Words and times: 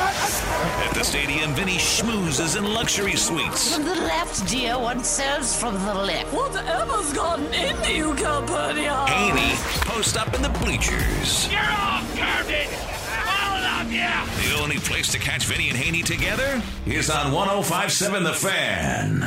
At 0.00 0.94
the 0.94 1.04
stadium, 1.04 1.54
Vinny 1.54 1.76
schmoozes 1.78 2.56
in 2.56 2.64
luxury 2.64 3.16
suites. 3.16 3.74
From 3.74 3.84
the 3.84 3.94
left, 3.94 4.48
dear. 4.48 4.78
One 4.78 5.02
serves 5.04 5.58
from 5.58 5.74
the 5.84 5.94
left. 5.94 6.32
Whatever's 6.32 7.12
gotten 7.12 7.52
into 7.52 7.92
you, 7.92 8.14
Calpurnia? 8.14 9.06
Haney 9.06 9.54
post 9.86 10.16
up 10.16 10.34
in 10.34 10.42
the 10.42 10.48
bleachers. 10.48 11.50
You're 11.50 11.60
all 11.60 12.02
garbage! 12.16 12.68
All 13.26 13.62
of 13.80 13.92
you! 13.92 14.50
The 14.50 14.62
only 14.62 14.78
place 14.78 15.10
to 15.12 15.18
catch 15.18 15.44
Vinny 15.46 15.68
and 15.68 15.78
Haney 15.78 16.02
together 16.02 16.62
is 16.86 17.10
on 17.10 17.32
1057 17.32 18.24
The 18.24 18.32
Fan. 18.32 19.20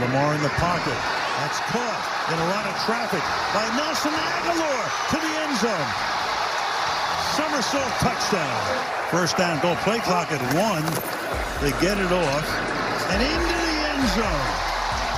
Lamar 0.00 0.34
in 0.34 0.42
the 0.42 0.52
pocket. 0.60 0.98
That's 1.38 1.60
caught 1.70 2.28
in 2.32 2.38
a 2.38 2.48
lot 2.48 2.66
of 2.66 2.74
traffic 2.84 3.22
by 3.54 3.64
Nelson 3.76 4.12
Agholor 4.12 5.10
to 5.10 5.16
the 5.16 5.40
end 5.40 5.58
zone. 5.58 6.12
Somersault 7.36 7.92
touchdown. 8.00 9.08
First 9.10 9.36
down, 9.38 9.60
goal 9.62 9.76
play 9.76 10.00
clock 10.00 10.30
at 10.32 10.40
one. 10.54 10.84
They 11.62 11.70
get 11.80 11.96
it 11.98 12.12
off. 12.12 12.46
And 13.10 13.22
into 13.22 13.54
the 13.56 13.72
end 13.88 14.08
zone 14.10 14.72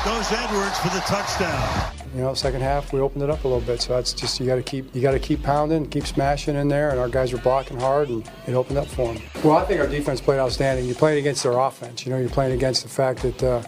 goes 0.04 0.30
Edwards 0.30 0.78
for 0.78 0.90
the 0.90 1.00
touchdown. 1.06 1.92
You 2.14 2.20
know, 2.20 2.34
second 2.34 2.60
half 2.60 2.92
we 2.92 3.00
opened 3.00 3.24
it 3.24 3.30
up 3.30 3.42
a 3.42 3.48
little 3.48 3.64
bit, 3.64 3.80
so 3.80 3.94
that's 3.94 4.12
just 4.12 4.38
you 4.38 4.46
got 4.46 4.54
to 4.54 4.62
keep 4.62 4.94
you 4.94 5.02
got 5.02 5.12
to 5.12 5.18
keep 5.18 5.42
pounding, 5.42 5.88
keep 5.88 6.06
smashing 6.06 6.54
in 6.54 6.68
there, 6.68 6.90
and 6.90 7.00
our 7.00 7.08
guys 7.08 7.32
were 7.32 7.40
blocking 7.40 7.80
hard, 7.80 8.08
and 8.08 8.24
it 8.46 8.54
opened 8.54 8.78
up 8.78 8.86
for 8.86 9.12
them. 9.12 9.22
Well, 9.42 9.56
I 9.56 9.64
think 9.64 9.80
our 9.80 9.88
defense 9.88 10.20
played 10.20 10.38
outstanding. 10.38 10.84
You're 10.86 10.94
playing 10.94 11.18
against 11.18 11.42
their 11.42 11.58
offense. 11.58 12.06
You 12.06 12.12
know, 12.12 12.18
you're 12.18 12.28
playing 12.28 12.52
against 12.52 12.84
the 12.84 12.88
fact 12.88 13.22
that 13.22 13.42
uh, 13.42 13.62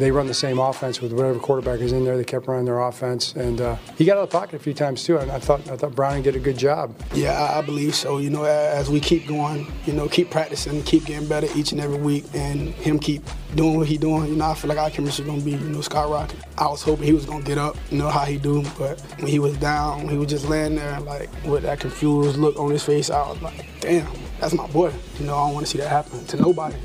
they 0.00 0.10
run 0.10 0.26
the 0.26 0.34
same 0.34 0.58
offense 0.58 1.00
with 1.00 1.12
whatever 1.12 1.38
quarterback 1.38 1.80
is 1.80 1.92
in 1.92 2.04
there. 2.04 2.16
They 2.16 2.24
kept 2.24 2.46
running 2.46 2.64
their 2.64 2.80
offense, 2.80 3.34
and 3.34 3.60
uh, 3.60 3.76
he 3.96 4.04
got 4.04 4.16
out 4.16 4.24
of 4.24 4.30
the 4.30 4.38
pocket 4.38 4.54
a 4.54 4.58
few 4.58 4.74
times 4.74 5.04
too. 5.04 5.18
And 5.18 5.30
I 5.30 5.38
thought 5.38 5.68
I 5.68 5.76
thought 5.76 5.94
Browning 5.94 6.22
did 6.22 6.36
a 6.36 6.40
good 6.40 6.58
job. 6.58 6.94
Yeah, 7.14 7.32
I, 7.32 7.58
I 7.58 7.62
believe 7.62 7.94
so. 7.94 8.18
You 8.18 8.30
know, 8.30 8.44
as 8.44 8.88
we 8.90 9.00
keep 9.00 9.26
going, 9.26 9.66
you 9.86 9.92
know, 9.92 10.08
keep 10.08 10.30
practicing, 10.30 10.82
keep 10.82 11.06
getting 11.06 11.28
better 11.28 11.48
each 11.54 11.72
and 11.72 11.80
every 11.80 11.98
week, 11.98 12.24
and 12.34 12.68
him 12.74 12.98
keep 12.98 13.22
doing 13.54 13.76
what 13.76 13.86
he 13.86 13.98
doing. 13.98 14.28
You 14.28 14.36
know, 14.36 14.50
I 14.50 14.54
feel 14.54 14.68
like 14.68 14.78
our 14.78 14.90
chemistry 14.90 15.24
is 15.24 15.30
gonna 15.30 15.42
be, 15.42 15.52
you 15.52 15.58
know, 15.58 15.80
skyrocket. 15.80 16.38
I 16.56 16.66
was 16.68 16.82
hoping 16.82 17.06
he 17.06 17.12
was 17.12 17.26
gonna 17.26 17.44
get 17.44 17.58
up, 17.58 17.76
you 17.90 17.98
know 17.98 18.08
how 18.08 18.24
he 18.24 18.38
do, 18.38 18.62
but 18.78 19.00
when 19.18 19.28
he 19.28 19.38
was 19.38 19.56
down, 19.58 20.08
he 20.08 20.16
was 20.16 20.28
just 20.28 20.48
laying 20.48 20.76
there 20.76 21.00
like 21.00 21.28
with 21.44 21.62
that 21.62 21.80
confused 21.80 22.36
look 22.36 22.58
on 22.58 22.70
his 22.70 22.84
face. 22.84 23.10
I 23.10 23.28
was 23.28 23.40
like, 23.42 23.66
damn, 23.80 24.10
that's 24.40 24.54
my 24.54 24.66
boy. 24.68 24.92
You 25.18 25.26
know, 25.26 25.36
I 25.36 25.46
don't 25.46 25.54
want 25.54 25.66
to 25.66 25.72
see 25.72 25.78
that 25.78 25.88
happen 25.88 26.24
to 26.26 26.36
nobody. 26.36 26.76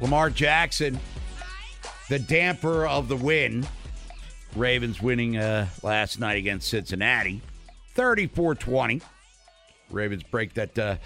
Lamar 0.00 0.28
Jackson, 0.30 0.98
the 2.14 2.20
damper 2.20 2.86
of 2.86 3.08
the 3.08 3.16
win. 3.16 3.66
Ravens 4.54 5.02
winning 5.02 5.36
uh, 5.36 5.66
last 5.82 6.20
night 6.20 6.36
against 6.36 6.68
Cincinnati, 6.68 7.42
34 7.96 8.54
20. 8.54 9.02
Ravens 9.90 10.22
break 10.22 10.54
that 10.54 10.78
uh, 10.78 10.96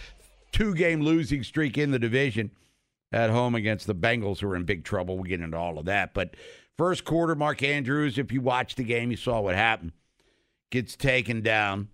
two 0.52 0.74
game 0.74 1.00
losing 1.00 1.42
streak 1.42 1.78
in 1.78 1.92
the 1.92 1.98
division 1.98 2.50
at 3.10 3.30
home 3.30 3.54
against 3.54 3.86
the 3.86 3.94
Bengals, 3.94 4.41
who 4.41 4.50
are 4.50 4.56
in 4.56 4.64
big 4.64 4.84
trouble. 4.84 5.14
We'll 5.14 5.24
get 5.24 5.41
into 5.41 5.56
all 5.56 5.78
of 5.78 5.86
that. 5.86 6.12
But 6.12 6.34
first 6.76 7.06
quarter, 7.06 7.34
Mark 7.34 7.62
Andrews, 7.62 8.18
if 8.18 8.30
you 8.30 8.42
watched 8.42 8.76
the 8.76 8.84
game, 8.84 9.10
you 9.10 9.16
saw 9.16 9.41
what 9.41 9.54
happened. 9.54 9.92
Gets 10.70 10.94
taken 10.94 11.41
down 11.41 11.88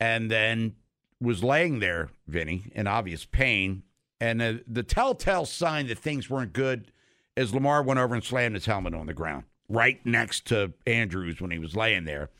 and 0.00 0.28
then 0.28 0.74
was 1.20 1.44
laying 1.44 1.78
there, 1.78 2.08
Vinny, 2.26 2.64
in 2.74 2.88
obvious 2.88 3.24
pain. 3.24 3.84
And 4.20 4.42
uh, 4.42 4.54
the 4.66 4.82
telltale 4.82 5.46
sign 5.46 5.86
that 5.86 6.00
things 6.00 6.28
weren't 6.28 6.52
good 6.52 6.90
is 7.38 7.54
Lamar 7.54 7.82
went 7.82 8.00
over 8.00 8.14
and 8.14 8.24
slammed 8.24 8.56
his 8.56 8.66
helmet 8.66 8.94
on 8.94 9.06
the 9.06 9.14
ground 9.14 9.44
right 9.68 10.04
next 10.04 10.46
to 10.46 10.72
Andrews 10.86 11.40
when 11.40 11.50
he 11.50 11.58
was 11.58 11.76
laying 11.76 12.04
there. 12.04 12.30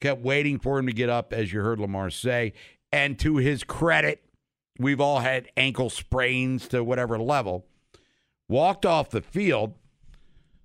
Kept 0.00 0.22
waiting 0.22 0.58
for 0.58 0.78
him 0.78 0.86
to 0.86 0.92
get 0.92 1.08
up, 1.08 1.32
as 1.32 1.52
you 1.52 1.60
heard 1.60 1.78
Lamar 1.78 2.10
say. 2.10 2.52
And 2.90 3.18
to 3.20 3.36
his 3.36 3.62
credit, 3.62 4.24
we've 4.78 5.00
all 5.00 5.20
had 5.20 5.50
ankle 5.56 5.90
sprains 5.90 6.66
to 6.68 6.82
whatever 6.82 7.18
level. 7.18 7.66
Walked 8.48 8.84
off 8.84 9.10
the 9.10 9.22
field. 9.22 9.74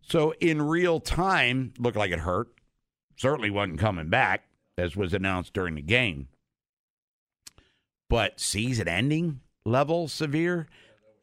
So 0.01 0.33
in 0.39 0.61
real 0.61 0.99
time, 0.99 1.73
looked 1.77 1.97
like 1.97 2.11
it 2.11 2.19
hurt. 2.19 2.47
Certainly 3.15 3.51
wasn't 3.51 3.79
coming 3.79 4.09
back, 4.09 4.45
as 4.77 4.95
was 4.95 5.13
announced 5.13 5.53
during 5.53 5.75
the 5.75 5.81
game. 5.81 6.29
But 8.09 8.39
season 8.39 8.87
ending 8.87 9.41
level 9.65 10.07
severe, 10.07 10.67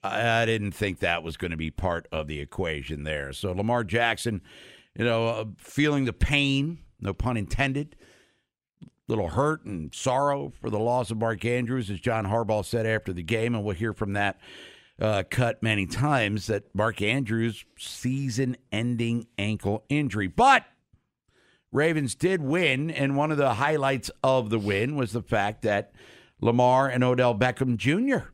I, 0.05 0.43
I 0.43 0.47
didn't 0.47 0.73
think 0.73 1.01
that 1.01 1.23
was 1.23 1.37
going 1.37 1.51
to 1.51 1.57
be 1.57 1.71
part 1.71 2.07
of 2.13 2.27
the 2.27 2.41
equation 2.41 3.05
there. 3.05 3.33
So 3.33 3.53
Lamar 3.53 3.85
Jackson, 3.85 4.43
you 4.97 5.05
know, 5.05 5.27
uh, 5.29 5.45
feeling 5.57 6.05
the 6.05 6.13
pain, 6.13 6.79
no 7.01 7.15
pun 7.15 7.37
intended, 7.37 7.97
little 9.09 9.29
hurt 9.29 9.65
and 9.65 9.95
sorrow 9.95 10.53
for 10.61 10.71
the 10.71 10.79
loss 10.79 11.11
of 11.11 11.19
Mark 11.19 11.45
Andrews, 11.45 11.91
as 11.91 12.01
John 12.01 12.27
Harbaugh 12.27 12.65
said 12.65 12.87
after 12.87 13.13
the 13.13 13.23
game, 13.23 13.55
and 13.55 13.65
we'll 13.65 13.75
hear 13.75 13.93
from 13.93 14.13
that 14.15 14.39
uh, 15.01 15.25
cut 15.29 15.63
many 15.63 15.87
times 15.87 16.47
that 16.47 16.75
Mark 16.75 17.03
Andrews 17.03 17.65
season-ending 17.79 19.27
ankle 19.39 19.85
injury, 19.89 20.29
but. 20.29 20.65
Ravens 21.73 22.15
did 22.15 22.41
win, 22.41 22.89
and 22.89 23.17
one 23.17 23.33
of 23.33 23.37
the 23.37 23.55
highlights 23.55 24.09
of 24.23 24.49
the 24.49 24.61
win 24.61 24.95
was 24.95 25.11
the 25.11 25.23
fact 25.23 25.63
that 25.63 25.93
Lamar 26.41 26.89
and 26.89 27.03
Odell 27.03 27.37
Beckham 27.37 27.77
Jr. 27.77 28.29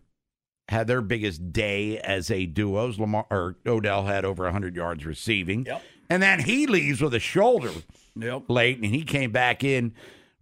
had 0.71 0.87
their 0.87 1.03
biggest 1.03 1.53
day 1.53 1.99
as 1.99 2.31
a 2.31 2.47
duo. 2.47 2.93
Lamar 2.97 3.27
or 3.31 3.57
Odell 3.67 4.05
had 4.07 4.25
over 4.25 4.45
100 4.45 4.77
yards 4.77 5.05
receiving, 5.05 5.67
Yep. 5.67 5.83
and 6.09 6.23
then 6.23 6.41
he 6.41 6.67
leaves 6.67 7.01
with 7.03 7.13
a 7.13 7.19
shoulder 7.19 7.73
Yep. 8.15 8.45
late, 8.49 8.77
and 8.77 8.87
he 8.87 9.03
came 9.03 9.33
back 9.33 9.65
in, 9.65 9.93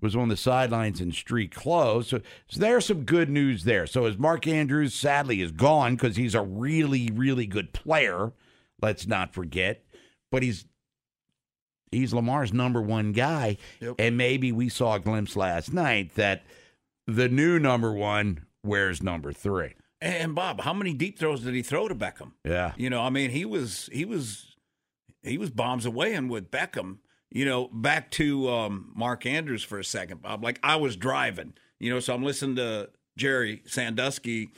was 0.01 0.15
on 0.15 0.29
the 0.29 0.37
sidelines 0.37 1.01
in 1.01 1.13
street 1.13 1.51
clothes. 1.55 2.09
So, 2.09 2.21
so 2.47 2.61
there's 2.61 2.85
some 2.87 3.05
good 3.05 3.31
news 3.31 3.65
there. 3.65 3.87
So 3.87 4.05
as 4.05 4.19
Mark 4.19 4.47
Andrews 4.47 4.93
sadly 4.95 5.41
is 5.41 5.51
gone 5.51 5.97
because 5.97 6.17
he's 6.17 6.35
a 6.35 6.43
really, 6.43 7.11
really 7.13 7.47
good 7.47 7.73
player. 7.73 8.33
Let's 8.83 9.07
not 9.07 9.33
forget, 9.35 9.83
but 10.31 10.43
he's 10.43 10.67
he's 11.91 12.13
Lamar's 12.13 12.53
number 12.53 12.83
one 12.83 13.13
guy, 13.13 13.57
Yep. 13.81 13.95
and 13.99 14.17
maybe 14.19 14.53
we 14.53 14.69
saw 14.69 14.95
a 14.97 15.01
glimpse 15.01 15.37
last 15.37 15.73
night 15.73 16.15
that 16.17 16.45
the 17.07 17.31
new 17.31 17.59
number 17.59 17.93
one 17.95 18.45
wears 18.63 19.03
number 19.03 19.33
three. 19.33 19.73
And 20.01 20.35
Bob, 20.35 20.61
how 20.61 20.73
many 20.73 20.95
deep 20.95 21.19
throws 21.19 21.43
did 21.43 21.55
he 21.55 21.63
throw 21.63 21.89
to 21.89 21.95
Beckham? 21.95 22.33
Yeah. 22.45 22.73
You 22.77 22.89
know, 22.89 23.01
I 23.01 23.11
mean, 23.11 23.31
he 23.31 23.45
was 23.45 23.89
he 23.93 24.05
was 24.05 24.55
he 25.23 25.39
was 25.39 25.51
bombs 25.51 25.87
away 25.87 26.15
and 26.15 26.31
with 26.31 26.51
Beckham. 26.51 26.99
You 27.31 27.45
know, 27.45 27.69
back 27.69 28.11
to 28.13 28.49
um, 28.49 28.93
Mark 28.95 29.27
Andrews 29.27 29.63
for 29.63 29.79
a 29.79 29.85
second, 29.85 30.23
Bob. 30.23 30.43
Like 30.43 30.61
I 30.63 30.77
was 30.77 30.97
driving, 30.97 31.53
you 31.79 31.93
know, 31.93 32.01
so 32.01 32.15
I'm 32.15 32.23
listening 32.23 32.57
to 32.57 32.89
Gerry 33.19 33.63
Sandusky, 33.67 34.49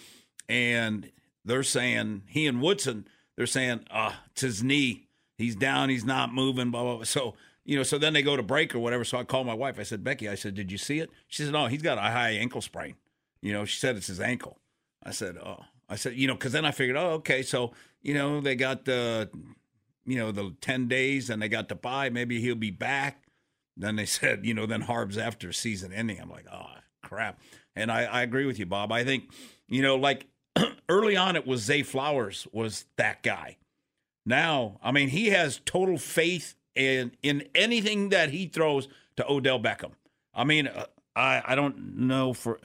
and 0.49 1.11
they're 1.45 1.65
saying 1.65 2.23
he 2.29 2.47
and 2.47 2.61
Woodson, 2.61 3.09
they're 3.37 3.47
saying, 3.47 3.87
uh, 3.91 4.13
it's 4.31 4.43
his 4.43 4.63
knee. 4.63 5.09
He's 5.37 5.57
down. 5.57 5.89
He's 5.89 6.05
not 6.05 6.33
moving. 6.33 6.71
Blah 6.71 6.83
blah. 6.83 6.97
blah. 6.97 7.05
So 7.05 7.35
you 7.65 7.77
know, 7.77 7.83
so 7.83 7.99
then 7.99 8.13
they 8.13 8.23
go 8.23 8.37
to 8.37 8.43
break 8.43 8.75
or 8.75 8.79
whatever. 8.79 9.05
So 9.05 9.19
I 9.19 9.25
called 9.25 9.47
my 9.47 9.55
wife. 9.55 9.79
I 9.79 9.85
said, 9.85 10.03
Becky, 10.03 10.29
I 10.29 10.35
said, 10.35 10.55
did 10.55 10.73
you 10.73 10.79
see 10.79 10.99
it? 10.99 11.11
She 11.29 11.43
said, 11.45 11.53
no, 11.53 11.67
he's 11.67 11.83
got 11.83 11.99
a 11.99 12.03
high 12.03 12.31
ankle 12.31 12.61
sprain. 12.61 12.95
You 13.43 13.53
know, 13.53 13.65
she 13.65 13.79
said 13.79 13.97
it's 13.97 14.09
his 14.09 14.21
ankle. 14.21 14.59
I 15.03 15.13
said, 15.13 15.37
oh, 15.39 15.65
I 15.89 15.97
said, 15.97 16.15
you 16.15 16.27
know, 16.27 16.35
because 16.35 16.53
then 16.53 16.65
I 16.65 16.71
figured, 16.71 16.97
oh, 16.97 17.13
okay, 17.13 17.43
so 17.43 17.73
you 18.03 18.15
know 18.15 18.41
they 18.41 18.55
got 18.55 18.85
the, 18.85 19.31
you 20.05 20.17
know, 20.17 20.31
the 20.33 20.55
ten 20.61 20.89
days 20.89 21.31
and 21.31 21.41
they 21.41 21.49
got 21.49 21.69
the 21.69 21.75
buy. 21.75 22.11
Maybe 22.11 22.41
he'll 22.41 22.55
be 22.55 22.71
back. 22.71 23.25
Then 23.77 23.97
they 23.97 24.07
said, 24.07 24.45
you 24.45 24.55
know, 24.55 24.67
then 24.67 24.83
Harb's 24.83 25.19
after 25.19 25.53
season 25.53 25.93
ending. 25.93 26.21
I'm 26.21 26.31
like, 26.31 26.47
oh 26.53 26.67
crap. 27.03 27.41
And 27.77 27.91
I, 27.91 28.05
I 28.05 28.23
agree 28.23 28.47
with 28.47 28.59
you, 28.59 28.67
Bob. 28.67 28.93
I 28.93 29.05
think, 29.05 29.31
you 29.69 29.83
know, 29.83 29.97
like 29.97 30.27
early 30.89 31.17
on, 31.17 31.37
it 31.37 31.47
was 31.47 31.63
Zay 31.63 31.83
Flowers 31.83 32.47
was 32.53 32.85
that 32.97 33.23
guy. 33.23 33.57
Now, 34.27 34.79
I 34.83 34.93
mean, 34.93 35.09
he 35.09 35.29
has 35.29 35.61
total 35.65 35.99
faith 35.99 36.55
in 36.75 37.13
in 37.23 37.49
anything 37.55 38.11
that 38.11 38.31
he 38.31 38.47
throws 38.47 38.89
to 39.17 39.29
Odell 39.31 39.59
Beckham. 39.61 39.93
I 40.35 40.45
mean, 40.45 40.69
uh, 40.69 40.87
I 41.17 41.43
I 41.45 41.55
don't 41.55 41.97
know 41.97 42.33
for 42.33 42.61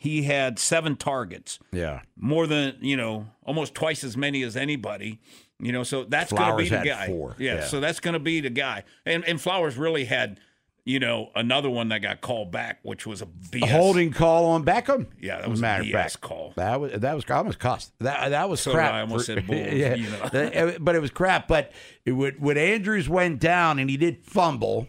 he 0.00 0.22
had 0.22 0.58
seven 0.58 0.96
targets, 0.96 1.58
Yeah. 1.72 2.00
more 2.16 2.46
than 2.46 2.76
you 2.80 2.96
know, 2.96 3.26
almost 3.44 3.74
twice 3.74 4.02
as 4.04 4.16
many 4.16 4.42
as 4.42 4.56
anybody. 4.56 5.20
You 5.60 5.72
know, 5.72 5.82
so 5.82 6.04
that's 6.04 6.32
going 6.32 6.52
to 6.52 6.56
be 6.56 6.68
the 6.68 6.84
guy. 6.84 7.06
four, 7.08 7.34
Yeah, 7.36 7.56
yeah. 7.56 7.64
so 7.66 7.80
that's 7.80 7.98
going 7.98 8.14
to 8.14 8.20
be 8.20 8.40
the 8.40 8.48
guy. 8.50 8.84
And 9.04 9.24
and 9.24 9.40
Flowers 9.40 9.76
really 9.76 10.04
had, 10.04 10.38
you 10.84 11.00
know, 11.00 11.30
another 11.34 11.68
one 11.68 11.88
that 11.88 11.98
got 12.00 12.20
called 12.20 12.52
back, 12.52 12.78
which 12.84 13.08
was 13.08 13.22
a 13.22 13.26
BS. 13.26 13.64
A 13.64 13.66
holding 13.66 14.12
call 14.12 14.44
on 14.46 14.64
Beckham. 14.64 15.08
Yeah, 15.20 15.40
that 15.40 15.50
was 15.50 15.58
a 15.58 15.62
matter 15.62 15.82
of 15.82 15.88
BS 15.88 15.92
fact, 15.92 16.20
call. 16.20 16.52
That 16.54 16.80
was 16.80 16.92
that 16.92 17.12
was 17.12 17.24
I 17.28 17.34
almost 17.34 17.58
cussed. 17.58 17.92
That 17.98 18.28
that 18.28 18.48
was 18.48 18.60
So 18.60 18.70
crap. 18.72 18.92
I. 18.94 18.98
I 18.98 19.00
almost 19.00 19.26
for- 19.26 19.32
said 19.34 19.46
bulls, 19.48 19.66
yeah, 19.72 19.94
you 19.96 20.08
know. 20.08 20.20
Eh, 20.32 20.78
but 20.80 20.94
it 20.94 21.00
was 21.00 21.10
crap. 21.10 21.48
But 21.48 21.72
it 22.04 22.12
would, 22.12 22.40
when 22.40 22.56
Andrews 22.56 23.08
went 23.08 23.40
down 23.40 23.80
and 23.80 23.90
he 23.90 23.96
did 23.96 24.24
fumble 24.24 24.86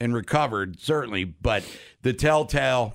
and 0.00 0.12
recovered 0.12 0.80
certainly, 0.80 1.22
but 1.22 1.62
the 2.02 2.12
telltale. 2.12 2.94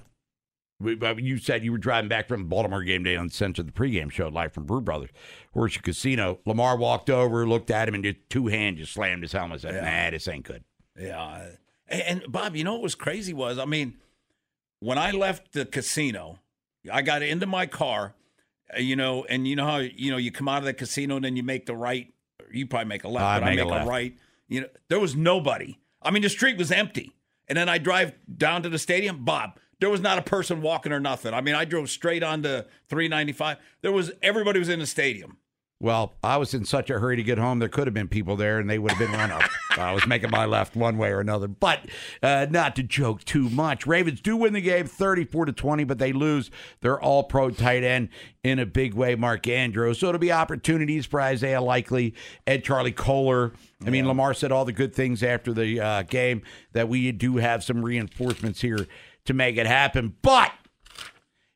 We- 0.79 0.97
You 1.21 1.37
said 1.37 1.63
you 1.63 1.71
were 1.71 1.77
driving 1.77 2.07
back 2.09 2.27
from 2.27 2.45
Baltimore 2.47 2.83
game 2.83 3.03
day 3.03 3.15
on 3.15 3.27
the 3.27 3.33
Center 3.33 3.61
of 3.61 3.65
the 3.67 3.73
pregame 3.73 4.11
show 4.11 4.27
live 4.29 4.53
from 4.53 4.65
Brew 4.65 4.81
Brothers 4.81 5.09
Horseshoe 5.53 5.81
Casino. 5.81 6.39
Lamar 6.45 6.77
walked 6.77 7.09
over, 7.09 7.47
looked 7.47 7.71
at 7.71 7.87
him, 7.87 7.95
and 7.95 8.03
just 8.03 8.17
two 8.29 8.47
hands 8.47 8.79
just 8.79 8.93
slammed 8.93 9.23
his 9.23 9.31
helmet. 9.33 9.61
Said, 9.61 9.83
"Nah, 9.83 10.11
this 10.11 10.27
ain't 10.27 10.45
good." 10.45 10.63
Yeah. 10.97 11.49
And, 11.87 12.01
and 12.23 12.31
Bob, 12.31 12.55
you 12.55 12.63
know 12.63 12.73
what 12.73 12.81
was 12.83 12.95
crazy 12.95 13.33
was, 13.33 13.57
I 13.57 13.65
mean, 13.65 13.95
when 14.79 14.97
I 14.97 15.11
left 15.11 15.53
the 15.53 15.65
casino, 15.65 16.39
I 16.91 17.01
got 17.01 17.21
into 17.23 17.45
my 17.45 17.65
car, 17.65 18.15
uh, 18.75 18.79
you 18.79 18.95
know, 18.95 19.25
and 19.25 19.47
you 19.47 19.55
know 19.55 19.65
how 19.65 19.77
you 19.77 20.11
know 20.11 20.17
you 20.17 20.31
come 20.31 20.47
out 20.47 20.59
of 20.59 20.65
the 20.65 20.73
casino 20.73 21.15
and 21.17 21.25
then 21.25 21.35
you 21.35 21.43
make 21.43 21.65
the 21.65 21.75
right. 21.75 22.13
You 22.51 22.65
probably 22.67 22.87
make 22.87 23.03
a 23.03 23.09
left, 23.09 23.25
I 23.25 23.39
but 23.39 23.45
I 23.47 23.55
make 23.55 23.65
a 23.65 23.67
a, 23.67 23.85
right. 23.85 24.15
You 24.47 24.61
know, 24.61 24.67
there 24.87 24.99
was 24.99 25.15
nobody. 25.15 25.77
I 26.01 26.11
mean, 26.11 26.23
the 26.23 26.29
street 26.29 26.57
was 26.57 26.71
empty, 26.71 27.11
and 27.47 27.57
then 27.57 27.67
I 27.69 27.77
drive 27.77 28.13
down 28.37 28.63
to 28.63 28.69
the 28.69 28.79
stadium. 28.79 29.25
Bob, 29.25 29.59
there 29.79 29.89
was 29.89 30.01
not 30.01 30.17
a 30.17 30.21
person 30.21 30.61
walking 30.61 30.91
or 30.91 30.99
nothing. 30.99 31.33
I 31.33 31.41
mean, 31.41 31.55
I 31.55 31.65
drove 31.65 31.89
straight 31.89 32.23
onto 32.23 32.63
395. 32.89 33.57
There 33.81 33.91
was 33.91 34.11
everybody 34.21 34.59
was 34.59 34.69
in 34.69 34.79
the 34.79 34.85
stadium. 34.85 35.37
Well, 35.81 36.13
I 36.21 36.35
was 36.35 36.53
in 36.53 36.65
such 36.65 36.89
a 36.89 36.99
hurry 36.99 37.15
to 37.15 37.23
get 37.23 37.37
home. 37.37 37.59
There 37.59 37.69
could 37.69 37.87
have 37.87 37.93
been 37.93 38.09
people 38.09 38.35
there, 38.35 38.59
and 38.59 38.69
they 38.69 38.77
would 38.77 38.91
have 38.91 38.99
been 38.99 39.17
run 39.17 39.31
up. 39.31 39.49
I 39.77 39.93
was 39.93 40.05
making 40.05 40.29
my 40.29 40.43
left 40.43 40.75
one 40.75 40.97
way 40.97 41.09
or 41.09 41.21
another. 41.21 41.47
But 41.47 41.85
uh, 42.21 42.47
not 42.49 42.75
to 42.75 42.83
joke 42.83 43.23
too 43.23 43.49
much, 43.49 43.87
Ravens 43.87 44.19
do 44.19 44.35
win 44.35 44.51
the 44.51 44.59
game, 44.59 44.87
thirty-four 44.87 45.45
to 45.45 45.53
twenty, 45.53 45.85
but 45.85 45.97
they 45.97 46.11
lose 46.11 46.51
their 46.81 46.99
All-Pro 46.99 47.51
tight 47.51 47.85
end 47.85 48.09
in 48.43 48.59
a 48.59 48.65
big 48.65 48.93
way, 48.93 49.15
Mark 49.15 49.47
Andrews. 49.47 49.99
So 49.99 50.09
it'll 50.09 50.19
be 50.19 50.33
opportunities 50.33 51.05
for 51.05 51.21
Isaiah 51.21 51.61
Likely 51.61 52.13
and 52.45 52.61
Charlie 52.61 52.91
Kolar. 52.91 53.53
I 53.85 53.89
mean, 53.89 54.05
Lamar 54.05 54.33
said 54.33 54.51
all 54.51 54.65
the 54.65 54.73
good 54.73 54.93
things 54.93 55.23
after 55.23 55.53
the 55.53 55.79
uh, 55.79 56.01
game 56.01 56.41
that 56.73 56.89
we 56.89 57.09
do 57.13 57.37
have 57.37 57.63
some 57.63 57.85
reinforcements 57.85 58.59
here 58.59 58.85
to 59.25 59.33
make 59.33 59.57
it 59.57 59.65
happen. 59.67 60.15
But 60.21 60.51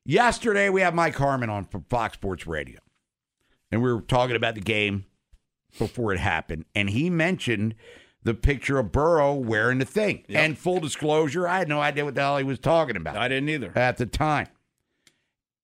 yesterday 0.06 0.69
we 0.69 0.81
have 0.81 0.94
Mike 0.94 1.15
Harmon 1.15 1.50
on 1.50 1.68
Fox 1.89 2.15
Sports 2.15 2.45
Radio 2.48 2.80
and 3.71 3.81
we 3.81 3.92
were 3.92 4.01
talking 4.01 4.36
about 4.36 4.56
the 4.56 4.62
game 4.62 5.06
before 5.80 6.13
it 6.13 6.19
happened, 6.19 6.65
and 6.75 6.92
he 6.92 7.10
mentioned 7.10 7.74
the 8.21 8.36
picture 8.36 8.77
of 8.77 8.92
Burrow 8.92 9.33
wearing 9.33 9.80
the 9.80 9.86
thing. 9.86 10.24
And 10.30 10.56
full 10.56 10.80
disclosure, 10.80 11.48
I 11.48 11.57
had 11.57 11.68
no 11.68 11.81
idea 11.81 12.06
what 12.06 12.13
the 12.13 12.21
hell 12.21 12.38
he 12.38 12.44
was 12.44 12.60
talking 12.60 12.95
about 12.95 13.18
I 13.18 13.27
didn't 13.27 13.50
either. 13.50 13.71
at 13.75 13.98
the 13.98 14.06
time. 14.06 14.48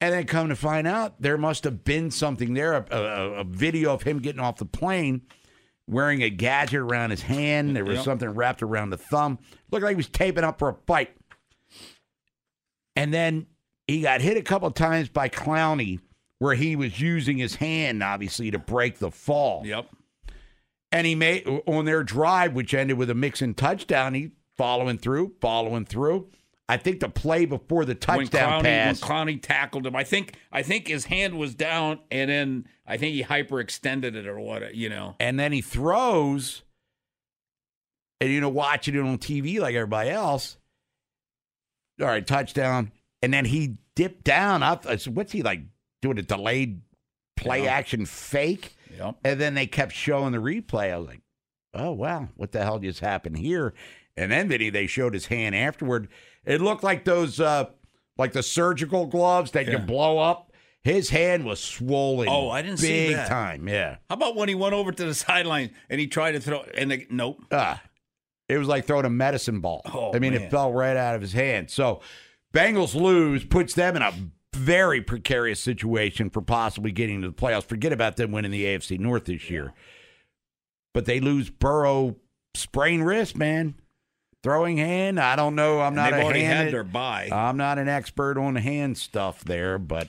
And 0.02 0.12
then 0.14 0.26
come 0.26 0.50
to 0.50 0.56
find 0.56 0.88
out, 0.88 1.22
there 1.22 1.38
must 1.38 1.64
have 1.66 1.84
been 1.84 2.10
something 2.10 2.54
there 2.56 2.74
a, 2.74 2.86
a, 2.90 3.32
a 3.42 3.44
video 3.44 3.94
of 3.94 4.02
him 4.04 4.18
getting 4.20 4.42
off 4.42 4.56
the 4.58 4.66
plane 4.66 5.22
wearing 5.88 6.24
a 6.24 6.30
gadget 6.32 6.80
around 6.80 7.12
his 7.12 7.22
hand. 7.22 7.76
There 7.76 7.86
was 7.86 7.98
Yep. 7.98 8.06
something 8.06 8.30
wrapped 8.30 8.64
around 8.64 8.90
the 8.90 8.98
thumb. 8.98 9.38
Looked 9.72 9.84
like 9.84 9.92
he 9.92 9.96
was 9.98 10.10
taping 10.10 10.44
up 10.44 10.58
for 10.58 10.70
a 10.70 10.74
fight. 10.88 11.12
And 13.00 13.14
then 13.14 13.48
he 13.88 14.02
got 14.02 14.20
hit 14.20 14.36
a 14.36 14.42
couple 14.42 14.70
times 14.72 15.08
by 15.08 15.30
Clowney, 15.30 16.02
where 16.40 16.54
he 16.54 16.76
was 16.76 17.00
using 17.00 17.38
his 17.38 17.56
hand, 17.56 18.04
obviously, 18.04 18.52
to 18.52 18.60
break 18.60 19.00
the 19.00 19.10
fall. 19.10 19.66
Yep. 19.66 19.88
And 20.92 21.08
he 21.08 21.16
made 21.16 21.48
on 21.66 21.86
their 21.86 22.04
drive, 22.04 22.54
which 22.54 22.74
ended 22.74 22.98
with 22.98 23.10
a 23.10 23.16
Mixon 23.16 23.54
touchdown. 23.54 24.16
He 24.16 24.32
following 24.58 24.98
through, 24.98 25.36
following 25.40 25.86
through. 25.86 26.28
I 26.68 26.76
think 26.76 27.00
the 27.00 27.08
play 27.08 27.46
before 27.46 27.86
the 27.86 27.96
touchdown 27.96 28.62
when 28.62 28.62
Clowney, 28.62 28.64
pass. 28.64 29.02
When 29.02 29.10
Clowney 29.10 29.42
tackled 29.42 29.88
him, 29.88 29.96
I 29.96 30.04
think 30.04 30.36
I 30.52 30.62
think 30.62 30.90
his 30.90 31.06
hand 31.06 31.40
was 31.40 31.56
down, 31.56 32.00
and 32.12 32.30
then 32.30 32.68
I 32.86 32.98
think 32.98 33.16
he 33.16 33.24
hyperextended 33.24 34.16
it 34.16 34.28
or 34.28 34.42
what, 34.42 34.76
you 34.76 34.90
know. 34.90 35.16
and 35.22 35.40
then 35.40 35.54
he 35.54 35.62
throws, 35.62 36.64
and 38.20 38.30
you 38.30 38.42
know, 38.42 38.50
watching 38.50 38.94
it 38.96 39.00
on 39.00 39.18
TV 39.20 39.58
like 39.60 39.74
everybody 39.74 40.10
else. 40.10 40.58
All 42.02 42.08
right, 42.08 42.26
touchdown, 42.26 42.92
and 43.22 43.34
then 43.34 43.46
he 43.46 43.78
dipped 43.96 44.24
down. 44.24 44.64
I, 44.64 44.78
I 44.88 44.96
said, 44.98 45.16
"What's 45.16 45.32
he 45.32 45.44
like 45.44 45.62
doing 46.02 46.18
a 46.18 46.22
delayed 46.22 46.82
play 47.36 47.64
Yeah. 47.64 47.74
action 47.74 48.06
fake?" 48.06 48.76
Yep. 48.98 49.16
And 49.24 49.40
then 49.40 49.54
they 49.54 49.68
kept 49.68 49.94
showing 49.94 50.32
the 50.32 50.38
replay. 50.40 50.92
I 50.94 50.98
was 50.98 51.08
like, 51.08 51.22
"Oh 51.74 51.92
wow, 51.92 52.30
what 52.36 52.52
the 52.52 52.64
hell 52.64 52.80
just 52.80 53.00
happened 53.02 53.38
here?" 53.38 53.74
And 54.18 54.32
then 54.32 54.48
Vinny, 54.50 54.70
they 54.70 54.88
showed 54.88 55.14
his 55.14 55.28
hand 55.28 55.56
afterward. 55.56 56.10
It 56.46 56.60
looked 56.62 56.84
like 56.84 57.06
those, 57.06 57.40
uh, 57.40 57.66
like 58.18 58.34
the 58.34 58.44
surgical 58.44 59.06
gloves 59.06 59.52
that 59.52 59.68
you 59.68 59.78
blow 59.78 60.18
up. 60.20 60.52
His 60.82 61.10
hand 61.10 61.44
was 61.46 61.62
swollen. 61.62 62.28
Oh, 62.30 62.50
I 62.50 62.62
didn't 62.62 62.80
big 62.82 63.10
see 63.10 63.14
that. 63.14 63.28
time. 63.28 63.68
Yeah. 63.68 63.98
How 64.10 64.16
about 64.16 64.36
when 64.38 64.48
he 64.50 64.56
went 64.56 64.74
over 64.74 64.92
to 64.94 65.06
the 65.06 65.14
sideline 65.14 65.72
and 65.90 66.00
he 66.00 66.08
tried 66.08 66.32
to 66.34 66.40
throw 66.40 66.64
and 66.74 66.90
they, 66.92 67.06
nope. 67.10 67.44
Ah, 67.52 67.82
it 68.50 68.58
was 68.58 68.68
like 68.68 68.86
throwing 68.86 69.06
a 69.06 69.10
medicine 69.10 69.60
ball. 69.62 69.82
Oh, 69.94 70.12
I 70.14 70.20
mean, 70.20 70.34
man. 70.34 70.42
it 70.44 70.52
fell 70.52 70.74
right 70.74 70.98
out 70.98 71.16
of 71.16 71.22
his 71.22 71.34
hand. 71.34 71.70
So, 71.70 72.02
Bengals 72.54 72.96
lose 72.96 73.46
puts 73.46 73.74
them 73.76 73.96
in 73.96 74.02
a 74.02 74.12
very 74.56 75.02
precarious 75.02 75.62
situation 75.62 76.30
for 76.30 76.42
possibly 76.42 76.92
getting 76.92 77.22
to 77.22 77.28
the 77.28 77.34
playoffs. 77.34 77.64
Forget 77.66 77.94
about 77.94 78.18
them 78.18 78.32
winning 78.32 78.52
the 78.52 78.66
AFC 78.66 79.00
North 79.00 79.26
this 79.26 79.50
year. 79.50 79.74
But 80.94 81.06
they 81.06 81.20
lose 81.20 81.50
Burrow 81.52 82.16
sprained 82.56 83.06
wrist, 83.06 83.38
man. 83.38 83.76
Throwing 84.42 84.78
hand. 84.78 85.20
I 85.20 85.36
don't 85.36 85.54
know. 85.56 85.80
I'm 85.82 85.88
And 85.90 85.96
not 85.98 86.12
they've 86.12 86.22
a 86.22 86.24
already 86.24 86.42
hand. 86.42 86.60
had 86.66 86.74
their 86.74 86.84
bye. 86.84 87.30
I'm 87.32 87.58
not 87.58 87.78
an 87.78 87.88
expert 87.88 88.38
on 88.38 88.56
hand 88.56 88.98
stuff 88.98 89.44
there, 89.44 89.78
but 89.78 90.08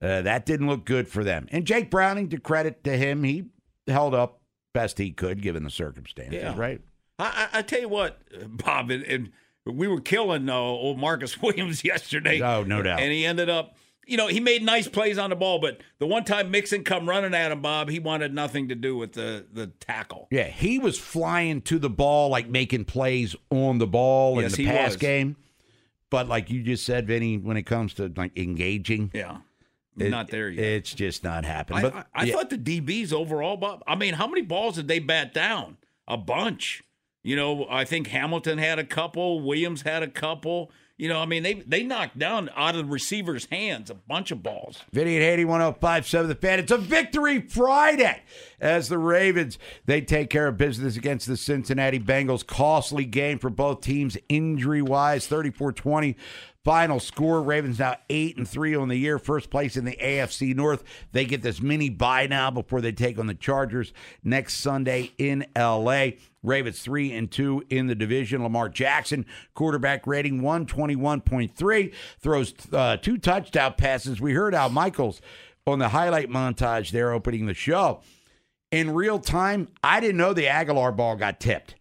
uh, 0.00 0.22
that 0.22 0.46
didn't 0.46 0.66
look 0.68 0.84
good 0.84 1.08
for 1.08 1.24
them. 1.24 1.48
And 1.50 1.64
Jake 1.64 1.90
Browning, 1.90 2.28
to 2.30 2.38
credit 2.38 2.84
to 2.84 2.96
him, 2.96 3.24
he 3.24 3.46
held 3.88 4.14
up 4.14 4.40
best 4.74 4.98
he 4.98 5.10
could 5.10 5.42
given 5.42 5.64
the 5.64 5.70
circumstances. 5.70 6.40
Yeah. 6.42 6.54
Right. 6.56 6.80
I, 7.22 7.48
I, 7.52 7.58
I 7.58 7.62
tell 7.62 7.80
you 7.80 7.88
what, 7.88 8.20
Bob, 8.48 8.90
and, 8.90 9.02
and 9.04 9.32
we 9.64 9.86
were 9.88 10.00
killing 10.00 10.48
uh, 10.48 10.54
old 10.54 10.98
Marcus 10.98 11.38
Williams 11.42 11.84
yesterday. 11.84 12.40
Oh, 12.40 12.64
no 12.64 12.82
doubt. 12.82 13.00
And 13.00 13.12
he 13.12 13.24
ended 13.24 13.48
up, 13.48 13.76
you 14.06 14.16
know, 14.16 14.26
he 14.26 14.40
made 14.40 14.62
nice 14.62 14.88
plays 14.88 15.16
on 15.18 15.30
the 15.30 15.36
ball, 15.36 15.60
but 15.60 15.80
the 15.98 16.06
one 16.06 16.24
time 16.24 16.50
Mixon 16.50 16.82
come 16.82 17.08
running 17.08 17.34
at 17.34 17.52
him, 17.52 17.62
Bob, 17.62 17.88
he 17.88 18.00
wanted 18.00 18.34
nothing 18.34 18.68
to 18.70 18.74
do 18.74 18.96
with 18.96 19.12
the 19.12 19.46
the 19.52 19.68
tackle. 19.68 20.26
Yeah, 20.30 20.48
he 20.48 20.78
was 20.80 20.98
flying 20.98 21.60
to 21.62 21.78
the 21.78 21.88
ball, 21.90 22.28
like 22.28 22.48
making 22.48 22.86
plays 22.86 23.36
on 23.50 23.78
the 23.78 23.86
ball 23.86 24.42
Yes, 24.42 24.58
in 24.58 24.64
the 24.64 24.70
pass 24.72 24.88
was. 24.90 24.96
game. 24.96 25.36
But 26.10 26.28
like 26.28 26.50
you 26.50 26.62
just 26.62 26.84
said, 26.84 27.06
Vinny, 27.06 27.38
when 27.38 27.56
it 27.56 27.62
comes 27.62 27.94
to 27.94 28.12
like 28.16 28.36
engaging, 28.36 29.10
Yeah. 29.14 29.38
it- 29.96 30.10
Not 30.10 30.28
there 30.28 30.50
yet. 30.50 30.62
It's 30.64 30.92
just 30.92 31.22
not 31.24 31.44
happening. 31.44 31.78
I, 31.86 31.88
but 31.88 31.94
I, 31.94 32.04
I 32.14 32.24
yeah, 32.24 32.34
thought 32.34 32.50
the 32.50 32.58
DBs 32.58 33.12
overall, 33.12 33.56
Bob. 33.56 33.82
I 33.86 33.94
mean, 33.94 34.14
how 34.14 34.26
many 34.26 34.42
balls 34.42 34.74
did 34.74 34.88
they 34.88 34.98
bat 34.98 35.32
down? 35.32 35.76
A 36.08 36.16
bunch. 36.18 36.82
You 37.22 37.36
know, 37.36 37.66
I 37.70 37.84
think 37.84 38.08
Hamilton 38.08 38.58
had 38.58 38.78
a 38.78 38.84
couple. 38.84 39.40
Williams 39.40 39.82
had 39.82 40.02
a 40.02 40.08
couple. 40.08 40.72
You 40.98 41.08
know, 41.08 41.20
I 41.20 41.26
mean, 41.26 41.42
they 41.42 41.54
they 41.54 41.82
knocked 41.82 42.18
down 42.18 42.50
out 42.54 42.76
of 42.76 42.86
the 42.86 42.92
receiver's 42.92 43.46
hands 43.46 43.90
a 43.90 43.94
bunch 43.94 44.30
of 44.30 44.42
balls. 44.42 44.82
Vinny 44.92 45.16
at 45.16 45.22
81057 45.22 46.28
the 46.28 46.34
fan. 46.34 46.58
It's 46.58 46.70
a 46.70 46.78
victory 46.78 47.40
Friday 47.40 48.22
as 48.60 48.88
the 48.88 48.98
Ravens 48.98 49.58
they 49.86 50.00
take 50.00 50.30
care 50.30 50.48
of 50.48 50.56
business 50.56 50.96
against 50.96 51.26
the 51.26 51.36
Cincinnati 51.36 51.98
Bengals. 51.98 52.46
Costly 52.46 53.04
game 53.04 53.38
for 53.38 53.50
both 53.50 53.80
teams 53.80 54.16
injury 54.28 54.82
wise. 54.82 55.26
34-20 55.26 56.14
final 56.62 57.00
score. 57.00 57.42
Ravens 57.42 57.78
now 57.78 57.96
eight 58.10 58.36
and 58.36 58.46
three 58.46 58.74
on 58.74 58.88
the 58.88 58.96
year. 58.96 59.18
First 59.18 59.50
place 59.50 59.76
in 59.76 59.84
the 59.84 59.96
AFC 59.96 60.54
North. 60.54 60.84
They 61.12 61.24
get 61.24 61.42
this 61.42 61.60
mini 61.60 61.88
bye 61.88 62.26
now 62.26 62.50
before 62.50 62.80
they 62.80 62.92
take 62.92 63.18
on 63.18 63.26
the 63.26 63.34
Chargers 63.34 63.92
next 64.22 64.54
Sunday 64.58 65.12
in 65.18 65.46
LA. 65.56 66.10
Ravens 66.42 66.80
three 66.80 67.12
and 67.12 67.30
two 67.30 67.62
in 67.70 67.86
the 67.86 67.94
division. 67.94 68.42
Lamar 68.42 68.68
Jackson, 68.68 69.26
quarterback 69.54 70.06
rating 70.06 70.40
121.3, 70.40 71.92
throws 72.18 72.54
uh, 72.72 72.96
two 72.96 73.18
touchdown 73.18 73.74
passes. 73.76 74.20
We 74.20 74.32
heard 74.34 74.54
Al 74.54 74.68
Michaels 74.70 75.20
on 75.66 75.78
the 75.78 75.90
highlight 75.90 76.28
montage 76.28 76.90
there 76.90 77.12
opening 77.12 77.46
the 77.46 77.54
show. 77.54 78.00
In 78.70 78.90
real 78.90 79.18
time, 79.18 79.68
I 79.84 80.00
didn't 80.00 80.16
know 80.16 80.32
the 80.32 80.46
Agholor 80.46 80.96
ball 80.96 81.16
got 81.16 81.38
tipped. 81.40 81.74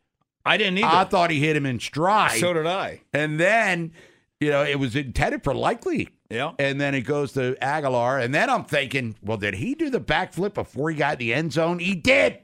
I 0.46 0.58
didn't 0.58 0.78
either. 0.80 0.88
I 0.88 1.06
thought 1.06 1.32
he 1.32 1.40
hit 1.40 1.56
him 1.56 1.66
in 1.66 1.80
stride. 1.80 2.40
so 2.40 2.54
did 2.54 2.66
I. 2.68 3.02
and 3.14 3.40
then, 3.40 3.94
you 4.40 4.50
know, 4.50 4.64
it 4.64 4.80
was 4.80 4.96
intended 4.96 5.44
for 5.44 5.54
likely. 5.54 6.10
Yeah. 6.30 6.54
And 6.60 6.80
then 6.80 6.96
it 6.96 7.02
goes 7.02 7.34
to 7.34 7.56
Agholor. 7.62 8.24
And 8.24 8.34
then 8.34 8.50
I'm 8.50 8.64
thinking, 8.64 9.16
well, 9.22 9.38
did 9.38 9.56
he 9.56 9.76
do 9.76 9.90
the 9.90 10.00
backflip 10.00 10.54
before 10.54 10.90
he 10.90 10.96
got 10.96 11.14
in 11.14 11.20
the 11.20 11.34
end 11.34 11.54
zone? 11.54 11.80
He 11.80 11.94
did. 11.94 12.40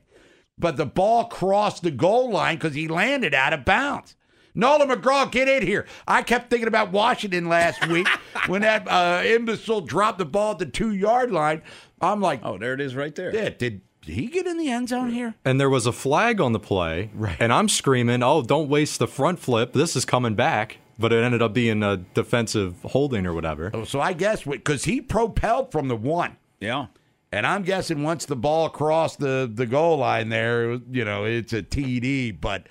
But 0.59 0.77
the 0.77 0.85
ball 0.85 1.25
crossed 1.25 1.83
the 1.83 1.91
goal 1.91 2.31
line 2.31 2.55
because 2.55 2.73
he 2.73 2.87
landed 2.87 3.33
out 3.33 3.53
of 3.53 3.63
bounds. 3.65 4.15
Nolan 4.55 4.89
McGraw, 4.89 5.31
get 5.31 5.47
in 5.47 5.61
here. 5.61 5.85
I 6.07 6.23
kept 6.23 6.49
thinking 6.49 6.67
about 6.67 6.91
Washington 6.91 7.47
last 7.47 7.87
week 7.87 8.07
when 8.47 8.63
that 8.63 8.87
uh, 8.87 9.21
imbecile 9.23 9.81
dropped 9.81 10.17
the 10.17 10.25
ball 10.25 10.53
at 10.53 10.59
the 10.59 10.65
two 10.65 10.93
yard 10.93 11.31
line. 11.31 11.61
I'm 12.01 12.21
like, 12.21 12.39
oh, 12.43 12.57
there 12.57 12.73
it 12.73 12.81
is 12.81 12.95
right 12.95 13.13
there. 13.13 13.33
Yeah, 13.33 13.49
did 13.49 13.81
he 14.01 14.27
get 14.27 14.47
in 14.47 14.57
the 14.57 14.69
end 14.69 14.89
zone 14.89 15.11
here? 15.11 15.35
And 15.45 15.59
there 15.59 15.69
was 15.69 15.85
a 15.85 15.91
flag 15.91 16.41
on 16.41 16.53
the 16.53 16.59
play. 16.59 17.11
Right. 17.13 17.37
And 17.39 17.53
I'm 17.53 17.69
screaming, 17.69 18.23
oh, 18.23 18.41
don't 18.41 18.67
waste 18.67 18.97
the 18.97 19.07
front 19.07 19.37
flip. 19.39 19.73
This 19.73 19.95
is 19.95 20.05
coming 20.05 20.33
back. 20.33 20.77
But 20.99 21.13
it 21.13 21.23
ended 21.23 21.43
up 21.43 21.53
being 21.53 21.83
a 21.83 21.97
defensive 21.97 22.81
holding 22.81 23.27
or 23.27 23.33
whatever. 23.33 23.69
Oh, 23.71 23.83
so 23.83 24.01
I 24.01 24.13
guess 24.13 24.41
because 24.43 24.85
he 24.85 24.99
propelled 24.99 25.71
from 25.71 25.89
the 25.89 25.95
one. 25.95 26.37
Yeah. 26.59 26.87
And 27.31 27.45
I'm 27.45 27.63
guessing 27.63 28.03
once 28.03 28.25
the 28.25 28.35
ball 28.35 28.69
crossed 28.69 29.19
the, 29.19 29.49
the 29.53 29.65
goal 29.65 29.97
line 29.97 30.29
there, 30.29 30.73
you 30.73 31.03
know, 31.03 31.25
it's 31.25 31.51
a 31.53 31.61
TD. 31.61 32.39
But 32.39 32.67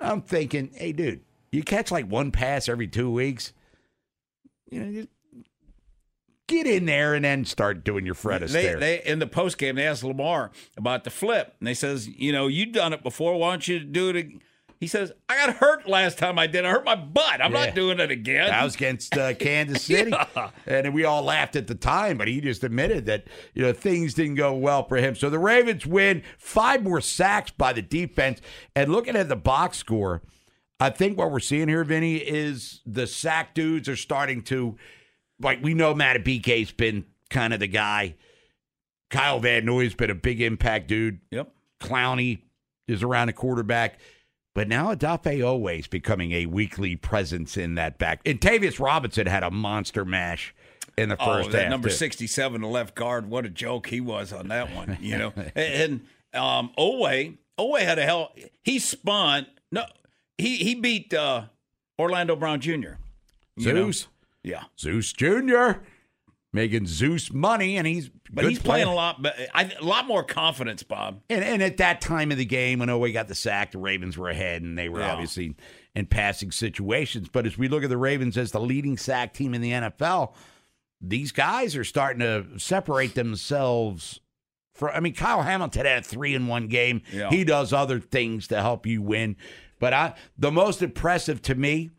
I'm 0.00 0.22
thinking, 0.22 0.70
hey, 0.74 0.92
dude, 0.92 1.20
you 1.52 1.62
catch 1.62 1.90
like 1.90 2.06
one 2.06 2.30
pass 2.30 2.68
every 2.68 2.88
two 2.88 3.10
weeks. 3.10 3.52
You 4.70 4.80
know, 4.80 4.92
just 4.92 5.08
get 6.46 6.66
in 6.66 6.86
there 6.86 7.14
and 7.14 7.24
then 7.24 7.44
start 7.44 7.84
doing 7.84 8.06
your 8.06 8.14
Fred 8.14 8.42
They, 8.42 8.64
Astaire. 8.64 8.80
they 8.80 9.02
in 9.04 9.18
the 9.18 9.26
post 9.26 9.58
game 9.58 9.76
they 9.76 9.86
asked 9.86 10.02
Lamar 10.04 10.50
about 10.76 11.04
the 11.04 11.10
flip, 11.10 11.54
and 11.60 11.66
they 11.66 11.74
says, 11.74 12.08
you 12.08 12.32
know, 12.32 12.46
you've 12.46 12.72
done 12.72 12.92
it 12.92 13.02
before. 13.02 13.38
Why 13.38 13.50
don't 13.50 13.68
you 13.68 13.80
do 13.80 14.08
it? 14.10 14.26
Ag-" 14.78 14.80
He 14.80 14.86
says, 14.86 15.12
I 15.28 15.36
got 15.36 15.56
hurt 15.56 15.88
last 15.88 16.18
time 16.18 16.38
I 16.38 16.46
did. 16.46 16.64
I 16.64 16.70
hurt 16.70 16.84
my 16.84 16.94
butt. 16.94 17.42
I'm 17.42 17.52
Yeah. 17.52 17.66
not 17.66 17.74
doing 17.74 17.98
it 18.00 18.10
again. 18.10 18.48
That 18.48 18.62
was 18.64 18.74
against 18.76 19.16
uh, 19.16 19.34
Kansas 19.38 19.82
City, 19.82 20.10
Yeah. 20.10 20.50
and 20.66 20.94
we 20.94 21.04
all 21.04 21.22
laughed 21.22 21.56
at 21.56 21.66
the 21.66 21.74
time. 21.74 22.18
But 22.18 22.28
he 22.28 22.40
just 22.40 22.62
admitted 22.64 23.06
that 23.06 23.24
you 23.54 23.62
know 23.62 23.72
things 23.72 24.14
didn't 24.14 24.36
go 24.36 24.54
well 24.54 24.86
for 24.86 24.96
him. 24.96 25.14
So 25.14 25.30
the 25.30 25.38
Ravens 25.38 25.84
win 25.86 26.22
five 26.38 26.82
more 26.82 27.00
sacks 27.00 27.50
by 27.50 27.72
the 27.72 27.82
defense. 27.82 28.40
And 28.76 28.92
looking 28.92 29.16
at 29.16 29.28
the 29.28 29.36
box 29.36 29.78
score, 29.78 30.22
I 30.80 30.90
think 30.90 31.18
what 31.18 31.30
we're 31.32 31.40
seeing 31.40 31.68
here, 31.68 31.82
Vinny, 31.84 32.16
is 32.16 32.80
the 32.86 33.06
sack 33.06 33.54
dudes 33.54 33.88
are 33.88 33.96
starting 33.96 34.42
to 34.42 34.76
like 35.40 35.62
we 35.62 35.74
know 35.74 35.94
Madubuike's 35.94 36.72
been 36.72 37.04
kind 37.30 37.52
of 37.52 37.60
the 37.60 37.66
guy. 37.66 38.14
Kyle 39.10 39.40
Van 39.40 39.64
Noy's 39.64 39.94
been 39.94 40.10
a 40.10 40.14
big 40.14 40.40
impact 40.40 40.86
dude. 40.88 41.20
Yep. 41.30 41.50
Clowney 41.80 42.42
is 42.86 43.02
around 43.02 43.28
the 43.28 43.32
quarterback. 43.32 43.98
But 44.54 44.68
now 44.68 44.94
Odafe 44.94 45.38
Oweh 45.38 45.78
is 45.78 45.86
becoming 45.86 46.32
a 46.32 46.46
weekly 46.46 46.96
presence 46.96 47.56
in 47.56 47.76
that 47.76 47.98
back. 47.98 48.20
And 48.26 48.40
Tavius 48.40 48.80
Robinson 48.80 49.26
had 49.26 49.42
a 49.42 49.50
monster 49.50 50.04
mash 50.04 50.54
in 50.96 51.10
the 51.10 51.16
first 51.16 51.50
oh, 51.50 51.52
that 51.52 51.62
half. 51.62 51.70
number 51.70 51.88
too. 51.88 51.94
67, 51.94 52.60
the 52.60 52.66
left 52.66 52.94
guard. 52.94 53.30
What 53.30 53.46
a 53.46 53.50
joke 53.50 53.86
he 53.86 54.00
was 54.00 54.32
on 54.32 54.48
that 54.48 54.74
one, 54.74 54.98
you 55.00 55.16
know. 55.16 55.32
and 55.54 56.00
um, 56.34 56.72
Oweh, 56.76 57.36
Oweh 57.58 57.80
had 57.80 57.98
a 57.98 58.02
hell. 58.02 58.32
He 58.62 58.78
spun. 58.78 59.46
No, 59.70 59.84
he 60.36 60.56
he 60.56 60.74
beat 60.74 61.14
uh, 61.14 61.44
Orlando 61.98 62.34
Brown 62.34 62.60
Jr. 62.60 62.70
you 63.56 63.72
know? 63.72 63.90
Zeus. 63.90 64.08
Yeah. 64.42 64.64
Zeus 64.78 65.12
Jr. 65.12 65.80
making 66.52 66.86
Zeus 66.86 67.32
money, 67.32 67.76
and 67.76 67.86
he's 67.86 68.10
But 68.32 68.46
he's 68.46 68.58
playing 68.58 68.88
a 68.88 68.94
lot, 68.94 69.20
but 69.22 69.34
I, 69.54 69.70
a 69.78 69.84
lot 69.84 70.06
more 70.06 70.22
confidence, 70.24 70.82
Bob. 70.82 71.20
And, 71.28 71.44
and 71.44 71.62
at 71.62 71.76
that 71.76 72.00
time 72.00 72.30
of 72.32 72.38
the 72.38 72.44
game, 72.46 72.78
when 72.78 72.88
oh, 72.90 73.00
Oweh 73.00 73.12
got 73.12 73.28
the 73.28 73.34
sack, 73.34 73.72
the 73.72 73.78
Ravens 73.78 74.16
were 74.16 74.30
ahead, 74.30 74.62
and 74.62 74.78
they 74.78 74.88
were 74.88 75.00
Yeah. 75.00 75.12
obviously 75.12 75.54
in 75.94 76.06
passing 76.06 76.50
situations. 76.50 77.28
But 77.28 77.44
as 77.46 77.58
we 77.58 77.68
look 77.68 77.82
at 77.84 77.90
the 77.90 77.98
Ravens 77.98 78.38
as 78.38 78.52
the 78.52 78.60
leading 78.60 78.96
sack 78.96 79.34
team 79.34 79.52
in 79.54 79.60
the 79.60 79.72
NFL, 79.72 80.32
these 81.00 81.32
guys 81.32 81.76
are 81.76 81.84
starting 81.84 82.20
to 82.20 82.58
separate 82.58 83.14
themselves. 83.14 84.20
From, 84.74 84.90
I 84.94 85.00
mean, 85.00 85.14
Kyle 85.14 85.42
Hamilton 85.42 85.86
had 85.86 85.98
a 85.98 86.02
three 86.02 86.34
in 86.34 86.46
one 86.46 86.68
game. 86.68 87.02
Yeah. 87.12 87.30
He 87.30 87.44
does 87.44 87.72
other 87.72 88.00
things 88.00 88.48
to 88.48 88.60
help 88.60 88.86
you 88.86 89.02
win. 89.02 89.36
But 89.80 89.92
I, 89.92 90.14
the 90.36 90.50
most 90.50 90.82
impressive 90.82 91.42
to 91.42 91.54
me, 91.54 91.90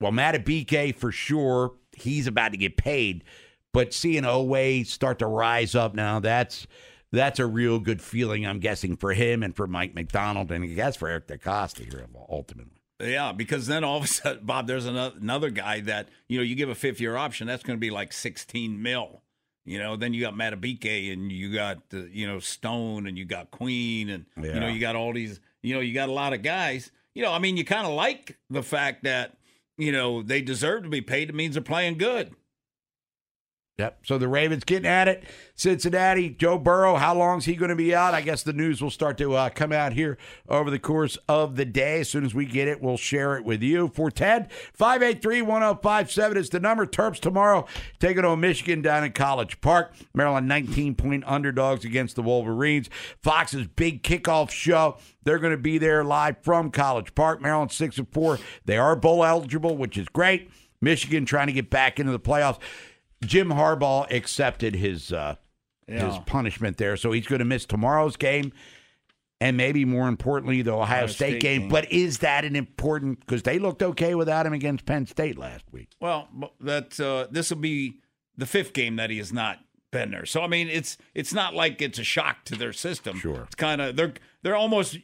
well, 0.00 0.12
Matt 0.12 0.34
BK 0.44 0.94
for 0.94 1.10
sure, 1.12 1.72
he's 2.02 2.26
about 2.26 2.52
to 2.52 2.58
get 2.58 2.76
paid. 2.76 3.24
But 3.72 3.92
seeing 3.92 4.22
Oweh 4.22 4.86
start 4.86 5.18
to 5.18 5.26
rise 5.26 5.74
up 5.74 5.94
now, 5.94 6.20
that's 6.20 6.66
that's 7.12 7.38
a 7.38 7.46
real 7.46 7.78
good 7.78 8.02
feeling, 8.02 8.46
I'm 8.46 8.60
guessing, 8.60 8.96
for 8.96 9.12
him 9.12 9.42
and 9.42 9.54
for 9.54 9.66
Mike 9.66 9.94
Macdonald 9.94 10.50
and 10.50 10.64
I 10.64 10.68
guess 10.68 10.96
for 10.96 11.08
Eric 11.08 11.28
DeCosta 11.28 11.90
here 11.90 12.06
ultimately. 12.28 12.78
Yeah, 13.00 13.32
because 13.32 13.66
then 13.66 13.84
all 13.84 13.98
of 13.98 14.04
a 14.04 14.08
sudden, 14.08 14.44
Bob, 14.44 14.66
there's 14.66 14.86
another, 14.86 15.50
guy 15.50 15.80
that 15.80 16.08
you 16.28 16.38
know 16.38 16.42
you 16.42 16.54
give 16.54 16.68
a 16.68 16.74
fifth 16.74 17.00
year 17.00 17.16
option. 17.16 17.46
That's 17.46 17.62
going 17.62 17.76
to 17.76 17.80
be 17.80 17.90
like 17.90 18.12
16 18.12 18.82
mil. 18.82 19.22
You 19.64 19.78
know, 19.78 19.96
then 19.96 20.14
you 20.14 20.22
got 20.22 20.34
Madubuike 20.34 21.12
and 21.12 21.30
you 21.30 21.52
got 21.52 21.90
the 21.90 22.08
you 22.10 22.26
know 22.26 22.38
Stone 22.38 23.06
and 23.06 23.18
you 23.18 23.24
got 23.24 23.50
Queen 23.50 24.08
and 24.08 24.26
you 24.36 24.58
know 24.58 24.68
you 24.68 24.80
got 24.80 24.96
all 24.96 25.12
these. 25.12 25.40
You 25.62 25.74
know, 25.74 25.80
you 25.80 25.94
got 25.94 26.08
a 26.08 26.12
lot 26.12 26.32
of 26.32 26.42
guys. 26.42 26.90
You 27.14 27.22
know, 27.22 27.32
I 27.32 27.38
mean, 27.38 27.56
you 27.56 27.64
kind 27.64 27.86
of 27.86 27.92
like 27.92 28.38
the 28.50 28.62
fact 28.62 29.04
that 29.04 29.37
you 29.78 29.92
know 29.92 30.22
they 30.22 30.42
deserve 30.42 30.82
to 30.82 30.88
be 30.90 31.00
paid. 31.00 31.30
It 31.30 31.34
means 31.34 31.54
they're 31.54 31.62
playing 31.62 31.96
good. 31.96 32.34
Yep. 33.78 33.98
So 34.06 34.18
the 34.18 34.26
Ravens 34.26 34.64
getting 34.64 34.88
at 34.88 35.06
it. 35.06 35.22
Cincinnati, 35.54 36.30
Joe 36.30 36.58
Burrow, 36.58 36.96
how 36.96 37.14
long's 37.14 37.44
he 37.44 37.54
going 37.54 37.68
to 37.68 37.76
be 37.76 37.94
out? 37.94 38.12
I 38.12 38.22
guess 38.22 38.42
the 38.42 38.52
news 38.52 38.82
will 38.82 38.90
start 38.90 39.16
to 39.18 39.34
uh, 39.34 39.50
come 39.50 39.70
out 39.70 39.92
here 39.92 40.18
over 40.48 40.68
the 40.68 40.80
course 40.80 41.16
of 41.28 41.54
the 41.54 41.64
day. 41.64 42.00
As 42.00 42.08
soon 42.08 42.24
as 42.24 42.34
we 42.34 42.44
get 42.44 42.66
it, 42.66 42.82
we'll 42.82 42.96
share 42.96 43.36
it 43.36 43.44
with 43.44 43.62
you. 43.62 43.86
For 43.94 44.10
Ted, 44.10 44.50
583 44.72 45.42
1057 45.42 46.36
is 46.36 46.50
the 46.50 46.58
number. 46.58 46.86
Terps 46.86 47.20
tomorrow 47.20 47.66
taking 48.00 48.24
on 48.24 48.40
Michigan 48.40 48.82
down 48.82 49.04
in 49.04 49.12
College 49.12 49.60
Park. 49.60 49.94
Maryland 50.12 50.48
19 50.48 50.96
point 50.96 51.22
underdogs 51.24 51.84
against 51.84 52.16
the 52.16 52.22
Wolverines. 52.22 52.90
Fox's 53.22 53.68
big 53.68 54.02
kickoff 54.02 54.50
show. 54.50 54.96
They're 55.22 55.38
going 55.38 55.52
to 55.52 55.56
be 55.56 55.78
there 55.78 56.02
live 56.02 56.38
from 56.42 56.72
College 56.72 57.14
Park. 57.14 57.40
Maryland 57.40 57.70
6 57.70 57.98
and 57.98 58.12
4. 58.12 58.40
They 58.64 58.76
are 58.76 58.96
bowl 58.96 59.24
eligible, 59.24 59.76
which 59.76 59.96
is 59.96 60.08
great. 60.08 60.50
Michigan 60.80 61.24
trying 61.24 61.48
to 61.48 61.52
get 61.52 61.70
back 61.70 61.98
into 61.98 62.12
the 62.12 62.20
playoffs. 62.20 62.58
Jim 63.22 63.48
Harbaugh 63.48 64.10
accepted 64.12 64.74
his 64.74 65.12
uh, 65.12 65.36
his 65.86 66.18
punishment 66.26 66.76
there, 66.76 66.96
so 66.96 67.12
he's 67.12 67.26
going 67.26 67.38
to 67.38 67.44
miss 67.44 67.64
tomorrow's 67.64 68.16
game, 68.16 68.52
and 69.40 69.56
maybe 69.56 69.84
more 69.84 70.08
importantly, 70.08 70.62
the 70.62 70.72
Ohio, 70.72 70.82
Ohio 70.82 71.06
State, 71.06 71.14
State 71.14 71.40
game. 71.40 71.60
game. 71.62 71.68
But 71.70 71.90
is 71.90 72.18
that 72.18 72.44
an 72.44 72.54
important? 72.56 73.20
Because 73.20 73.42
they 73.42 73.58
looked 73.58 73.82
okay 73.82 74.14
without 74.14 74.46
him 74.46 74.52
against 74.52 74.84
Penn 74.84 75.06
State 75.06 75.38
last 75.38 75.64
week. 75.72 75.88
Well, 76.00 76.28
that 76.60 76.98
uh, 77.00 77.26
this 77.30 77.50
will 77.50 77.58
be 77.58 78.00
the 78.36 78.46
fifth 78.46 78.72
game 78.72 78.96
that 78.96 79.10
he 79.10 79.18
has 79.18 79.32
not 79.32 79.58
been 79.90 80.10
there. 80.10 80.26
So 80.26 80.42
I 80.42 80.46
mean, 80.46 80.68
it's 80.68 80.98
it's 81.14 81.32
not 81.32 81.54
like 81.54 81.80
it's 81.82 81.98
a 81.98 82.04
shock 82.04 82.44
to 82.46 82.56
their 82.56 82.72
system. 82.72 83.18
Sure. 83.18 83.44
it's 83.44 83.54
kind 83.54 83.80
of 83.80 83.96
they're 83.96 84.14
they're 84.42 84.56
almost. 84.56 84.98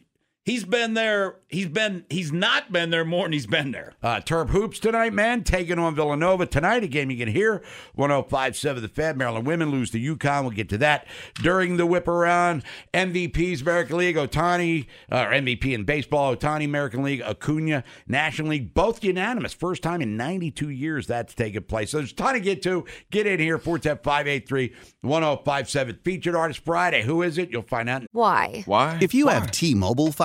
He's 0.44 0.64
been 0.64 0.92
there. 0.92 1.36
He's 1.48 1.68
been. 1.68 2.04
He's 2.10 2.30
not 2.30 2.70
been 2.70 2.90
there 2.90 3.04
more 3.04 3.24
than 3.24 3.32
he's 3.32 3.46
been 3.46 3.70
there. 3.70 3.94
Uh, 4.02 4.16
Terp 4.16 4.50
Hoops 4.50 4.78
tonight, 4.78 5.14
man, 5.14 5.42
taking 5.42 5.78
on 5.78 5.94
Villanova 5.94 6.44
tonight. 6.44 6.84
A 6.84 6.86
game 6.86 7.10
you 7.10 7.16
can 7.16 7.28
hear. 7.32 7.62
1057 7.94 8.82
The 8.82 8.88
Fed. 8.90 9.16
Maryland 9.16 9.46
women 9.46 9.70
lose 9.70 9.90
to 9.92 9.98
UConn. 9.98 10.42
We'll 10.42 10.50
get 10.50 10.68
to 10.68 10.78
that 10.78 11.06
during 11.36 11.78
the 11.78 11.86
whip 11.86 12.06
around. 12.06 12.62
MVPs, 12.92 13.62
American 13.62 13.96
League, 13.96 14.16
Ohtani, 14.16 14.84
uh, 15.10 15.24
or 15.28 15.32
MVP 15.32 15.72
in 15.72 15.84
baseball, 15.84 16.36
Ohtani, 16.36 16.66
American 16.66 17.02
League, 17.02 17.22
Acuna, 17.22 17.82
National 18.06 18.50
League, 18.50 18.74
both 18.74 19.02
unanimous. 19.02 19.54
First 19.54 19.82
time 19.82 20.02
in 20.02 20.18
92 20.18 20.68
years 20.68 21.06
that's 21.06 21.34
taken 21.34 21.62
place. 21.62 21.90
So 21.92 21.98
there's 21.98 22.12
a 22.12 22.16
ton 22.16 22.34
to 22.34 22.40
get 22.40 22.62
to. 22.64 22.84
Get 23.10 23.26
in 23.26 23.40
here, 23.40 23.56
410 23.56 24.70
1057. 25.00 25.98
Featured 26.04 26.34
Artist 26.34 26.60
Friday. 26.66 27.02
Who 27.02 27.22
is 27.22 27.38
it? 27.38 27.50
You'll 27.50 27.62
find 27.62 27.88
out. 27.88 28.02
Why? 28.12 28.62
Why? 28.66 28.98
If 29.00 29.14
you 29.14 29.28
have 29.28 29.50
T-Mobile 29.50 30.12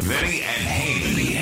Vinny 0.00 0.42
and 0.42 0.64
Haney. 0.66 1.36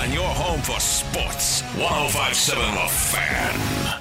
On 0.00 0.12
your 0.12 0.28
home 0.28 0.60
for 0.60 0.78
sports. 0.80 1.62
1057 1.76 2.74
The 2.74 2.88
Fan. 2.88 4.00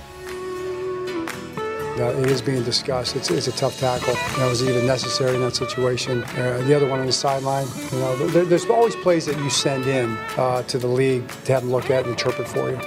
Uh, 1.99 2.09
it 2.19 2.29
is 2.31 2.41
being 2.41 2.63
discussed. 2.63 3.15
It's, 3.15 3.29
it's 3.29 3.47
a 3.47 3.51
tough 3.51 3.79
tackle. 3.79 4.15
You 4.33 4.39
know, 4.39 4.49
was 4.49 4.63
even 4.63 4.87
necessary 4.87 5.35
in 5.35 5.41
that 5.41 5.55
situation? 5.55 6.23
Uh, 6.23 6.63
the 6.65 6.75
other 6.75 6.87
one 6.87 6.99
on 6.99 7.05
the 7.05 7.11
sideline, 7.11 7.67
you 7.91 7.99
know, 7.99 8.15
there, 8.29 8.45
there's 8.45 8.65
always 8.65 8.95
plays 8.95 9.27
that 9.27 9.37
you 9.37 9.49
send 9.49 9.85
in 9.85 10.17
uh, 10.35 10.63
to 10.63 10.79
the 10.79 10.87
league 10.87 11.27
to 11.45 11.53
have 11.53 11.61
them 11.61 11.71
look 11.71 11.91
at 11.91 12.03
and 12.03 12.11
interpret 12.11 12.47
for 12.47 12.71
you. 12.71 12.77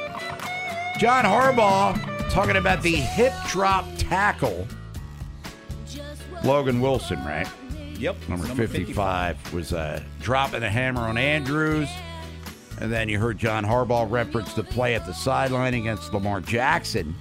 John 0.99 1.25
Harbaugh 1.25 2.31
talking 2.31 2.57
about 2.57 2.83
the 2.83 2.97
hip 2.97 3.33
drop 3.47 3.87
tackle. 3.97 4.67
Logan 6.43 6.81
Wilson, 6.81 7.25
right? 7.25 7.49
Yep. 7.99 8.29
Number, 8.29 8.47
55, 8.47 9.53
was 9.53 9.73
uh, 9.73 10.03
dropping 10.21 10.61
the 10.61 10.71
hammer 10.71 11.03
on 11.03 11.17
Andrews. 11.17 11.89
And 12.81 12.93
then 12.93 13.09
you 13.09 13.19
heard 13.19 13.39
John 13.39 13.65
Harbaugh 13.65 14.11
reference 14.11 14.53
the 14.53 14.63
play 14.63 14.95
at 14.95 15.07
the 15.07 15.15
sideline 15.15 15.75
against 15.75 16.13
Lamar 16.13 16.41
Jackson. 16.43 17.15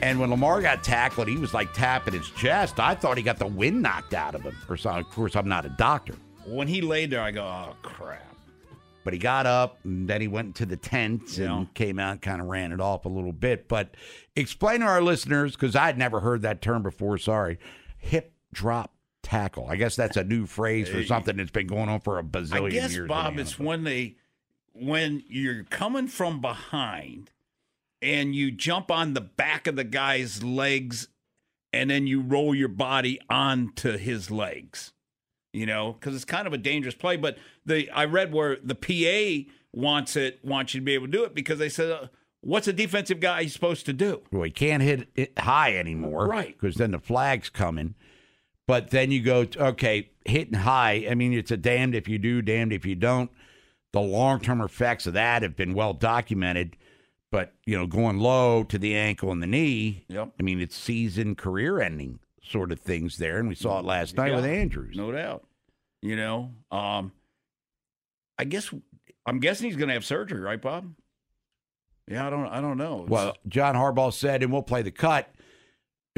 And 0.00 0.18
when 0.18 0.30
Lamar 0.30 0.62
got 0.62 0.82
tackled, 0.82 1.28
he 1.28 1.36
was 1.36 1.52
like 1.52 1.74
tapping 1.74 2.14
his 2.14 2.30
chest. 2.30 2.80
I 2.80 2.94
thought 2.94 3.18
he 3.18 3.22
got 3.22 3.38
the 3.38 3.46
wind 3.46 3.82
knocked 3.82 4.14
out 4.14 4.34
of 4.34 4.42
him. 4.42 4.56
Or 4.68 4.78
something. 4.78 5.04
Of 5.04 5.10
course, 5.10 5.36
I'm 5.36 5.48
not 5.48 5.66
a 5.66 5.68
doctor. 5.68 6.14
When 6.46 6.68
he 6.68 6.80
laid 6.80 7.10
there, 7.10 7.20
I 7.20 7.30
go, 7.32 7.44
oh, 7.44 7.76
crap. 7.82 8.26
But 9.04 9.12
he 9.12 9.18
got 9.18 9.46
up 9.46 9.78
and 9.84 10.08
then 10.08 10.20
he 10.20 10.28
went 10.28 10.56
to 10.56 10.66
the 10.66 10.76
tent 10.76 11.38
and 11.38 11.72
came 11.74 11.98
out 11.98 12.12
and 12.12 12.22
kind 12.22 12.40
of 12.40 12.48
ran 12.48 12.72
it 12.72 12.80
off 12.80 13.04
a 13.04 13.08
little 13.08 13.32
bit. 13.32 13.68
But 13.68 13.94
explain 14.36 14.80
to 14.80 14.86
our 14.86 15.02
listeners, 15.02 15.52
because 15.52 15.76
I'd 15.76 15.98
never 15.98 16.20
heard 16.20 16.42
that 16.42 16.62
term 16.62 16.82
before, 16.82 17.18
sorry. 17.18 17.58
Hip 17.98 18.32
drop 18.52 18.94
tackle. 19.22 19.66
I 19.68 19.76
guess 19.76 19.96
that's 19.96 20.16
a 20.16 20.24
new 20.24 20.46
phrase 20.46 20.88
for 20.88 21.02
something 21.04 21.36
that's 21.36 21.50
been 21.50 21.66
going 21.66 21.88
on 21.88 22.00
for 22.00 22.18
a 22.18 22.22
bazillion 22.22 22.66
I 22.66 22.70
guess, 22.70 22.94
years. 22.94 23.08
Bob, 23.08 23.38
it's 23.38 23.58
when 23.58 23.84
they 23.84 24.16
when 24.72 25.22
you're 25.28 25.64
coming 25.64 26.08
from 26.08 26.40
behind 26.40 27.30
and 28.02 28.34
you 28.34 28.50
jump 28.50 28.90
on 28.90 29.14
the 29.14 29.20
back 29.20 29.66
of 29.66 29.76
the 29.76 29.84
guy's 29.84 30.42
legs 30.42 31.08
and 31.72 31.90
then 31.90 32.06
you 32.06 32.20
roll 32.20 32.54
your 32.54 32.68
body 32.68 33.20
onto 33.28 33.96
his 33.96 34.30
legs. 34.30 34.92
You 35.52 35.66
know, 35.66 35.94
because 35.94 36.14
it's 36.14 36.24
kind 36.24 36.46
of 36.46 36.52
a 36.52 36.58
dangerous 36.58 36.94
play. 36.94 37.16
But 37.16 37.36
the 37.66 37.90
I 37.90 38.04
read 38.04 38.32
where 38.32 38.56
the 38.62 38.76
PA 38.76 39.50
wants 39.72 40.14
it 40.14 40.38
wants 40.44 40.74
you 40.74 40.80
to 40.80 40.84
be 40.84 40.94
able 40.94 41.06
to 41.06 41.12
do 41.12 41.24
it 41.24 41.34
because 41.34 41.58
they 41.58 41.68
said, 41.68 41.90
uh, 41.90 42.06
"What's 42.40 42.68
a 42.68 42.72
defensive 42.72 43.18
guy 43.18 43.46
supposed 43.46 43.84
to 43.86 43.92
do?" 43.92 44.22
Well, 44.30 44.44
he 44.44 44.52
can't 44.52 44.80
hit 44.80 45.08
it 45.16 45.36
high 45.36 45.76
anymore. 45.76 46.28
Right. 46.28 46.56
Because 46.58 46.76
then 46.76 46.92
the 46.92 47.00
flag's 47.00 47.50
coming. 47.50 47.96
But 48.70 48.90
then 48.90 49.10
you 49.10 49.20
go, 49.20 49.46
okay, 49.56 50.10
hitting 50.24 50.54
high. 50.54 51.04
I 51.10 51.16
mean, 51.16 51.32
it's 51.32 51.50
a 51.50 51.56
damned 51.56 51.96
if 51.96 52.06
you 52.06 52.18
do, 52.18 52.40
damned 52.40 52.72
if 52.72 52.86
you 52.86 52.94
don't. 52.94 53.28
The 53.92 54.00
long 54.00 54.38
term 54.38 54.60
effects 54.60 55.08
of 55.08 55.14
that 55.14 55.42
have 55.42 55.56
been 55.56 55.74
well 55.74 55.92
documented. 55.92 56.76
But, 57.32 57.52
you 57.66 57.76
know, 57.76 57.88
going 57.88 58.18
low 58.18 58.62
to 58.62 58.78
the 58.78 58.94
ankle 58.94 59.32
and 59.32 59.42
the 59.42 59.48
knee, 59.48 60.04
Yep. 60.08 60.34
I 60.38 60.42
mean, 60.44 60.60
it's 60.60 60.76
season 60.76 61.34
career 61.34 61.80
ending 61.80 62.20
sort 62.44 62.70
of 62.70 62.78
things 62.78 63.16
there. 63.16 63.38
And 63.38 63.48
we 63.48 63.56
saw 63.56 63.80
it 63.80 63.84
last 63.84 64.16
night 64.16 64.32
with 64.32 64.44
Andrews. 64.44 64.96
No 64.96 65.10
doubt. 65.10 65.44
You 66.00 66.14
know, 66.14 66.52
um, 66.70 67.10
I 68.38 68.44
guess 68.44 68.72
I'm 69.26 69.40
guessing 69.40 69.66
he's 69.66 69.76
going 69.76 69.88
to 69.88 69.94
have 69.94 70.04
surgery, 70.04 70.40
right, 70.40 70.62
Bob? 70.62 70.94
Yeah, 72.06 72.24
I 72.24 72.30
don't. 72.30 72.46
I 72.46 72.60
don't 72.60 72.78
know. 72.78 72.94
It's- 73.02 73.08
Well, 73.10 73.36
John 73.48 73.74
Harbaugh 73.74 74.12
said, 74.12 74.44
and 74.44 74.52
we'll 74.52 74.62
play 74.62 74.82
the 74.82 74.92
cut. 74.92 75.28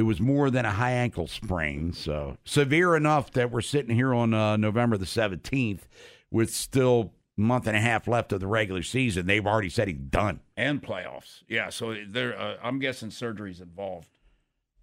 It 0.03 0.07
was 0.07 0.21
more 0.21 0.51
than 0.51 0.65
a 0.65 0.73
high 0.73 0.91
ankle 0.91 1.29
sprain, 1.29 1.93
so 1.93 2.37
severe 2.45 2.97
enough 2.97 3.31
that 3.35 3.53
we're 3.53 3.61
sitting 3.61 3.95
here 3.95 4.13
on 4.13 4.35
uh, 4.35 4.57
November 4.57 4.97
the 4.97 5.07
seventeenth 5.07 5.87
with 6.29 6.53
still 6.53 7.13
a 7.39 7.41
month 7.41 7.69
and 7.69 7.77
a 7.77 7.81
half 7.81 8.09
left 8.09 8.33
of 8.33 8.41
the 8.41 8.49
regular 8.49 8.83
season. 8.83 9.27
They've 9.27 9.47
already 9.47 9.69
said 9.69 9.87
he's 9.87 9.99
done. 9.99 10.41
and 10.57 10.83
playoffs. 10.83 11.45
Yeah, 11.47 11.71
so 11.71 11.95
there. 12.05 12.37
Uh, 12.37 12.57
I'm 12.65 12.81
guessing 12.81 13.13
surgery's 13.13 13.61
involved. 13.61 14.09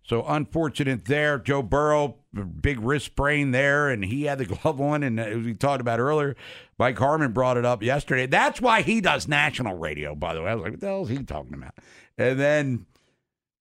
So 0.07 0.23
unfortunate 0.25 1.03
there. 1.03 1.37
Joe 1.37 1.63
Burrow, 1.63 2.15
big 2.61 2.79
wrist 2.79 3.07
sprain 3.07 3.51
there, 3.51 3.89
and 3.89 4.05
he 4.05 4.23
had 4.23 4.37
the 4.37 4.45
glove 4.55 4.79
on. 4.79 5.03
And 5.03 5.19
as 5.19 5.43
we 5.43 5.53
talked 5.53 5.81
about 5.81 5.99
earlier, 5.99 6.37
Mike 6.77 6.97
Harmon 6.97 7.33
brought 7.33 7.57
it 7.57 7.65
up 7.65 7.83
yesterday. 7.83 8.25
That's 8.25 8.61
why 8.61 8.83
he 8.83 9.01
does 9.01 9.27
national 9.27 9.77
radio, 9.77 10.15
by 10.15 10.33
the 10.33 10.41
way. 10.43 10.51
I 10.51 10.55
was 10.55 10.63
like, 10.63 10.71
what 10.71 10.79
the 10.79 10.87
hell 10.87 11.03
is 11.03 11.09
he 11.09 11.21
talking 11.23 11.55
about? 11.55 11.73
And 12.17 12.39
then 12.39 12.85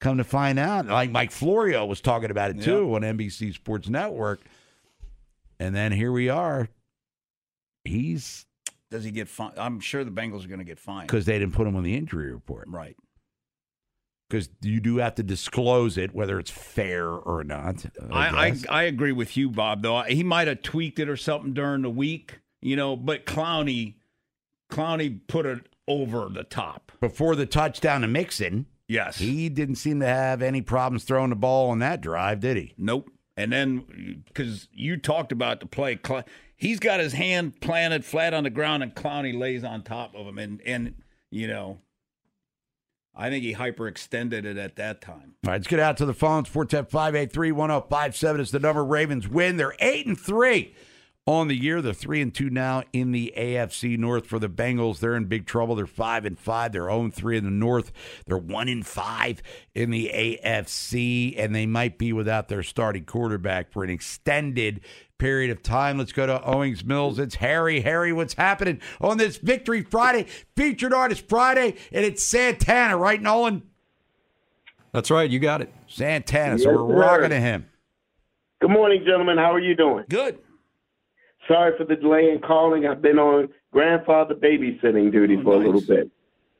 come 0.00 0.18
to 0.18 0.24
find 0.24 0.58
out, 0.58 0.86
like 0.86 1.10
Mike 1.10 1.30
Florio 1.30 1.84
was 1.86 2.00
talking 2.00 2.30
about 2.30 2.50
it 2.50 2.62
too 2.62 2.94
on 2.94 3.02
NBC 3.02 3.54
Sports 3.54 3.88
Network. 3.88 4.40
And 5.60 5.74
then 5.74 5.92
here 5.92 6.12
we 6.12 6.28
are. 6.28 6.68
He's 7.84 8.46
Does 8.90 9.04
he 9.04 9.10
get 9.10 9.28
fined? 9.28 9.54
I'm 9.56 9.80
sure 9.80 10.04
the 10.04 10.10
Bengals 10.10 10.44
are 10.44 10.48
going 10.48 10.60
to 10.60 10.64
get 10.64 10.78
fined. 10.78 11.08
because 11.08 11.24
they 11.26 11.38
didn't 11.38 11.54
put 11.54 11.66
him 11.66 11.74
on 11.76 11.82
the 11.82 11.96
injury 11.96 12.32
report. 12.32 12.68
Right. 12.68 12.96
Because 14.28 14.50
you 14.60 14.78
do 14.80 14.98
have 14.98 15.14
to 15.14 15.22
disclose 15.22 15.96
it, 15.96 16.14
whether 16.14 16.38
it's 16.38 16.50
fair 16.50 17.08
or 17.08 17.42
not. 17.44 17.86
I, 18.12 18.28
I 18.28 18.50
guess. 18.50 18.66
I 18.68 18.82
agree 18.82 19.12
with 19.12 19.38
you, 19.38 19.48
Bob. 19.48 19.82
Though 19.82 20.02
he 20.02 20.22
might 20.22 20.48
have 20.48 20.60
tweaked 20.62 20.98
it 20.98 21.08
or 21.08 21.16
something 21.16 21.54
during 21.54 21.80
the 21.80 21.90
week, 21.90 22.40
you 22.60 22.76
know. 22.76 22.94
But 22.94 23.24
Clowney, 23.24 23.94
Clowney 24.70 25.20
put 25.28 25.46
it 25.46 25.60
over 25.88 26.28
the 26.28 26.44
top. 26.44 26.92
before 27.00 27.34
the 27.36 27.46
touchdown 27.46 28.02
to 28.02 28.06
Mixon, 28.06 28.66
Yes. 28.88 29.18
he 29.18 29.48
didn't 29.50 29.76
seem 29.76 30.00
to 30.00 30.06
have 30.06 30.40
any 30.42 30.62
problems 30.62 31.04
throwing 31.04 31.30
the 31.30 31.36
ball 31.36 31.70
on 31.70 31.78
that 31.80 32.00
drive, 32.00 32.40
did 32.40 32.56
he? 32.56 32.74
Nope. 32.78 33.10
And 33.36 33.52
then 33.52 34.24
because 34.26 34.66
you 34.72 34.96
talked 34.96 35.30
about 35.30 35.60
the 35.60 35.66
play, 35.66 36.00
he's 36.56 36.80
got 36.80 36.98
his 36.98 37.12
hand 37.12 37.60
planted 37.60 38.04
flat 38.04 38.34
on 38.34 38.42
the 38.44 38.50
ground, 38.50 38.82
and 38.82 38.94
Clowney 38.94 39.38
lays 39.38 39.62
on 39.62 39.82
top 39.84 40.14
of 40.16 40.26
him, 40.26 40.38
and 40.38 40.60
and 40.62 40.94
you 41.30 41.46
know, 41.46 41.78
I 43.14 43.30
think 43.30 43.44
he 43.44 43.54
hyperextended 43.54 44.44
it 44.44 44.56
at 44.56 44.74
that 44.76 45.00
time. 45.00 45.34
All 45.44 45.50
right, 45.52 45.56
let's 45.56 45.68
get 45.68 45.78
out 45.78 45.96
to 45.98 46.06
the 46.06 46.14
phones. 46.14 46.48
410-583-1057 46.48 48.40
is 48.40 48.50
the 48.50 48.58
number. 48.58 48.84
Ravens 48.84 49.28
win. 49.28 49.56
They're 49.56 49.76
8 49.78 50.06
and 50.06 50.18
3 50.18 50.74
on 51.28 51.46
the 51.46 51.54
year. 51.54 51.82
They're 51.82 51.92
3 51.92 52.22
and 52.22 52.34
2 52.34 52.48
now 52.48 52.82
in 52.94 53.12
the 53.12 53.34
AFC 53.36 53.98
North 53.98 54.26
for 54.26 54.38
the 54.38 54.48
Bengals. 54.48 54.98
They're 54.98 55.14
in 55.14 55.26
big 55.26 55.44
trouble. 55.44 55.74
They're 55.74 55.86
5 55.86 56.24
and 56.24 56.38
5. 56.38 56.72
They're 56.72 56.84
0 56.84 57.04
and 57.04 57.14
3 57.14 57.36
in 57.36 57.44
the 57.44 57.50
North. 57.50 57.92
They're 58.26 58.38
1 58.38 58.68
and 58.68 58.86
5 58.86 59.42
in 59.74 59.90
the 59.90 60.10
AFC 60.14 61.34
and 61.36 61.54
they 61.54 61.66
might 61.66 61.98
be 61.98 62.14
without 62.14 62.48
their 62.48 62.62
starting 62.62 63.04
quarterback 63.04 63.70
for 63.70 63.84
an 63.84 63.90
extended 63.90 64.80
period 65.18 65.50
of 65.50 65.62
time. 65.62 65.98
Let's 65.98 66.12
go 66.12 66.26
to 66.26 66.42
Owings 66.42 66.82
Mills. 66.82 67.18
It's 67.18 67.34
Harry. 67.36 67.82
Harry, 67.82 68.10
what's 68.10 68.34
happening 68.34 68.80
on 68.98 69.18
this 69.18 69.36
Victory 69.36 69.82
Friday, 69.82 70.26
featured 70.56 70.94
artist 70.94 71.28
Friday, 71.28 71.74
and 71.92 72.06
it's 72.06 72.24
Santana, 72.24 72.96
right, 72.96 73.20
Nolan? 73.20 73.64
That's 74.92 75.10
right. 75.10 75.28
You 75.28 75.38
got 75.40 75.60
it. 75.60 75.74
Santana. 75.88 76.58
So 76.58 76.70
we're 76.70 76.94
sir. 76.94 77.00
rocking 77.00 77.30
to 77.30 77.40
him. 77.40 77.66
Good 78.62 78.70
morning, 78.70 79.02
gentlemen. 79.04 79.36
How 79.36 79.52
are 79.52 79.60
you 79.60 79.76
doing? 79.76 80.04
Good. 80.08 80.38
Sorry 81.48 81.72
for 81.76 81.84
the 81.84 81.96
delay 81.96 82.30
in 82.30 82.40
calling. 82.40 82.86
I've 82.86 83.02
been 83.02 83.18
on 83.18 83.48
grandfather 83.72 84.34
babysitting 84.34 85.10
duty 85.10 85.36
Oh, 85.38 85.42
for 85.42 85.54
a 85.54 85.58
little 85.58 85.80
bit. 85.80 86.10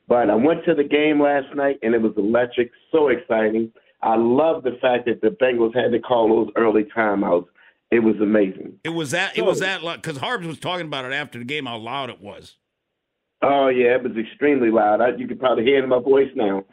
But 0.07 0.29
I 0.31 0.35
went 0.35 0.65
to 0.65 0.73
the 0.73 0.83
game 0.83 1.21
last 1.21 1.55
night 1.55 1.77
and 1.83 1.93
it 1.93 2.01
was 2.01 2.13
electric, 2.17 2.71
so 2.91 3.09
exciting. 3.09 3.71
I 4.01 4.15
love 4.15 4.63
the 4.63 4.77
fact 4.81 5.05
that 5.05 5.21
the 5.21 5.29
Bengals 5.29 5.75
had 5.75 5.91
to 5.91 5.99
call 5.99 6.29
those 6.29 6.51
early 6.55 6.85
timeouts. 6.85 7.45
It 7.91 7.99
was 7.99 8.15
amazing. 8.21 8.79
It 8.83 8.89
was 8.89 9.11
that. 9.11 9.37
It 9.37 9.43
was 9.45 9.59
that 9.59 9.81
because 9.95 10.17
Harbs 10.17 10.45
was 10.47 10.59
talking 10.59 10.85
about 10.85 11.05
it 11.05 11.13
after 11.13 11.39
the 11.39 11.45
game. 11.45 11.65
How 11.65 11.77
loud 11.77 12.09
it 12.09 12.21
was. 12.21 12.55
Oh 13.41 13.67
yeah, 13.69 13.95
it 13.95 14.03
was 14.03 14.11
extremely 14.17 14.69
loud. 14.69 15.01
I, 15.01 15.15
you 15.15 15.27
could 15.27 15.39
probably 15.39 15.63
hear 15.63 15.79
it 15.79 15.83
in 15.83 15.89
my 15.89 15.99
voice 15.99 16.29
now. 16.35 16.65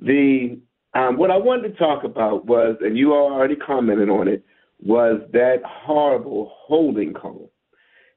The 0.00 0.58
um, 0.94 1.16
what 1.16 1.30
I 1.30 1.36
wanted 1.36 1.68
to 1.72 1.78
talk 1.78 2.02
about 2.04 2.46
was, 2.46 2.76
and 2.80 2.96
you 2.98 3.12
all 3.12 3.32
already 3.32 3.56
commented 3.56 4.08
on 4.08 4.26
it, 4.26 4.44
was 4.84 5.20
that 5.32 5.62
horrible 5.64 6.52
holding 6.54 7.12
call. 7.12 7.50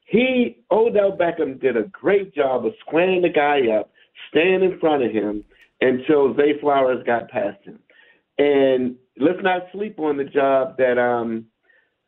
He 0.06 0.64
Odell 0.72 1.18
Beckham 1.18 1.60
did 1.60 1.78
a 1.78 1.84
great 1.84 2.36
job 2.36 2.66
of 2.66 2.74
squaring 2.82 3.22
the 3.22 3.30
guy 3.30 3.68
up, 3.74 3.92
staying 4.30 4.62
in 4.62 4.80
front 4.80 5.04
of 5.04 5.12
him 5.12 5.44
until 5.80 6.36
Zay 6.36 6.60
Flowers 6.60 7.04
got 7.06 7.30
past 7.30 7.64
him. 7.64 7.80
And 8.38 8.96
let's 9.18 9.42
not 9.42 9.64
sleep 9.72 10.00
on 10.00 10.18
the 10.18 10.24
job 10.26 10.78
that 10.78 10.98
um 10.98 11.46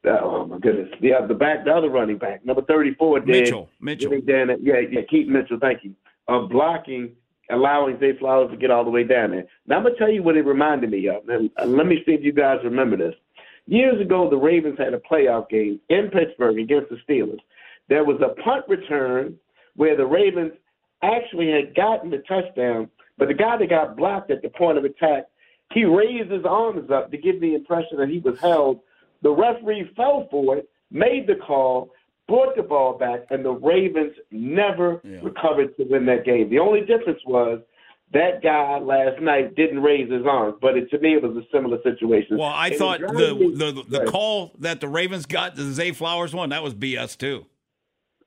oh 0.05 0.45
my 0.45 0.59
goodness, 0.59 0.89
the 1.01 1.13
uh, 1.13 1.27
the 1.27 1.33
back 1.33 1.65
the 1.65 1.71
other 1.71 1.89
running 1.89 2.17
back 2.17 2.45
number 2.45 2.61
thirty 2.63 2.93
four 2.95 3.19
did 3.19 3.27
Mitchell, 3.27 3.69
Mitchell. 3.79 4.11
down 4.21 4.47
there- 4.47 4.57
yeah 4.59 4.79
yeah 4.91 5.01
Keith 5.09 5.27
Mitchell 5.27 5.57
thank 5.61 5.83
you 5.83 5.95
of 6.27 6.49
blocking 6.49 7.15
allowing 7.49 7.99
Zay 7.99 8.17
Flowers 8.17 8.51
to 8.51 8.57
get 8.57 8.71
all 8.71 8.83
the 8.83 8.89
way 8.89 9.03
down 9.03 9.31
there. 9.31 9.45
Now 9.67 9.77
I'm 9.77 9.83
gonna 9.83 9.95
tell 9.95 10.11
you 10.11 10.23
what 10.23 10.37
it 10.37 10.45
reminded 10.45 10.91
me 10.91 11.07
of. 11.07 11.27
And 11.29 11.49
uh, 11.61 11.65
let 11.65 11.87
me 11.87 12.01
see 12.05 12.13
if 12.13 12.21
you 12.23 12.31
guys 12.33 12.59
remember 12.63 12.97
this. 12.97 13.15
Years 13.67 14.01
ago, 14.01 14.29
the 14.29 14.37
Ravens 14.37 14.77
had 14.77 14.93
a 14.93 14.99
playoff 14.99 15.49
game 15.49 15.79
in 15.89 16.09
Pittsburgh 16.09 16.59
against 16.59 16.89
the 16.89 16.97
Steelers. 17.07 17.39
There 17.89 18.03
was 18.03 18.21
a 18.21 18.39
punt 18.41 18.65
return 18.67 19.37
where 19.75 19.95
the 19.95 20.05
Ravens 20.05 20.53
actually 21.01 21.51
had 21.51 21.75
gotten 21.75 22.09
the 22.09 22.23
touchdown, 22.27 22.89
but 23.17 23.27
the 23.27 23.33
guy 23.33 23.57
that 23.57 23.69
got 23.69 23.95
blocked 23.95 24.31
at 24.31 24.41
the 24.41 24.49
point 24.49 24.77
of 24.77 24.85
attack, 24.85 25.25
he 25.73 25.85
raised 25.85 26.31
his 26.31 26.45
arms 26.45 26.89
up 26.91 27.11
to 27.11 27.17
give 27.17 27.41
the 27.41 27.55
impression 27.55 27.97
that 27.97 28.09
he 28.09 28.19
was 28.19 28.39
held. 28.39 28.79
The 29.21 29.31
referee 29.31 29.91
fell 29.95 30.27
for 30.29 30.57
it, 30.57 30.69
made 30.91 31.27
the 31.27 31.35
call, 31.35 31.91
brought 32.27 32.55
the 32.55 32.63
ball 32.63 32.97
back, 32.97 33.21
and 33.29 33.43
the 33.43 33.51
Ravens 33.51 34.13
never 34.31 35.01
recovered 35.21 35.75
to 35.77 35.83
win 35.83 36.05
that 36.05 36.25
game. 36.25 36.49
The 36.49 36.59
only 36.59 36.81
difference 36.81 37.19
was 37.25 37.59
that 38.13 38.41
guy 38.43 38.79
last 38.79 39.21
night 39.21 39.55
didn't 39.55 39.81
raise 39.81 40.11
his 40.11 40.25
arms, 40.25 40.55
but 40.61 40.77
it, 40.77 40.89
to 40.91 40.99
me 40.99 41.13
it 41.15 41.23
was 41.23 41.35
a 41.37 41.43
similar 41.51 41.77
situation. 41.83 42.37
Well, 42.37 42.47
I 42.49 42.67
And 42.67 42.75
thought 42.77 42.99
the 43.01 43.35
me- 43.35 43.55
the 43.55 43.83
the 43.87 43.99
Right. 43.99 44.07
call 44.07 44.53
that 44.59 44.79
the 44.81 44.87
Ravens 44.87 45.25
got 45.25 45.55
the 45.55 45.63
Zay 45.71 45.91
Flowers 45.91 46.33
one 46.33 46.49
that 46.49 46.63
was 46.63 46.73
BS 46.73 47.17
too. 47.17 47.45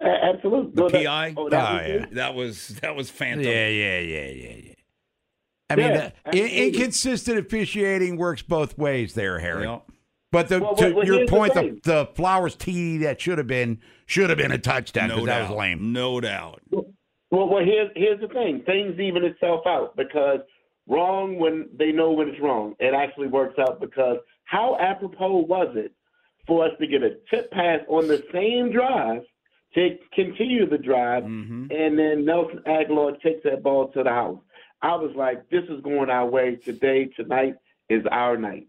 A- 0.01 0.07
absolutely 0.35 0.72
The 0.75 0.83
No, 0.83 0.88
that- 0.90 1.05
PI. 1.05 1.35
oh, 1.37 1.49
that 1.49 1.72
was 1.72 1.83
oh, 1.83 1.87
yeah. 1.94 2.07
That 2.12 2.35
was 2.35 2.68
that 2.83 2.96
was 2.96 3.11
phantom. 3.11 3.46
Yeah, 3.46 3.68
yeah, 3.68 3.99
yeah, 4.01 4.27
yeah, 4.31 4.55
yeah. 4.64 4.72
I 5.68 5.75
mean, 5.77 5.87
Yeah, 5.87 6.11
the, 6.31 6.38
in- 6.38 6.75
inconsistent 6.75 7.38
officiating 7.38 8.16
works 8.16 8.42
both 8.42 8.79
ways 8.79 9.14
there, 9.14 9.38
Harry. 9.40 9.64
Yeah. 9.64 9.79
But 10.33 10.49
the, 10.49 10.61
Well, 10.61 10.75
to 10.77 10.85
well, 10.87 10.94
well, 10.96 11.07
your 11.07 11.14
here's 11.18 11.31
the 11.31 11.37
point, 11.37 11.55
the, 11.55 11.81
the 11.83 12.07
Flowers 12.14 12.57
TD 12.57 13.01
that 13.03 13.20
should 13.20 13.38
have 13.38 13.46
been 13.46 13.81
should 14.07 14.29
have 14.29 14.38
been 14.38 14.53
a 14.53 14.59
touchdown 14.59 15.09
No 15.09 15.14
because 15.16 15.27
that 15.29 15.38
doubt. 15.42 15.51
was 15.51 15.59
lame. 15.59 15.92
No 15.92 16.20
doubt. 16.20 16.61
Well, 16.70 16.85
well, 17.31 17.49
well, 17.49 17.65
here's 17.65 17.91
here's 17.97 18.21
the 18.21 18.29
thing. 18.29 18.62
Things 18.67 18.99
even 19.01 19.25
itself 19.25 19.62
out 19.67 19.97
because 19.97 20.41
wrong 20.89 21.39
when 21.39 21.69
they 21.77 21.93
know 21.93 22.12
when 22.12 22.29
it's 22.29 22.41
wrong. 22.41 22.75
It 22.79 22.95
actually 22.95 23.27
works 23.29 23.59
out 23.59 23.81
because 23.81 24.19
how 24.45 24.77
apropos 24.81 25.39
was 25.39 25.75
it 25.77 25.93
for 26.47 26.65
us 26.65 26.71
to 26.79 26.87
get 26.87 27.03
a 27.03 27.17
tip 27.29 27.51
pass 27.51 27.81
on 27.89 28.07
the 28.07 28.23
same 28.33 28.71
drive 28.73 29.23
to 29.75 29.97
continue 30.15 30.69
the 30.69 30.79
drive, 30.79 31.25
Mm-hmm. 31.25 31.67
and 31.71 31.99
then 31.99 32.25
Nelson 32.25 32.61
Agholor 32.67 33.21
takes 33.21 33.43
that 33.45 33.62
ball 33.62 33.89
to 33.89 34.03
the 34.03 34.11
house. 34.11 34.39
I 34.81 34.95
was 34.95 35.11
like, 35.17 35.49
this 35.51 35.65
is 35.69 35.83
going 35.83 36.09
our 36.09 36.27
way 36.27 36.57
today. 36.57 37.07
Tonight 37.17 37.57
is 37.91 38.03
our 38.11 38.37
night. 38.37 38.69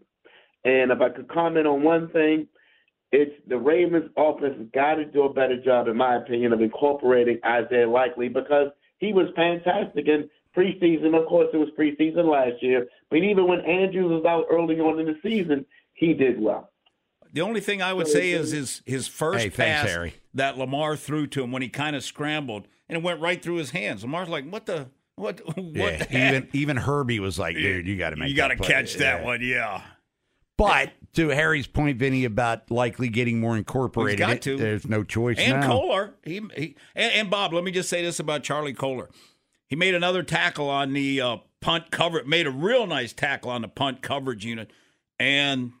And 0.64 0.90
if 0.90 1.00
I 1.00 1.10
could 1.10 1.28
comment 1.28 1.66
on 1.66 1.82
one 1.82 2.08
thing, 2.10 2.48
it's 3.12 3.32
the 3.46 3.56
Ravens 3.58 4.10
offense 4.16 4.54
has 4.58 4.66
got 4.74 4.94
to 4.94 5.04
do 5.04 5.22
a 5.24 5.32
better 5.32 5.60
job, 5.62 5.88
in 5.88 5.96
my 5.96 6.16
opinion, 6.16 6.52
of 6.52 6.60
incorporating 6.60 7.38
Isaiah 7.44 7.88
Likely 7.88 8.28
because 8.28 8.68
he 8.98 9.12
was 9.12 9.28
fantastic 9.34 10.06
in 10.08 10.28
preseason. 10.56 11.18
Of 11.18 11.26
course, 11.26 11.48
it 11.52 11.56
was 11.56 11.68
preseason 11.78 12.30
last 12.30 12.62
year, 12.62 12.86
but 13.10 13.16
even 13.16 13.46
when 13.48 13.60
Andrews 13.60 14.10
was 14.10 14.24
out 14.26 14.44
early 14.50 14.78
on 14.80 14.98
in 15.00 15.06
the 15.06 15.16
season, 15.22 15.64
he 15.94 16.12
did 16.14 16.40
well. 16.40 16.70
The 17.32 17.40
only 17.42 17.60
thing 17.60 17.82
I 17.82 17.92
would 17.92 18.08
say 18.08 18.30
is 18.30 18.52
his 18.52 18.82
his 18.86 19.06
first 19.06 19.44
Hey, 19.44 19.50
thanks, 19.50 19.82
pass 19.82 19.90
Harry. 19.90 20.14
that 20.34 20.56
Lamar 20.58 20.96
threw 20.96 21.26
to 21.28 21.42
him 21.42 21.52
when 21.52 21.60
he 21.62 21.68
kind 21.68 21.94
of 21.94 22.02
scrambled 22.02 22.66
and 22.88 22.96
it 22.96 23.02
went 23.02 23.20
right 23.20 23.42
through 23.42 23.56
his 23.56 23.70
hands. 23.70 24.02
Lamar's 24.02 24.30
like, 24.30 24.48
"What 24.48 24.64
the 24.66 24.88
what? 25.16 25.40
What 25.56 25.74
Yeah, 25.76 25.96
the 25.98 26.04
heck? 26.04 26.32
even 26.34 26.48
even 26.54 26.76
Herbie 26.78 27.20
was 27.20 27.38
like, 27.38 27.54
"Dude, 27.56 27.86
you 27.86 27.96
got 27.98 28.10
to 28.10 28.16
make 28.16 28.30
you 28.30 28.36
got 28.36 28.48
to 28.48 28.56
catch 28.56 28.94
that 28.94 29.20
Yeah. 29.20 29.24
one." 29.26 29.40
Yeah. 29.42 29.82
But 30.56 30.92
to 31.14 31.28
Harry's 31.28 31.66
point, 31.66 31.98
Vinny, 31.98 32.24
about 32.24 32.70
likely 32.70 33.08
getting 33.08 33.40
more 33.40 33.56
incorporated, 33.56 34.18
got 34.18 34.30
it- 34.36 34.42
to. 34.42 34.56
there's 34.56 34.86
no 34.86 35.02
choice 35.02 35.38
And 35.38 35.60
now. 35.60 35.66
Kolar, 35.66 36.14
he, 36.24 36.40
he 36.56 36.76
and, 36.94 37.12
and 37.12 37.30
Bob. 37.30 37.52
Let 37.52 37.64
me 37.64 37.70
just 37.70 37.88
say 37.88 38.02
this 38.02 38.20
about 38.20 38.42
Charlie 38.42 38.74
Kolar. 38.74 39.08
He 39.66 39.76
made 39.76 39.94
another 39.94 40.22
tackle 40.22 40.70
on 40.70 40.92
the 40.92 41.20
uh, 41.20 41.36
punt 41.60 41.90
cover. 41.90 42.22
Made 42.24 42.46
a 42.46 42.50
real 42.50 42.86
nice 42.86 43.12
tackle 43.12 43.50
on 43.50 43.62
the 43.62 43.68
punt 43.68 44.00
coverage 44.02 44.44
unit. 44.44 44.70
And 45.20 45.72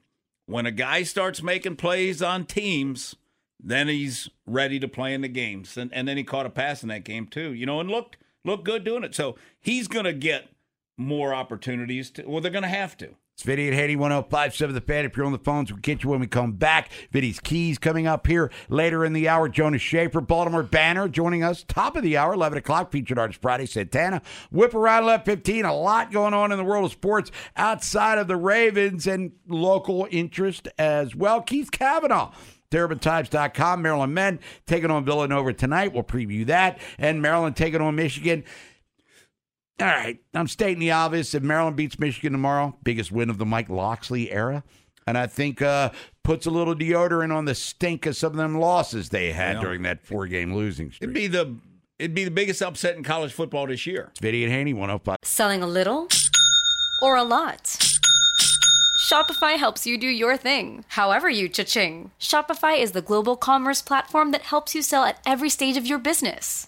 when 0.46 0.66
a 0.66 0.70
guy 0.70 1.04
starts 1.04 1.42
making 1.42 1.76
plays 1.76 2.20
on 2.20 2.44
teams, 2.44 3.14
then 3.60 3.88
he's 3.88 4.28
ready 4.46 4.78
to 4.80 4.88
play 4.88 5.14
in 5.14 5.20
the 5.22 5.28
games. 5.28 5.76
And, 5.76 5.92
and 5.94 6.06
then 6.06 6.16
he 6.16 6.24
caught 6.24 6.46
a 6.46 6.50
pass 6.50 6.82
in 6.82 6.88
that 6.90 7.04
game 7.04 7.26
too. 7.26 7.52
You 7.54 7.64
know, 7.66 7.80
and 7.80 7.88
looked 7.90 8.18
looked 8.44 8.64
good 8.64 8.84
doing 8.84 9.04
it. 9.04 9.14
So 9.14 9.36
he's 9.60 9.88
going 9.88 10.04
to 10.04 10.12
get 10.12 10.48
more 10.96 11.32
opportunities. 11.32 12.10
To, 12.12 12.24
well, 12.28 12.40
they're 12.40 12.50
going 12.52 12.62
to 12.62 12.68
have 12.68 12.96
to. 12.98 13.14
It's 13.38 13.44
Vinny 13.44 13.68
at 13.68 13.74
Haney 13.74 13.94
1057 13.94 14.74
The 14.74 14.80
Fan. 14.80 15.04
If 15.04 15.16
you're 15.16 15.24
on 15.24 15.30
the 15.30 15.38
phones, 15.38 15.70
we'll 15.70 15.78
get 15.80 16.02
you 16.02 16.10
when 16.10 16.18
we 16.18 16.26
come 16.26 16.54
back. 16.54 16.90
Vinny's 17.12 17.38
Keys 17.38 17.78
coming 17.78 18.04
up 18.04 18.26
here 18.26 18.50
later 18.68 19.04
in 19.04 19.12
the 19.12 19.28
hour. 19.28 19.48
Jonas 19.48 19.80
Shaffer, 19.80 20.20
Baltimore 20.20 20.64
Banner, 20.64 21.06
joining 21.06 21.44
us. 21.44 21.62
Top 21.62 21.94
of 21.94 22.02
the 22.02 22.16
hour, 22.16 22.34
11 22.34 22.58
o'clock. 22.58 22.90
Featured 22.90 23.16
artist 23.16 23.40
Friday, 23.40 23.66
Santana. 23.66 24.22
Whip 24.50 24.74
around 24.74 25.04
1115. 25.04 25.64
A 25.66 25.72
lot 25.72 26.10
going 26.10 26.34
on 26.34 26.50
in 26.50 26.58
the 26.58 26.64
world 26.64 26.86
of 26.86 26.90
sports 26.90 27.30
outside 27.56 28.18
of 28.18 28.26
the 28.26 28.36
Ravens 28.36 29.06
and 29.06 29.30
local 29.46 30.08
interest 30.10 30.66
as 30.76 31.14
well. 31.14 31.40
Keith 31.40 31.70
Kavanaugh. 31.70 32.32
TerrapinTimes.com. 32.70 33.80
Maryland 33.80 34.14
men 34.14 34.40
taking 34.66 34.90
on 34.90 35.04
Villanova 35.04 35.52
tonight. 35.52 35.92
We'll 35.94 36.02
preview 36.02 36.44
that. 36.46 36.78
And 36.98 37.22
Maryland 37.22 37.56
taking 37.56 37.80
on 37.80 37.94
Michigan. 37.94 38.44
All 39.80 39.86
right, 39.86 40.18
I'm 40.34 40.48
stating 40.48 40.80
the 40.80 40.90
obvious. 40.90 41.34
If 41.34 41.42
Maryland 41.42 41.76
beats 41.76 41.98
Michigan 41.98 42.32
tomorrow, 42.32 42.76
biggest 42.82 43.12
win 43.12 43.30
of 43.30 43.38
the 43.38 43.46
Mike 43.46 43.68
Locksley 43.68 44.30
era, 44.32 44.64
and 45.06 45.16
I 45.16 45.26
think 45.28 45.62
uh, 45.62 45.90
puts 46.24 46.46
a 46.46 46.50
little 46.50 46.74
deodorant 46.74 47.32
on 47.34 47.44
the 47.44 47.54
stink 47.54 48.04
of 48.06 48.16
some 48.16 48.32
of 48.32 48.36
them 48.38 48.58
losses 48.58 49.10
they 49.10 49.30
had 49.32 49.56
Yeah. 49.56 49.62
during 49.62 49.82
that 49.82 50.02
four 50.04 50.26
game 50.26 50.52
losing 50.54 50.90
streak. 50.90 51.02
It'd 51.04 51.14
be 51.14 51.28
the 51.28 51.56
it'd 51.98 52.14
be 52.14 52.24
the 52.24 52.30
biggest 52.30 52.60
upset 52.62 52.96
in 52.96 53.02
college 53.04 53.32
football 53.32 53.66
this 53.66 53.86
year. 53.86 54.08
It's 54.10 54.20
Vinny 54.20 54.42
and 54.44 54.52
Haney 54.52 54.72
105. 54.74 55.16
Selling 55.22 55.62
a 55.62 55.66
little 55.66 56.08
or 57.02 57.16
a 57.16 57.24
lot? 57.24 57.78
Shopify 59.10 59.56
helps 59.56 59.86
you 59.86 59.96
do 59.96 60.06
your 60.08 60.36
thing, 60.36 60.84
however 60.88 61.30
you 61.30 61.48
cha-ching. 61.48 62.10
Shopify 62.20 62.78
is 62.78 62.92
the 62.92 63.00
global 63.00 63.36
commerce 63.36 63.80
platform 63.80 64.32
that 64.32 64.42
helps 64.42 64.74
you 64.74 64.82
sell 64.82 65.04
at 65.04 65.18
every 65.24 65.48
stage 65.48 65.76
of 65.78 65.86
your 65.86 65.98
business. 65.98 66.67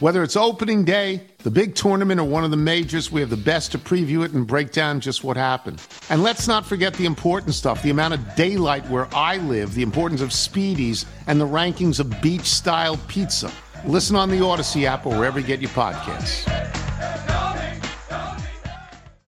Whether 0.00 0.22
it's 0.22 0.34
opening 0.34 0.84
day, 0.86 1.20
the 1.42 1.50
big 1.50 1.74
tournament, 1.74 2.18
or 2.18 2.24
one 2.24 2.42
of 2.42 2.50
the 2.50 2.56
majors, 2.56 3.12
we 3.12 3.20
have 3.20 3.28
the 3.28 3.36
best 3.36 3.70
to 3.72 3.78
preview 3.78 4.24
it 4.24 4.32
and 4.32 4.46
break 4.46 4.72
down 4.72 4.98
just 4.98 5.22
what 5.22 5.36
happened. 5.36 5.82
And 6.08 6.22
let's 6.22 6.48
not 6.48 6.64
forget 6.64 6.94
the 6.94 7.04
important 7.04 7.54
stuff 7.54 7.82
the 7.82 7.90
amount 7.90 8.14
of 8.14 8.34
daylight 8.34 8.88
where 8.88 9.08
I 9.14 9.36
live, 9.36 9.74
the 9.74 9.82
importance 9.82 10.22
of 10.22 10.30
speedies, 10.30 11.04
and 11.26 11.38
the 11.38 11.46
rankings 11.46 12.00
of 12.00 12.18
beach 12.22 12.46
style 12.46 12.98
pizza. 13.08 13.52
Listen 13.84 14.16
on 14.16 14.30
the 14.30 14.42
Odyssey 14.42 14.86
app 14.86 15.04
or 15.04 15.14
wherever 15.18 15.38
you 15.38 15.46
get 15.46 15.60
your 15.60 15.70
podcasts. 15.70 16.48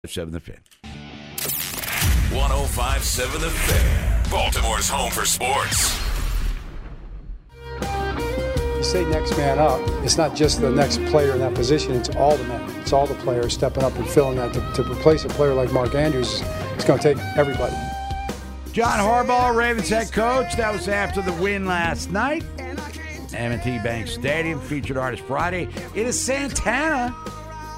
Seven 0.07 0.33
the 0.33 0.41
fan. 0.41 0.59
1057 2.33 3.41
The 3.41 3.51
Fan. 3.51 4.31
Baltimore's 4.31 4.89
home 4.89 5.11
for 5.11 5.25
sports. 5.25 6.00
Say 8.91 9.05
next 9.05 9.37
man 9.37 9.61
up. 9.61 9.81
It's 10.03 10.17
not 10.17 10.35
just 10.35 10.61
the 10.61 10.69
next 10.69 11.01
player 11.05 11.31
in 11.31 11.39
that 11.39 11.55
position. 11.55 11.93
It's 11.93 12.09
all 12.17 12.37
the 12.37 12.43
men. 12.43 12.69
It's 12.81 12.93
all 12.93 13.07
the 13.07 13.15
players 13.15 13.55
stepping 13.55 13.85
up 13.85 13.95
and 13.95 14.05
filling 14.05 14.39
that. 14.39 14.53
To, 14.53 14.83
to 14.83 14.91
replace 14.91 15.25
a 15.25 15.29
player 15.29 15.55
like 15.55 15.73
Mark 15.73 15.95
Andrews, 15.95 16.43
it's 16.75 16.85
going 16.85 16.99
to 16.99 17.15
take 17.15 17.25
everybody. 17.37 17.73
John 18.73 18.99
Harbaugh, 18.99 19.55
Ravens 19.55 19.89
head 19.89 20.11
coach. 20.11 20.57
That 20.57 20.73
was 20.73 20.89
after 20.89 21.23
the 21.23 21.33
win 21.35 21.67
last 21.67 22.11
night. 22.11 22.45
M&T 23.33 23.79
Bank 23.79 24.09
Stadium 24.09 24.61
featured 24.61 24.97
Artist 24.97 25.23
Friday. 25.23 25.69
It 25.95 26.05
is 26.05 26.21
Santana, 26.21 27.15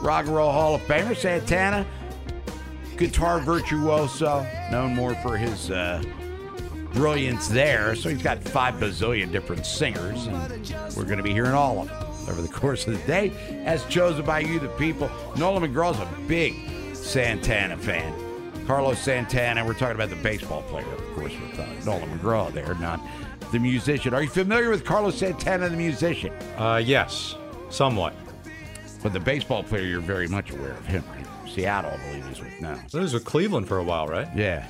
Rock 0.01 0.25
and 0.25 0.35
Roll 0.35 0.51
Hall 0.51 0.77
of 0.77 0.81
Famer 0.83 1.15
Santana, 1.15 1.87
guitar 2.97 3.39
virtuoso, 3.39 4.47
known 4.71 4.95
more 4.95 5.15
for 5.17 5.37
his 5.37 5.71
uh, 5.71 6.03
brilliance 6.93 7.49
there. 7.49 7.95
So 7.95 8.09
he's 8.09 8.23
got 8.23 8.43
five 8.43 8.75
bazillion 8.75 9.33
different 9.33 9.67
singers, 9.67 10.27
and 10.27 10.37
we're 10.97 11.05
going 11.05 11.19
to 11.19 11.23
be 11.23 11.33
hearing 11.33 11.53
all 11.53 11.81
of 11.81 11.89
them 11.89 11.97
over 12.29 12.43
the 12.43 12.49
course 12.53 12.87
of 12.87 12.93
the 12.99 13.07
day, 13.07 13.33
as 13.65 13.85
chosen 13.87 14.25
by 14.25 14.41
you, 14.41 14.59
the 14.59 14.69
people. 14.71 15.11
Nolan 15.37 15.63
McGraw's 15.63 15.99
a 15.99 16.09
big 16.29 16.55
Santana 16.95 17.77
fan. 17.77 18.15
Carlos 18.67 18.99
Santana, 19.01 19.65
we're 19.65 19.75
talking 19.75 19.97
about 19.97 20.11
the 20.11 20.17
baseball 20.17 20.63
player, 20.63 20.87
of 20.93 21.15
course, 21.15 21.33
with 21.33 21.59
uh, 21.59 21.67
Nolan 21.85 22.19
McGraw 22.19 22.53
there, 22.53 22.75
not 22.77 23.01
the 23.51 23.59
musician. 23.59 24.15
Are 24.15 24.23
you 24.23 24.29
familiar 24.29 24.71
with 24.71 24.85
Carlos 24.85 25.19
Santana, 25.19 25.69
the 25.69 25.77
musician? 25.77 26.33
Uh, 26.57 26.81
yes, 26.83 27.35
somewhat. 27.71 28.15
But 29.03 29.13
the 29.13 29.21
baseball 29.21 29.65
player, 29.65 29.83
you're 29.83 30.01
very 30.01 30.29
much 30.29 30.51
aware 30.53 30.73
of 30.73 30.87
him, 30.87 31.03
right? 31.11 31.27
Seattle, 31.53 31.91
I 31.91 31.97
believe 32.07 32.29
he's 32.29 32.41
with 32.41 32.61
now. 32.61 32.79
He 32.91 32.99
was 32.99 33.13
with 33.13 33.25
Cleveland 33.25 33.67
for 33.67 33.79
a 33.79 33.83
while, 33.83 34.07
right? 34.07 34.29
Yeah. 34.35 34.67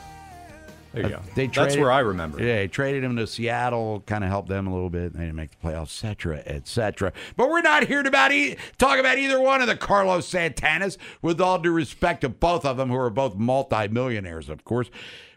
There 0.93 1.09
you 1.09 1.15
Uh, 1.15 1.19
go. 1.21 1.25
They 1.35 1.47
That's 1.47 1.77
where 1.77 1.91
I 1.91 2.01
remember. 2.01 2.39
Yeah, 2.39 2.57
they 2.57 2.69
traded 2.69 3.03
him 3.05 3.17
to 3.17 3.27
Seattle, 3.27 4.03
kind 4.07 4.23
of 4.25 4.31
helped 4.31 4.49
them 4.49 4.67
a 4.67 4.73
little 4.73 4.91
bit. 4.91 5.13
They 5.15 5.21
didn't 5.21 5.37
make 5.37 5.51
the 5.51 5.69
playoffs, 5.69 5.85
et 6.05 6.09
cetera, 6.09 6.43
et 6.45 6.69
cetera. 6.69 7.13
But 7.37 7.49
we're 7.51 7.63
not 7.63 7.87
here 7.87 8.03
to 8.03 8.09
about 8.09 8.33
e- 8.33 8.57
talk 8.79 8.99
about 8.99 9.17
either 9.19 9.41
one 9.41 9.61
of 9.63 9.69
the 9.69 9.77
Carlos 9.77 10.31
Santanas, 10.31 10.99
with 11.23 11.41
all 11.41 11.59
due 11.59 11.73
respect 11.73 12.21
to 12.23 12.29
both 12.29 12.65
of 12.67 12.77
them, 12.77 12.91
who 12.91 12.97
are 12.97 13.11
both 13.11 13.37
multimillionaires, 13.37 14.49
of 14.49 14.65
course. 14.65 14.91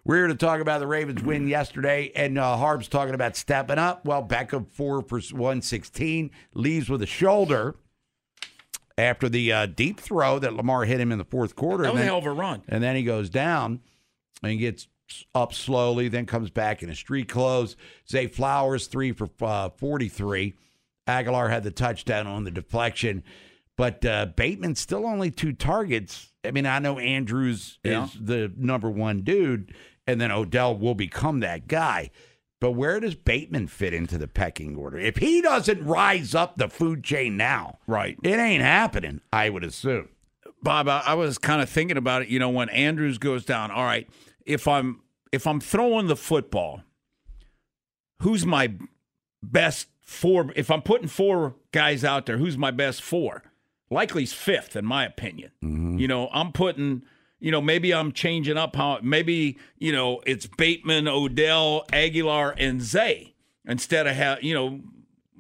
We're 0.04 0.18
here 0.18 0.28
to 0.28 0.36
talk 0.36 0.60
about 0.62 0.80
the 0.82 0.88
Ravens 0.88 1.24
win 1.24 1.48
yesterday, 1.48 2.12
and 2.16 2.38
uh, 2.38 2.58
Harb's 2.58 2.88
talking 2.88 3.16
about 3.16 3.36
stepping 3.36 3.78
up. 3.80 4.06
Well, 4.06 4.24
Beckham, 4.24 4.68
4 4.70 5.02
for 5.04 5.20
116, 5.20 6.32
leaves 6.54 6.90
with 6.90 7.02
a 7.02 7.08
shoulder 7.08 7.76
after 8.98 9.28
the 9.30 9.52
uh, 9.52 9.66
deep 9.66 10.00
throw 10.00 10.40
that 10.40 10.54
Lamar 10.54 10.86
hit 10.86 11.00
him 11.00 11.12
in 11.12 11.18
the 11.18 11.26
fourth 11.26 11.56
quarter. 11.56 11.84
That 11.84 11.90
and 11.90 11.96
was 11.96 12.02
a 12.04 12.06
hell 12.06 12.18
of 12.20 12.26
a 12.26 12.32
run. 12.32 12.62
and 12.68 12.84
then 12.84 12.96
he 12.96 13.04
goes 13.04 13.30
down 13.30 13.82
and 14.44 14.60
gets 14.60 14.88
up 15.34 15.54
slowly, 15.54 16.08
then 16.08 16.26
comes 16.26 16.50
back 16.50 16.82
in 16.84 16.90
a 16.90 16.96
street 16.96 17.30
close. 17.30 17.76
Zay 18.10 18.28
Flowers, 18.28 18.88
three 18.88 19.12
for 19.12 19.30
uh, 19.42 19.70
43. 19.78 20.54
Agholor 21.08 21.50
had 21.50 21.64
the 21.64 21.72
touchdown 21.72 22.28
on 22.28 22.44
the 22.44 22.52
deflection. 22.52 23.24
But 23.78 24.06
uh, 24.06 24.28
Bateman 24.28 24.76
still 24.76 25.06
only 25.06 25.32
two 25.32 25.54
targets. 25.54 26.32
I 26.44 26.52
mean, 26.52 26.66
I 26.66 26.80
know 26.80 26.98
Andrews 26.98 27.78
Yeah. 27.84 28.06
is 28.06 28.18
the 28.20 28.52
number 28.58 28.90
one 28.90 29.22
dude, 29.22 29.74
and 30.08 30.20
then 30.22 30.32
Odell 30.32 30.76
will 30.78 30.96
become 30.96 31.42
that 31.42 31.68
guy. 31.68 32.10
But 32.62 32.72
where 32.72 33.00
does 33.02 33.16
Bateman 33.16 33.68
fit 33.68 33.94
into 33.94 34.18
the 34.18 34.30
pecking 34.30 34.76
order? 34.78 34.98
If 34.98 35.18
he 35.18 35.42
doesn't 35.42 35.84
rise 35.86 36.34
up 36.34 36.56
the 36.58 36.70
food 36.70 37.04
chain 37.04 37.36
now, 37.38 37.80
right, 37.86 38.18
it 38.24 38.40
ain't 38.40 38.64
happening. 38.64 39.20
I 39.32 39.50
would 39.50 39.64
assume. 39.64 40.08
Bob, 40.64 40.88
I 40.88 41.14
was 41.14 41.38
kind 41.38 41.62
of 41.62 41.70
thinking 41.70 41.98
about 41.98 42.24
it. 42.24 42.30
You 42.30 42.40
know, 42.40 42.50
when 42.50 42.70
Andrews 42.70 43.18
goes 43.20 43.46
down, 43.46 43.70
all 43.72 43.84
right, 43.84 44.08
if 44.46 44.68
I'm 44.68 45.02
if 45.32 45.48
I'm 45.48 45.60
throwing 45.60 46.08
the 46.08 46.16
football, 46.16 46.84
who's 48.22 48.46
my 48.46 48.74
best 49.42 49.88
four? 50.02 50.52
If 50.56 50.72
I'm 50.72 50.82
putting 50.82 51.08
four 51.08 51.56
guys 51.72 52.04
out 52.04 52.26
there, 52.26 52.38
who's 52.38 52.58
my 52.58 52.72
best 52.72 53.02
four? 53.02 53.44
Likely's 53.92 54.34
fifth, 54.34 54.76
in 54.76 54.86
my 54.86 55.06
opinion. 55.06 55.52
Mm-hmm. 55.64 56.00
You 56.00 56.08
know, 56.08 56.30
I'm 56.32 56.52
putting. 56.52 57.04
You 57.42 57.52
know, 57.52 57.62
maybe 57.62 57.94
I'm 57.94 58.12
changing 58.12 58.58
up 58.58 58.76
how. 58.76 59.00
Maybe 59.04 59.58
you 59.78 59.92
know 59.92 60.22
it's 60.26 60.48
Bateman, 60.48 61.08
Odell, 61.08 61.86
Agholor, 61.92 62.56
and 62.58 62.82
Zay 62.82 63.36
instead 63.68 64.08
of 64.08 64.16
have 64.16 64.42
you 64.42 64.54
know 64.54 64.80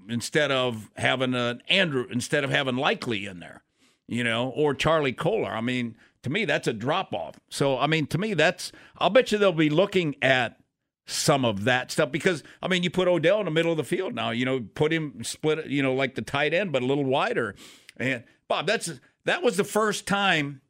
instead 0.10 0.52
of 0.52 0.92
having 0.98 1.34
an 1.34 1.64
Andrew 1.70 2.06
instead 2.12 2.44
of 2.44 2.50
having 2.52 2.76
Likely 2.76 3.26
in 3.26 3.40
there 3.40 3.64
you 4.08 4.24
know, 4.24 4.50
or 4.50 4.74
Charlie 4.74 5.14
Kolar. 5.14 5.52
I 5.52 5.62
mean, 5.62 5.96
to 6.26 6.32
me, 6.32 6.44
that's 6.44 6.68
a 6.68 6.74
drop 6.74 7.14
off. 7.14 7.40
So, 7.52 7.78
I 7.78 7.86
mean, 7.86 8.08
to 8.08 8.18
me, 8.18 8.34
that's, 8.34 8.72
I'll 8.98 9.12
bet 9.12 9.32
you 9.32 9.38
they'll 9.38 9.52
be 9.52 9.70
looking 9.70 10.16
at 10.24 10.58
some 11.06 11.46
of 11.46 11.66
that 11.66 11.92
stuff 11.92 12.12
because, 12.12 12.42
I 12.64 12.68
mean, 12.68 12.82
you 12.82 12.90
put 12.90 13.08
Odell 13.08 13.38
in 13.38 13.46
the 13.46 13.52
middle 13.52 13.70
of 13.70 13.78
the 13.78 13.84
field 13.84 14.16
now, 14.16 14.32
you 14.32 14.44
know, 14.44 14.66
put 14.74 14.92
him 14.92 15.24
split, 15.24 15.68
you 15.68 15.84
know, 15.84 15.94
like 15.94 16.16
the 16.16 16.24
tight 16.24 16.52
end, 16.52 16.72
but 16.72 16.82
a 16.82 16.86
little 16.88 17.04
wider. 17.04 17.54
And 17.98 18.24
Bob, 18.48 18.66
that's, 18.66 19.00
that 19.26 19.44
was 19.44 19.56
the 19.56 19.64
first 19.64 20.08
time 20.08 20.62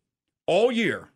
all 0.45 0.73
year 0.73 1.07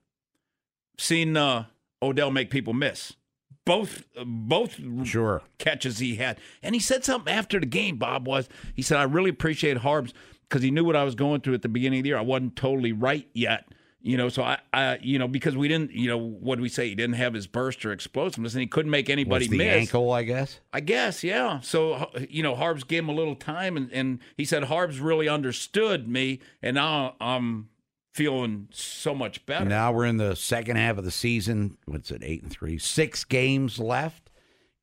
seen 0.97 1.36
uh, 1.36 1.65
Odell 2.02 2.32
make 2.32 2.49
people 2.49 2.71
miss. 2.71 3.17
Both, 3.65 4.06
both 4.25 4.80
sure 5.04 5.41
catches 5.58 5.99
he 5.99 6.15
had, 6.15 6.39
and 6.63 6.73
he 6.73 6.80
said 6.80 7.04
something 7.04 7.32
after 7.32 7.60
the 7.60 7.65
game. 7.65 7.97
Bob 7.97 8.25
was 8.25 8.47
he 8.73 8.82
said, 8.82 8.97
"I 8.97 9.04
really 9.04 9.30
appreciate 9.30 9.78
Harbs 9.78 10.12
because 10.47 10.63
he 10.63 10.71
knew 10.71 10.84
what 10.84 10.95
I 10.95 11.04
was 11.04 11.13
going 11.13 11.41
through 11.41 11.54
at 11.54 11.62
the 11.62 11.69
beginning 11.69 11.99
of 11.99 12.04
the 12.04 12.10
year. 12.10 12.17
I 12.17 12.21
wasn't 12.21 12.56
totally 12.56 12.93
right 12.93 13.28
yet, 13.34 13.67
you 14.02 14.18
know. 14.18 14.30
So 14.30 14.44
I, 14.44 14.60
I 14.74 15.00
you 15.02 15.20
know, 15.20 15.28
because 15.28 15.56
we 15.58 15.68
didn't, 15.68 15.92
you 15.92 16.08
know, 16.08 16.18
what 16.18 16.56
do 16.58 16.62
we 16.62 16.70
say? 16.70 16.90
He 16.90 16.96
didn't 16.96 17.16
have 17.16 17.34
his 17.34 17.48
burst 17.48 17.86
or 17.86 17.92
explosiveness, 17.92 18.54
and 18.54 18.62
he 18.62 18.68
couldn't 18.68 18.92
make 18.92 19.10
anybody 19.10 19.46
Was 19.46 19.50
the 19.50 19.58
miss. 19.58 19.76
ankle, 19.76 20.12
I 20.12 20.24
guess. 20.24 20.60
I 20.74 20.80
guess, 20.80 21.24
yeah. 21.24 21.60
So 21.62 22.10
you 22.30 22.44
know, 22.44 22.56
Harbs 22.56 22.84
gave 22.84 23.04
him 23.04 23.10
a 23.10 23.14
little 23.14 23.36
time, 23.36 23.78
and, 23.78 23.92
and 23.92 24.20
he 24.38 24.46
said 24.46 24.66
Harbs 24.66 25.00
really 25.00 25.28
understood 25.30 26.08
me, 26.08 26.40
and 26.62 26.76
now 26.76 27.16
I'm 27.20 27.70
feeling 28.14 28.68
so 28.72 29.16
much 29.16 29.46
better. 29.46 29.66
Now 29.66 29.92
we're 29.92 30.06
in 30.06 30.18
the 30.18 30.36
second 30.36 30.78
half 30.78 30.98
of 30.98 31.06
the 31.06 31.12
season. 31.12 31.78
What's 31.86 32.12
it? 32.12 32.22
Eight 32.24 32.42
and 32.44 32.52
three. 32.52 32.78
Six 32.78 33.24
games 33.24 33.80
left. 33.80 34.30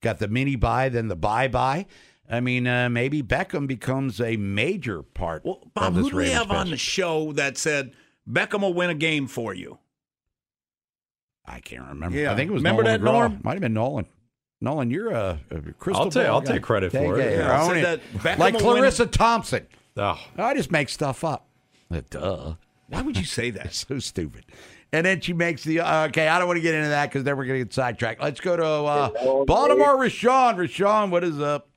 Got 0.02 0.18
the 0.18 0.29
mini 0.29 0.57
buy, 0.57 0.88
then 0.88 1.09
the 1.09 1.16
bye 1.16 1.48
bye. 1.48 1.87
I 2.31 2.40
mean, 2.40 2.66
uh, 2.66 2.88
maybe 2.88 3.22
Beckham 3.22 3.66
becomes 3.66 4.20
a 4.20 4.37
major 4.37 5.02
part 5.02 5.44
Well, 5.44 5.70
Bob, 5.74 5.88
of 5.88 5.94
this 5.94 6.05
who 6.05 6.11
do 6.11 6.16
we 6.16 6.31
have 6.31 6.50
on 6.50 6.70
the 6.70 6.76
show 6.76 7.33
that 7.33 7.57
said 7.57 7.92
Beckham 8.28 8.60
will 8.62 8.74
win 8.74 8.90
a 8.90 8.94
game 8.94 9.26
for 9.26 9.54
you? 9.54 9.78
I 11.44 11.60
can't 11.60 11.86
remember. 11.88 12.18
Yeah. 12.18 12.32
I 12.32 12.36
think 12.36 12.50
it 12.50 12.52
was 12.54 12.60
Remember 12.60 12.82
Nolan 12.82 13.00
that, 13.00 13.08
McGraw. 13.08 13.12
Norm? 13.12 13.40
Might 13.44 13.52
have 13.52 13.60
been 13.60 13.74
Nolan. 13.74 14.06
Nolan, 14.60 14.90
you're 14.90 15.10
a, 15.10 15.38
a 15.50 15.60
crystal 15.78 16.04
I'll 16.06 16.10
take- 16.10 16.26
ball 16.26 16.34
I'll 16.36 16.40
guy. 16.40 16.52
take 16.54 16.62
credit 16.62 16.90
for 16.92 17.18
it. 17.20 17.24
Yeah, 17.32 17.38
Yeah. 17.38 17.62
own 17.62 17.70
Said 17.74 17.84
that 17.84 18.20
Beckham 18.22 18.38
like 18.38 18.54
will 18.54 18.74
win- 18.74 18.82
Charissa 18.84 19.10
Thompson. 19.10 19.66
Oh. 19.96 20.18
I 20.36 20.54
just 20.54 20.70
make 20.72 20.88
stuff 20.88 21.22
up. 21.24 21.46
Uh, 21.90 22.00
Duh. 22.10 22.54
Why 22.88 23.02
would 23.02 23.16
you 23.16 23.24
say 23.24 23.50
that? 23.50 23.72
so 23.74 23.98
stupid. 23.98 24.44
And 24.92 25.04
then 25.04 25.20
she 25.20 25.32
makes 25.32 25.64
the 25.64 25.80
uh, 25.80 26.06
okay. 26.08 26.28
I 26.28 26.38
don't 26.38 26.46
want 26.48 26.58
to 26.58 26.62
get 26.62 26.74
into 26.74 26.88
that 26.90 27.10
because 27.10 27.24
then 27.24 27.36
we're 27.36 27.44
going 27.44 27.58
to 27.60 27.64
get 27.64 27.74
sidetracked. 27.74 28.22
Let's 28.22 28.40
go 28.40 28.56
to 28.56 28.64
uh, 28.64 29.44
Baltimore. 29.44 29.96
Rashawn, 29.96 30.54
Rashawn, 30.56 31.10
what 31.10 31.24
is 31.24 31.40
up? 31.40 31.68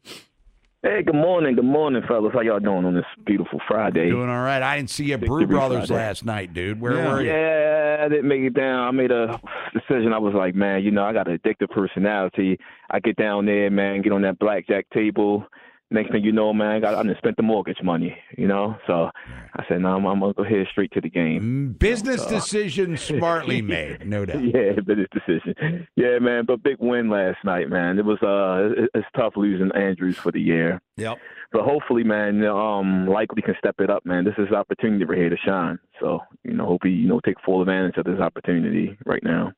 Hey, 0.81 1.03
good 1.03 1.13
morning, 1.13 1.55
good 1.55 1.65
morning, 1.65 2.01
fellas. 2.07 2.31
How 2.33 2.39
y'all 2.39 2.61
doing 2.61 2.85
on 2.85 2.95
this 2.95 3.03
beautiful 3.25 3.59
Friday? 3.67 4.11
Doing 4.11 4.29
all 4.29 4.43
right. 4.43 4.61
I 4.61 4.77
didn't 4.77 4.89
see 4.89 5.03
you 5.03 5.15
at 5.15 5.19
Brew 5.19 5.45
Brothers 5.45 5.89
Friday. 5.89 6.01
last 6.01 6.23
night, 6.23 6.53
dude. 6.53 6.79
Where 6.79 6.95
yeah. 6.95 7.11
were 7.11 7.21
you? 7.21 7.29
Yeah, 7.29 8.05
I 8.05 8.07
didn't 8.07 8.29
make 8.29 8.39
it 8.43 8.53
down. 8.53 8.87
I 8.87 8.91
made 8.91 9.11
a 9.11 9.41
decision. 9.73 10.13
I 10.13 10.19
was 10.19 10.33
like, 10.33 10.55
man, 10.55 10.81
you 10.81 10.91
know, 10.91 11.03
I 11.03 11.11
got 11.11 11.27
an 11.27 11.37
addictive 11.37 11.69
personality. 11.71 12.57
I 12.89 13.01
get 13.01 13.17
down 13.17 13.45
there, 13.45 13.69
man, 13.69 14.01
get 14.01 14.13
on 14.13 14.21
that 14.21 14.39
blackjack 14.39 14.89
table, 14.91 15.45
next 15.91 16.11
thing 16.11 16.23
you 16.23 16.31
know, 16.31 16.53
man, 16.53 16.67
I 16.71 16.79
got 16.79 17.05
I 17.07 17.13
spent 17.17 17.37
the 17.37 17.43
mortgage 17.43 17.77
money, 17.83 18.15
you 18.37 18.47
know. 18.47 18.75
So 18.87 19.09
I 19.55 19.63
said, 19.67 19.81
no, 19.81 19.95
I'm, 19.95 20.05
I'm 20.05 20.19
gonna 20.19 20.33
go 20.33 20.43
head 20.43 20.67
straight 20.71 20.91
to 20.93 21.01
the 21.01 21.09
game. 21.09 21.75
Business 21.79 22.23
So- 22.23 22.29
decision 22.29 22.97
smartly 22.97 23.61
made, 23.75 24.07
no 24.07 24.25
doubt. 24.25 24.43
yeah, 24.43 24.73
business 24.85 25.07
decision. 25.13 25.87
Yeah, 25.95 26.19
man, 26.19 26.45
but 26.45 26.63
big 26.63 26.77
win 26.79 27.09
last 27.09 27.37
night, 27.43 27.69
man. 27.69 27.97
It 27.99 28.05
was 28.05 28.19
uh, 28.23 28.81
it- 28.83 28.89
it's 28.93 29.07
tough 29.15 29.33
losing 29.35 29.71
Andrews 29.75 30.17
for 30.17 30.31
the 30.31 30.41
year. 30.41 30.81
Yep. 30.97 31.17
But 31.51 31.63
hopefully, 31.63 32.03
man, 32.03 32.43
um, 32.45 33.07
likely 33.07 33.41
can 33.41 33.55
step 33.57 33.75
it 33.79 33.89
up, 33.89 34.05
man. 34.05 34.23
This 34.23 34.35
is 34.37 34.47
an 34.49 34.55
opportunity 34.55 35.03
for 35.05 35.15
here 35.15 35.29
to 35.29 35.37
shine. 35.37 35.79
So, 35.99 36.19
you 36.43 36.53
know, 36.53 36.65
hope 36.65 36.81
he, 36.83 36.91
you 36.91 37.07
know, 37.07 37.19
take 37.25 37.37
full 37.43 37.61
advantage 37.61 37.97
of 37.97 38.03
this 38.05 38.19
opportunity 38.19 38.95
right 39.05 39.23
now. 39.23 39.51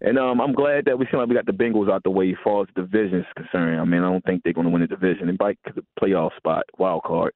And 0.00 0.18
um, 0.18 0.40
I'm 0.40 0.52
glad 0.52 0.84
that 0.84 0.98
we 0.98 1.06
seem 1.10 1.20
like 1.20 1.28
we 1.28 1.34
got 1.34 1.46
the 1.46 1.52
Bengals 1.52 1.90
out 1.90 2.02
the 2.02 2.10
way 2.10 2.30
as 2.30 2.36
far 2.44 2.62
as 2.62 2.68
the 2.74 2.82
division 2.82 3.20
is 3.20 3.26
concerned. 3.34 3.80
I 3.80 3.84
mean, 3.84 4.02
I 4.02 4.10
don't 4.10 4.24
think 4.24 4.42
they're 4.42 4.52
going 4.52 4.66
to 4.66 4.70
win 4.70 4.82
the 4.82 4.88
division. 4.88 5.34
Might 5.40 5.58
get 5.64 5.74
the 5.74 5.84
playoff 6.00 6.36
spot, 6.36 6.64
wild 6.78 7.02
card. 7.04 7.32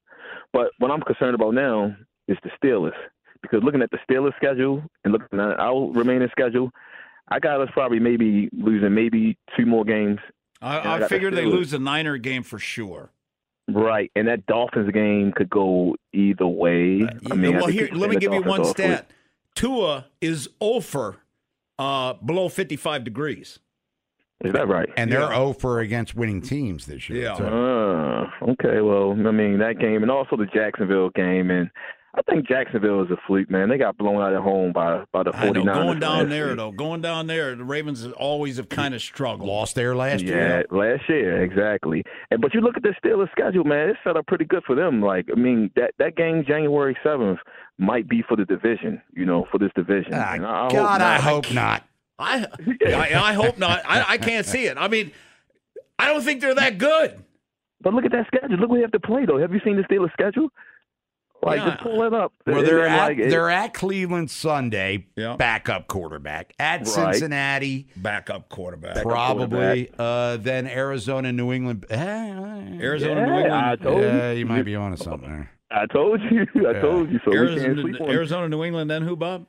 But 0.53 0.73
what 0.79 0.91
I'm 0.91 1.01
concerned 1.01 1.35
about 1.35 1.55
now 1.55 1.97
is 2.29 2.37
the 2.43 2.51
Steelers. 2.63 2.93
Because 3.43 3.63
looking 3.63 3.81
at 3.81 3.91
the 3.91 3.99
Steelers 4.09 4.37
schedule 4.37 4.83
and 5.05 5.13
looking 5.13 5.41
at 5.41 5.59
our 5.59 5.91
remaining 5.93 6.29
schedule, 6.31 6.71
I 7.29 7.39
got 7.39 7.61
us 7.63 7.71
probably 7.73 7.99
maybe 7.99 8.51
losing 8.53 8.95
maybe 8.95 9.39
two 9.57 9.65
more 9.65 9.85
games. 9.85 10.19
And 10.61 10.71
I, 10.71 10.97
I 10.97 10.99
got 10.99 11.09
the 11.09 11.31
they 11.31 11.47
lose 11.47 11.73
a 11.73 11.79
Niner 11.79 12.19
game 12.19 12.43
for 12.43 12.59
sure. 12.59 13.11
Right, 13.69 14.11
and 14.17 14.27
that 14.27 14.47
Dolphins 14.47 14.91
game 14.91 15.33
could 15.33 15.49
go 15.49 15.95
either 16.13 16.47
way. 16.47 17.07
I 17.31 17.35
mean, 17.35 17.57
well, 17.57 17.69
here, 17.69 17.89
let 17.93 18.11
me 18.11 18.17
give 18.17 18.33
you 18.33 18.43
one 18.43 18.65
stat. 18.65 19.11
Tua 19.55 20.07
is 20.21 20.49
over 20.61 21.19
uh, 21.81 22.13
below 22.25 22.49
55 22.49 23.05
degrees. 23.05 23.59
Is 24.43 24.53
that 24.55 24.69
right? 24.69 24.89
And 24.97 25.11
they're 25.13 25.21
Yeah. 25.21 25.35
0 25.37 25.53
for 25.55 25.81
against 25.81 26.15
winning 26.15 26.41
teams 26.41 26.87
this 26.87 27.09
year. 27.11 27.25
Yeah. 27.25 27.35
too. 27.35 27.45
Uh, 27.45 28.31
okay, 28.53 28.81
well, 28.81 29.13
I 29.13 29.31
mean 29.33 29.59
that 29.59 29.79
game, 29.79 30.03
and 30.03 30.11
also 30.11 30.37
the 30.37 30.47
Jacksonville 30.47 31.11
game, 31.11 31.51
and 31.51 31.71
I 32.15 32.23
think 32.23 32.49
Jacksonville 32.49 33.03
is 33.05 33.11
a 33.11 33.17
fluke, 33.27 33.51
man. 33.51 33.69
They 33.69 33.77
got 33.79 33.97
blown 33.99 34.21
out 34.21 34.33
at 34.33 34.41
home 34.41 34.73
by 34.73 35.05
by 35.13 35.23
the 35.25 35.31
I 35.37 35.51
know. 35.51 35.63
49ers. 35.63 35.75
Going 35.75 36.01
down 36.01 36.29
there, 36.31 36.49
week. 36.49 36.57
though, 36.57 36.73
going 36.73 37.01
down 37.03 37.27
there, 37.29 37.55
the 37.55 37.65
Ravens 37.65 38.05
always 38.17 38.57
have 38.57 38.69
kind 38.71 38.95
of 38.95 39.03
struggled. 39.03 39.49
Lost 39.49 39.75
there 39.75 39.95
last 39.95 40.25
yeah, 40.25 40.35
year. 40.35 40.65
last 40.71 41.03
year, 41.09 41.43
exactly. 41.45 42.03
And 42.31 42.41
but 42.41 42.55
you 42.55 42.63
look 42.63 42.77
at 42.79 42.83
the 42.83 42.95
Steelers 43.05 43.31
schedule, 43.33 43.65
man. 43.65 43.91
It's 43.91 43.99
set 44.03 44.17
up 44.17 44.27
pretty 44.27 44.47
good 44.47 44.65
for 44.67 44.75
them. 44.75 45.01
Like, 45.03 45.27
I 45.31 45.39
mean, 45.39 45.71
that 45.77 45.93
that 45.99 46.17
game 46.17 46.45
January 46.49 46.97
seventh 47.05 47.39
might 47.81 48.09
be 48.09 48.23
for 48.23 48.37
the 48.37 48.45
division. 48.45 49.03
You 49.13 49.25
know, 49.25 49.47
for 49.51 49.59
this 49.59 49.71
division. 49.75 50.13
Ah, 50.15 50.33
I, 50.33 50.67
I 50.67 50.71
God, 50.71 51.01
I 51.01 51.17
hope 51.21 51.53
not. 51.53 51.85
I, 52.19 52.47
I, 52.87 53.15
I 53.15 53.33
hope 53.33 53.59
not. 53.59 53.83
I, 53.87 54.05
I 54.15 54.19
can't 54.19 54.47
see 54.47 54.67
it. 54.67 54.77
I 54.79 54.89
mean, 54.89 55.11
I 55.99 56.07
don't 56.09 56.23
think 56.23 56.41
they're 56.41 56.55
that 56.55 56.79
good. 56.79 57.23
But 57.83 57.95
look 57.95 58.05
at 58.05 58.13
that 58.13 58.27
schedule. 58.27 58.59
Look 58.59 58.69
what 58.69 58.77
they 58.77 58.83
have 58.83 58.93
to 58.93 59.01
play, 59.01 59.25
though. 59.25 59.39
Have 59.39 59.55
you 59.55 59.61
seen 59.65 59.77
the 59.77 59.83
Steelers 59.85 60.13
schedule? 60.13 60.49
Like, 61.43 61.61
Yeah. 61.61 61.71
just 61.71 61.83
pull 61.83 62.03
it 62.03 62.13
up. 62.13 62.35
Well, 62.47 62.63
they're 62.63 62.83
then, 62.83 62.93
at 62.93 63.07
like, 63.09 63.17
they're 63.17 63.49
at 63.49 63.73
Cleveland 63.73 64.31
Sunday, 64.31 65.07
Yeah. 65.17 65.37
backup 65.37 65.87
quarterback. 65.89 66.53
At 66.59 66.81
Right. 66.81 66.87
Cincinnati, 66.87 67.87
Backup 67.97 68.51
quarterback. 68.51 69.03
probably. 69.03 69.91
Uh, 69.99 70.37
then 70.37 70.67
Arizona, 70.67 71.33
New 71.33 71.51
England. 71.55 71.87
Eh, 71.89 71.97
Arizona, 71.97 73.21
Yeah, 73.21 73.27
New 73.27 73.33
England. 73.33 73.55
I 73.55 73.77
told 73.77 74.03
yeah, 74.03 74.33
you. 74.33 74.39
you 74.41 74.45
might 74.47 74.65
be 74.67 74.77
on 74.77 74.91
to 74.91 74.99
something 74.99 75.31
there. 75.31 75.51
I 75.71 75.87
told 75.87 76.21
you. 76.31 76.47
I 76.57 76.73
Yeah. 76.73 76.81
told 76.81 77.11
you. 77.11 77.21
So 77.25 77.31
we 77.31 77.37
can't 77.37 77.49
Arizona, 77.61 77.83
sleep 77.83 78.01
on 78.01 78.11
Arizona, 78.11 78.49
New 78.49 78.65
England, 78.65 78.91
then 78.91 79.03
who, 79.03 79.17
Bob? 79.17 79.47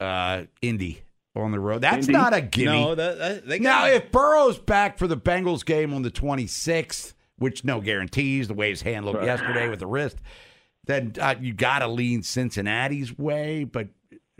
Uh, 0.00 0.44
Indy 0.62 1.02
on 1.34 1.52
the 1.52 1.60
road. 1.60 1.80
That's 1.82 2.06
Indy? 2.08 2.12
not 2.18 2.34
a 2.34 2.40
gimme. 2.40 2.66
No, 2.72 2.94
that, 2.94 3.18
that, 3.18 3.46
they 3.48 3.58
now, 3.58 3.82
got 3.82 3.90
if 3.92 4.10
Burrow's 4.12 4.58
back 4.58 4.98
for 4.98 5.06
the 5.06 5.16
Bengals 5.16 5.64
game 5.64 5.92
on 5.94 6.02
the 6.02 6.10
26th, 6.10 7.14
which 7.38 7.64
no 7.64 7.80
guarantees, 7.80 8.48
the 8.48 8.54
way 8.54 8.70
his 8.70 8.82
hand 8.82 9.06
looked 9.06 9.24
yesterday 9.24 9.68
with 9.68 9.78
the 9.78 9.86
wrist, 9.86 10.16
then 10.86 11.12
uh, 11.20 11.34
you 11.40 11.52
got 11.52 11.80
to 11.80 11.86
lean 11.88 12.22
Cincinnati's 12.22 13.16
way. 13.16 13.64
But 13.64 13.88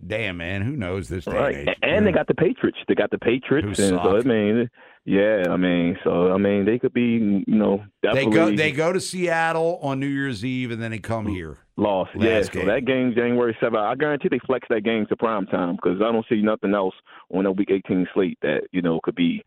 damn, 0.05 0.37
man, 0.39 0.63
who 0.63 0.73
knows 0.77 1.09
this 1.09 1.25
day 1.25 1.33
Right, 1.33 1.55
and 1.55 1.69
age? 1.69 1.77
A- 1.83 1.87
and 1.87 2.07
they 2.07 2.13
got 2.13 2.27
the 2.27 2.35
Patriots. 2.35 2.79
They 2.89 2.95
got 2.95 3.11
the 3.11 3.19
Patriots, 3.19 3.79
Who 3.79 3.85
and 3.85 4.01
so. 4.01 4.17
I 4.17 4.23
mean, 4.23 4.71
yeah, 5.09 5.45
I 5.51 5.57
mean, 5.57 5.97
so 6.05 6.33
I 6.33 6.37
mean, 6.37 6.65
they 6.67 6.79
could 6.79 6.93
be, 6.93 7.43
you 7.47 7.55
know, 7.55 7.83
They 8.03 8.27
go 8.27 8.55
they 8.55 8.73
go 8.73 8.93
to 8.93 9.01
Seattle 9.01 9.79
on 9.83 9.99
New 10.01 10.07
Year's 10.07 10.45
Eve 10.45 10.71
and 10.71 10.83
then 10.83 10.91
they 10.91 10.99
come 10.99 11.27
here. 11.27 11.57
lost. 11.77 12.11
last 12.15 12.25
Yeah, 12.25 12.41
game. 12.41 12.67
so 12.67 12.67
that 12.75 12.85
game 12.85 13.15
January 13.17 13.57
seventh, 13.61 13.81
I 13.81 13.95
guarantee 13.95 14.29
they 14.31 14.39
flex 14.47 14.67
that 14.71 14.83
game 14.85 15.07
to 15.07 15.17
prime 15.17 15.47
time 15.47 15.77
because 15.77 15.99
I 16.03 16.13
don't 16.13 16.27
see 16.29 16.43
nothing 16.43 16.75
else 16.75 16.95
on 17.33 17.45
that 17.45 17.53
Week 17.53 17.71
18 17.71 18.07
slate 18.13 18.39
that 18.43 18.63
you 18.73 18.83
know 18.83 19.01
could 19.03 19.15
be 19.15 19.43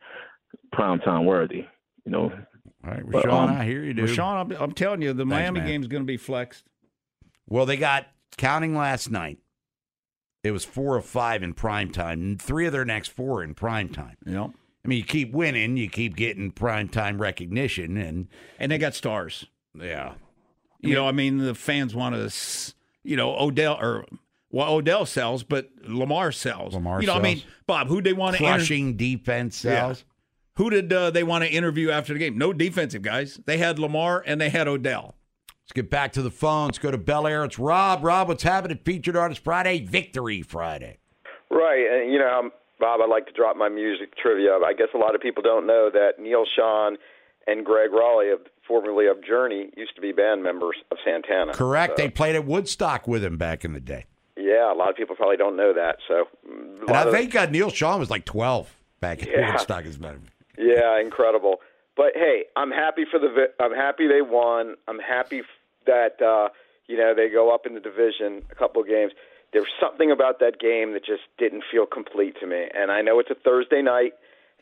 prime 0.71 0.99
time 0.99 1.25
worthy. 1.25 1.65
You 2.05 2.11
know, 2.11 2.31
All 2.83 2.91
right, 2.91 3.03
But, 3.07 3.29
um, 3.29 3.51
I 3.51 3.63
hear 3.63 3.83
you, 3.83 3.93
dude. 3.93 4.09
Rashawn, 4.09 4.41
I'm, 4.41 4.51
I'm 4.63 4.71
telling 4.71 5.03
you, 5.03 5.13
the 5.13 5.25
Miami 5.25 5.59
man. 5.59 5.67
game's 5.67 5.87
going 5.87 6.01
to 6.01 6.07
be 6.07 6.17
flexed. 6.17 6.65
Well, 7.47 7.67
they 7.67 7.77
got 7.77 8.07
counting 8.37 8.75
last 8.75 9.11
night. 9.11 9.37
It 10.43 10.49
was 10.51 10.65
four 10.65 10.97
of 10.97 11.05
five 11.05 11.43
in 11.43 11.53
prime 11.53 11.91
time, 11.91 12.19
and 12.21 12.41
three 12.41 12.65
of 12.65 12.71
their 12.73 12.85
next 12.85 13.09
four 13.09 13.43
in 13.43 13.53
prime 13.53 13.89
time. 13.89 14.15
Yep. 14.25 14.49
I 14.83 14.87
mean, 14.87 14.97
you 14.99 15.03
keep 15.05 15.31
winning, 15.31 15.77
you 15.77 15.89
keep 15.89 16.15
getting 16.15 16.51
prime 16.51 16.87
time 16.89 17.21
recognition, 17.21 17.97
and 17.97 18.27
And 18.59 18.71
they 18.71 18.77
got 18.77 18.95
stars. 18.95 19.45
yeah, 19.79 20.13
You 20.79 20.95
know, 20.95 21.07
I 21.07 21.11
mean, 21.11 21.37
the 21.37 21.53
fans 21.55 21.93
want 21.93 22.15
to, 22.15 22.73
you 23.03 23.15
know, 23.15 23.35
Odell 23.39 23.77
or 23.79 24.05
well, 24.49 24.73
Odell 24.73 25.05
sells, 25.05 25.43
but 25.43 25.69
Lamar 25.83 26.31
sells. 26.33 26.73
Lamar 26.73 26.99
you 26.99 27.07
know, 27.07 27.13
I 27.13 27.21
mean. 27.21 27.41
Bob, 27.67 27.87
who 27.87 28.01
they 28.01 28.11
want 28.13 28.35
to 28.35 28.43
inter- 28.43 28.57
crushing 28.57 28.97
defense 28.97 29.63
Yeah. 29.63 29.71
sells. 29.71 30.05
Who 30.57 30.69
did 30.69 30.91
uh, 30.91 31.11
they 31.11 31.23
want 31.23 31.45
to 31.45 31.49
interview 31.49 31.89
after 31.91 32.11
the 32.13 32.19
game? 32.19 32.37
No 32.37 32.51
defensive 32.51 33.01
guys. 33.01 33.39
They 33.45 33.57
had 33.57 33.79
Lamar 33.79 34.21
and 34.27 34.41
they 34.41 34.49
had 34.49 34.67
Odell. 34.67 35.15
Let's 35.63 35.71
get 35.73 35.89
back 35.89 36.11
to 36.13 36.21
the 36.21 36.29
phones. 36.31 36.77
Go 36.79 36.91
to 36.91 36.97
Bel 36.97 37.25
Air. 37.25 37.45
It's 37.45 37.57
Rob. 37.57 38.03
Rob, 38.03 38.27
what's 38.27 38.43
happening? 38.43 38.77
Featured 38.83 39.15
Artist 39.15 39.41
Friday, 39.43 39.79
Victory 39.85 40.41
Friday. 40.41 40.97
Right, 41.49 42.01
and 42.01 42.11
you 42.11 42.19
know, 42.19 42.39
um, 42.39 42.51
Bob, 42.81 42.99
I'd 43.01 43.09
like 43.09 43.27
to 43.27 43.31
drop 43.31 43.55
my 43.55 43.69
music 43.69 44.17
trivia. 44.17 44.55
I 44.57 44.73
guess 44.77 44.89
a 44.93 44.97
lot 44.97 45.15
of 45.15 45.21
people 45.21 45.41
don't 45.41 45.65
know 45.65 45.89
that 45.93 46.19
Neal 46.19 46.43
Schon 46.57 46.95
and 47.47 47.65
Gregg 47.65 47.91
Rolie, 47.91 48.33
of, 48.33 48.39
formerly 48.67 49.07
of 49.07 49.23
Journey, 49.23 49.69
used 49.77 49.95
to 49.95 50.01
be 50.01 50.11
band 50.11 50.43
members 50.43 50.75
of 50.91 50.97
Santana. 51.05 51.53
Correct. 51.53 51.97
So, 51.97 52.03
They 52.03 52.09
played 52.09 52.35
at 52.35 52.45
Woodstock 52.45 53.07
with 53.07 53.23
him 53.23 53.37
back 53.37 53.63
in 53.63 53.71
the 53.73 53.79
day. 53.79 54.05
yeah, 54.35 54.71
a 54.71 54.75
lot 54.75 54.89
of 54.89 54.95
people 54.97 55.15
probably 55.15 55.37
don't 55.37 55.55
know 55.55 55.73
that. 55.73 55.97
So, 56.07 56.25
And 56.49 56.89
I 56.91 57.03
of- 57.03 57.13
think 57.13 57.35
uh, 57.35 57.45
Neal 57.45 57.69
Schon 57.71 57.99
was 57.99 58.09
like 58.09 58.25
12 58.25 58.67
back 58.99 59.21
at 59.23 59.29
Yeah. 59.31 59.51
Woodstock. 59.53 59.85
As 59.85 59.95
a 59.95 59.99
matter 59.99 60.19
Yeah, 60.57 60.99
incredible. 60.99 61.61
But 61.95 62.11
hey, 62.15 62.45
I'm 62.55 62.71
happy 62.71 63.05
for 63.09 63.19
the. 63.19 63.29
vi- 63.29 63.63
I'm 63.63 63.73
happy 63.73 64.07
they 64.07 64.21
won. 64.21 64.75
I'm 64.87 64.99
happy 64.99 65.41
that 65.85 66.21
uh, 66.21 66.49
you 66.87 66.97
know 66.97 67.13
they 67.13 67.27
go 67.29 67.53
up 67.53 67.65
in 67.65 67.73
the 67.73 67.79
division 67.81 68.43
a 68.51 68.55
couple 68.55 68.81
of 68.81 68.87
games. 68.87 69.11
There's 69.53 69.67
something 69.81 70.11
about 70.11 70.39
that 70.39 70.59
game 70.59 70.93
that 70.93 71.05
just 71.05 71.23
didn't 71.37 71.63
feel 71.71 71.85
complete 71.85 72.35
to 72.39 72.47
me. 72.47 72.67
And 72.73 72.91
I 72.91 73.01
know 73.01 73.19
it's 73.19 73.29
a 73.29 73.35
Thursday 73.35 73.81
night, 73.81 74.13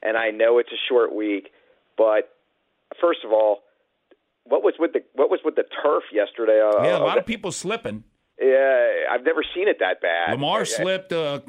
and 0.02 0.17
I 0.17 0.32
know 0.32 0.58
it's 0.58 0.71
a 0.71 0.82
short 0.89 1.13
week. 1.13 1.52
But 1.97 2.34
first 2.99 3.19
of 3.23 3.32
all, 3.32 3.60
what 4.45 4.63
was 4.63 4.73
with 4.80 4.93
the 4.93 5.02
what 5.13 5.30
was 5.30 5.41
with 5.45 5.56
the 5.56 5.65
turf 5.84 6.04
yesterday? 6.12 6.60
Uh, 6.62 6.84
yeah, 6.84 6.97
a 6.97 7.02
uh, 7.02 7.06
lot 7.06 7.17
of 7.17 7.25
people 7.25 7.52
slipping. 7.52 8.04
Yeah, 8.41 8.88
I've 9.12 9.23
never 9.23 9.43
seen 9.54 9.67
it 9.67 9.78
that 9.80 10.02
bad. 10.02 10.32
Lamar 10.32 10.60
I- 10.60 10.62
I- 10.62 10.63
slipped 10.63 11.12
a 11.12 11.43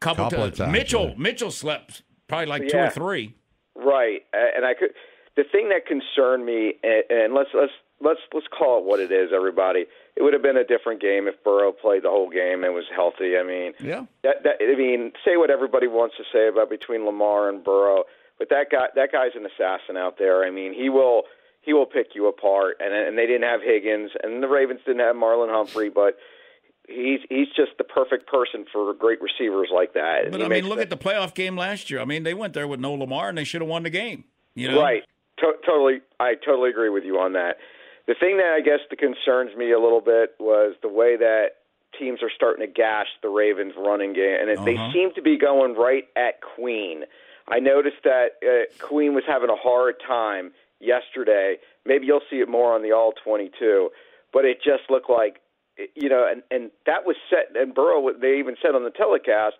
couple, 0.00 0.24
Couple 0.24 0.44
of 0.44 0.50
times. 0.50 0.58
times, 0.58 0.72
Mitchell 0.72 1.08
yeah. 1.08 1.14
Mitchell 1.16 1.50
slept 1.50 2.02
probably 2.28 2.46
like 2.46 2.68
two 2.68 2.78
or 2.78 2.90
three. 2.90 3.34
Right, 3.74 4.22
and 4.32 4.64
I 4.64 4.74
could. 4.74 4.90
The 5.36 5.44
thing 5.50 5.68
that 5.70 5.86
concerned 5.86 6.44
me, 6.44 6.74
and, 6.82 7.02
and 7.10 7.34
let's 7.34 7.50
let's 7.54 7.72
let's 8.00 8.20
let's 8.32 8.46
call 8.48 8.78
it 8.78 8.84
what 8.84 9.00
it 9.00 9.10
is, 9.12 9.30
everybody. 9.34 9.86
It 10.16 10.22
would 10.22 10.32
have 10.32 10.42
been 10.42 10.56
a 10.56 10.64
different 10.64 11.00
game 11.00 11.28
if 11.28 11.42
Burrow 11.44 11.72
played 11.72 12.02
the 12.04 12.10
whole 12.10 12.30
game 12.30 12.64
and 12.64 12.74
was 12.74 12.84
healthy. 12.94 13.36
I 13.36 13.42
mean, 13.44 13.72
Yeah. 13.80 14.06
that, 14.22 14.42
that 14.44 14.56
I 14.60 14.74
mean, 14.76 15.12
say 15.24 15.36
what 15.36 15.50
everybody 15.50 15.86
wants 15.86 16.16
to 16.16 16.24
say 16.32 16.48
about 16.48 16.70
between 16.70 17.04
Lamar 17.06 17.48
and 17.48 17.62
Burrow, 17.62 18.04
but 18.38 18.48
that 18.50 18.66
guy 18.70 18.86
that 18.94 19.12
guy's 19.12 19.32
an 19.36 19.46
assassin 19.46 19.96
out 19.96 20.18
there. 20.18 20.44
I 20.44 20.50
mean, 20.50 20.72
he 20.74 20.88
will 20.88 21.22
he 21.62 21.72
will 21.72 21.86
pick 21.86 22.14
you 22.14 22.26
apart. 22.28 22.76
And 22.80 22.92
and 22.94 23.16
they 23.18 23.26
didn't 23.26 23.48
have 23.48 23.60
Higgins, 23.62 24.10
and 24.22 24.42
the 24.42 24.48
Ravens 24.48 24.80
didn't 24.86 25.00
have 25.00 25.16
Marlon 25.16 25.50
Humphrey, 25.50 25.88
but 25.90 26.16
he's 26.88 27.20
he's 27.28 27.48
just 27.56 27.72
the 27.78 27.84
perfect 27.84 28.26
person 28.26 28.64
for 28.72 28.92
great 28.94 29.18
receivers 29.20 29.68
like 29.74 29.92
that. 29.94 30.30
But 30.30 30.40
he 30.40 30.46
I 30.46 30.48
mean, 30.48 30.66
look 30.68 30.76
the- 30.78 30.82
at 30.84 30.90
the 30.90 30.96
playoff 30.96 31.34
game 31.34 31.56
last 31.56 31.90
year. 31.90 32.00
I 32.00 32.04
mean, 32.04 32.22
they 32.22 32.34
went 32.34 32.54
there 32.54 32.66
with 32.68 32.80
no 32.80 32.94
Lamar, 32.94 33.28
and 33.28 33.36
they 33.38 33.44
should 33.44 33.60
have 33.60 33.68
won 33.68 33.82
the 33.82 33.90
game. 33.90 34.24
You 34.54 34.70
know, 34.72 34.80
Right. 34.80 35.04
To- 35.38 35.54
totally. 35.64 36.00
I 36.18 36.34
totally 36.34 36.70
agree 36.70 36.88
with 36.88 37.04
you 37.04 37.18
on 37.18 37.34
that. 37.34 37.58
The 38.08 38.14
thing 38.18 38.38
that 38.38 38.54
I 38.56 38.60
guess 38.62 38.80
that 38.88 38.98
concerns 38.98 39.54
me 39.54 39.70
a 39.70 39.78
little 39.78 40.00
bit 40.00 40.34
was 40.40 40.74
the 40.80 40.88
way 40.88 41.16
that 41.16 41.60
teams 41.98 42.22
are 42.22 42.30
starting 42.34 42.66
to 42.66 42.72
gash 42.72 43.08
the 43.22 43.28
Ravens' 43.28 43.74
running 43.76 44.14
game, 44.14 44.36
and 44.40 44.48
they 44.66 44.74
Uh-huh. 44.76 44.92
seem 44.92 45.12
to 45.14 45.22
be 45.22 45.36
going 45.36 45.74
right 45.74 46.08
at 46.16 46.40
Queen. 46.40 47.04
I 47.48 47.60
noticed 47.60 48.02
that 48.04 48.36
uh, 48.42 48.64
Queen 48.84 49.14
was 49.14 49.24
having 49.26 49.50
a 49.50 49.56
hard 49.56 50.00
time 50.00 50.52
yesterday. 50.80 51.58
Maybe 51.84 52.06
you'll 52.06 52.24
see 52.30 52.40
it 52.40 52.48
more 52.48 52.74
on 52.74 52.82
the 52.82 52.92
All 52.92 53.12
22, 53.12 53.90
but 54.32 54.44
it 54.46 54.62
just 54.62 54.90
looked 54.90 55.10
like, 55.10 55.40
you 55.94 56.08
know, 56.08 56.26
and 56.26 56.42
and 56.50 56.70
that 56.86 57.04
was 57.06 57.16
set. 57.28 57.54
And 57.54 57.74
Burrow, 57.74 58.12
they 58.18 58.38
even 58.38 58.56
said 58.60 58.74
on 58.74 58.84
the 58.84 58.90
telecast, 58.90 59.56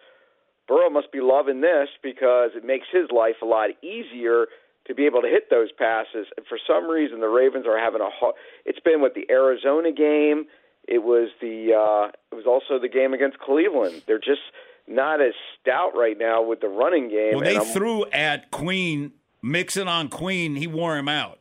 Burrow 0.67 0.91
must 0.91 1.13
be 1.13 1.21
loving 1.21 1.61
this 1.61 1.89
because 2.03 2.51
it 2.55 2.65
makes 2.65 2.87
his 2.91 3.11
life 3.11 3.37
a 3.43 3.47
lot 3.47 3.71
easier 3.83 4.47
to 4.89 4.95
be 4.95 5.07
able 5.07 5.23
to 5.23 5.29
hit 5.29 5.51
those 5.51 5.71
passes. 5.73 6.27
And 6.37 6.47
for 6.47 6.59
some 6.67 6.89
reason, 6.89 7.21
the 7.21 7.29
Ravens 7.29 7.67
are 7.67 7.79
having 7.79 8.01
a 8.01 8.11
hard. 8.11 8.35
It's 8.65 8.81
been 8.81 9.01
with 9.01 9.15
the 9.15 9.27
Arizona 9.31 9.93
game. 9.93 10.47
It 10.87 11.03
was 11.05 11.29
the. 11.41 11.75
Uh, 11.75 12.11
it 12.33 12.35
was 12.35 12.47
also 12.47 12.81
the 12.81 12.89
game 12.89 13.15
against 13.15 13.39
Cleveland. 13.39 14.03
They're 14.07 14.19
just 14.19 14.41
not 14.87 15.21
as 15.21 15.35
stout 15.61 15.93
right 15.95 16.17
now 16.19 16.43
with 16.43 16.61
the 16.61 16.69
running 16.69 17.09
game. 17.11 17.35
Well, 17.35 17.45
they 17.45 17.57
I'm- 17.57 17.67
threw 17.67 18.07
at 18.07 18.51
Queen, 18.51 19.13
Mixon 19.43 19.87
on 19.87 20.09
Queen. 20.09 20.57
He 20.57 20.67
wore 20.67 20.97
him 20.97 21.09
out. 21.09 21.39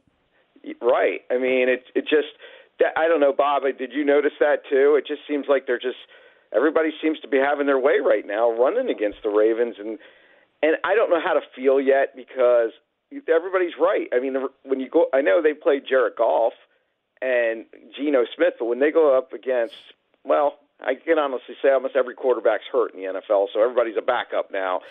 Right. 0.82 1.22
I 1.32 1.38
mean, 1.38 1.70
it 1.70 1.86
it 1.96 2.02
just 2.04 2.28
I 2.96 3.08
don't 3.08 3.22
know, 3.22 3.34
Bob. 3.34 3.64
Did 3.64 3.94
you 3.94 4.04
notice 4.04 4.34
that 4.40 4.64
too? 4.70 4.96
It 4.98 5.08
just 5.08 5.22
seems 5.28 5.46
like 5.48 5.66
they're 5.66 5.80
just 5.80 5.98
everybody 6.54 6.90
seems 7.02 7.20
to 7.22 7.28
be 7.28 7.38
having 7.38 7.66
their 7.66 7.80
way 7.80 8.00
right 8.04 8.26
now, 8.26 8.52
running 8.52 8.90
against 8.90 9.20
the 9.24 9.30
Ravens, 9.30 9.76
and 9.80 9.98
and 10.62 10.76
I 10.84 10.96
don't 10.96 11.10
know 11.10 11.22
how 11.24 11.34
to 11.34 11.42
feel 11.56 11.80
yet 11.80 12.16
because 12.16 12.72
everybody's 13.12 13.74
right. 13.80 14.08
I 14.14 14.20
mean, 14.20 14.36
when 14.64 14.80
you 14.80 14.90
go, 14.90 15.08
I 15.14 15.22
know 15.22 15.42
they 15.42 15.54
played 15.54 15.84
Jared 15.88 16.14
Goff 16.18 16.54
and 17.22 17.66
Geno 17.96 18.26
Smith, 18.36 18.56
but 18.60 18.66
when 18.66 18.80
they 18.80 18.92
go 18.92 19.18
up 19.18 19.34
against, 19.34 19.76
well, 20.24 20.60
I 20.80 20.96
can 20.96 21.18
honestly 21.18 21.56
say 21.62 21.72
almost 21.72 21.96
every 21.96 22.14
quarterback's 22.14 22.66
hurt 22.72 22.94
in 22.94 23.02
the 23.02 23.08
NFL, 23.08 23.48
so 23.54 23.62
everybody's 23.62 23.98
a 23.98 24.02
backup 24.02 24.52
now. 24.52 24.82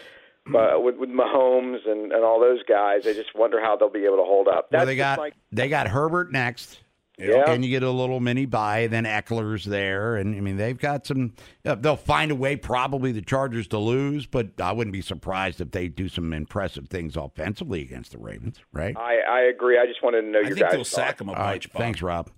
Hmm. 0.46 0.52
But 0.52 0.82
with, 0.82 0.96
with 0.96 1.10
Mahomes 1.10 1.88
and, 1.88 2.12
and 2.12 2.24
all 2.24 2.40
those 2.40 2.62
guys, 2.68 3.06
I 3.06 3.12
just 3.12 3.34
wonder 3.34 3.60
how 3.60 3.76
they'll 3.76 3.90
be 3.90 4.04
able 4.04 4.16
to 4.16 4.24
hold 4.24 4.48
up. 4.48 4.68
Well, 4.72 4.86
they 4.86 4.96
got 4.96 5.18
my 5.18 5.32
they 5.52 5.68
got 5.68 5.88
Herbert 5.88 6.32
next. 6.32 6.80
Yeah. 7.18 7.50
And 7.50 7.64
you 7.64 7.70
get 7.70 7.82
a 7.82 7.90
little 7.90 8.20
mini 8.20 8.44
bye, 8.44 8.88
then 8.88 9.04
Ekeler's 9.04 9.64
there, 9.64 10.16
and 10.16 10.36
I 10.36 10.40
mean 10.40 10.58
they've 10.58 10.76
got 10.78 11.06
some. 11.06 11.32
They'll 11.62 11.96
find 11.96 12.30
a 12.30 12.34
way, 12.34 12.56
probably 12.56 13.10
the 13.10 13.22
Chargers 13.22 13.66
to 13.68 13.78
lose, 13.78 14.26
but 14.26 14.60
I 14.60 14.72
wouldn't 14.72 14.92
be 14.92 15.00
surprised 15.00 15.62
if 15.62 15.70
they 15.70 15.88
do 15.88 16.08
some 16.10 16.34
impressive 16.34 16.88
things 16.88 17.16
offensively 17.16 17.80
against 17.80 18.12
the 18.12 18.18
Ravens. 18.18 18.58
Right? 18.70 18.94
I, 18.98 19.18
I 19.26 19.40
agree. 19.44 19.78
I 19.78 19.86
just 19.86 20.02
wanted 20.02 20.22
to 20.22 20.28
know 20.28 20.40
your 20.40 20.56
guys' 20.56 20.90
thoughts. 20.90 21.20
All 21.22 21.34
right, 21.34 21.64
thanks, 21.72 22.02
Rob. 22.02 22.30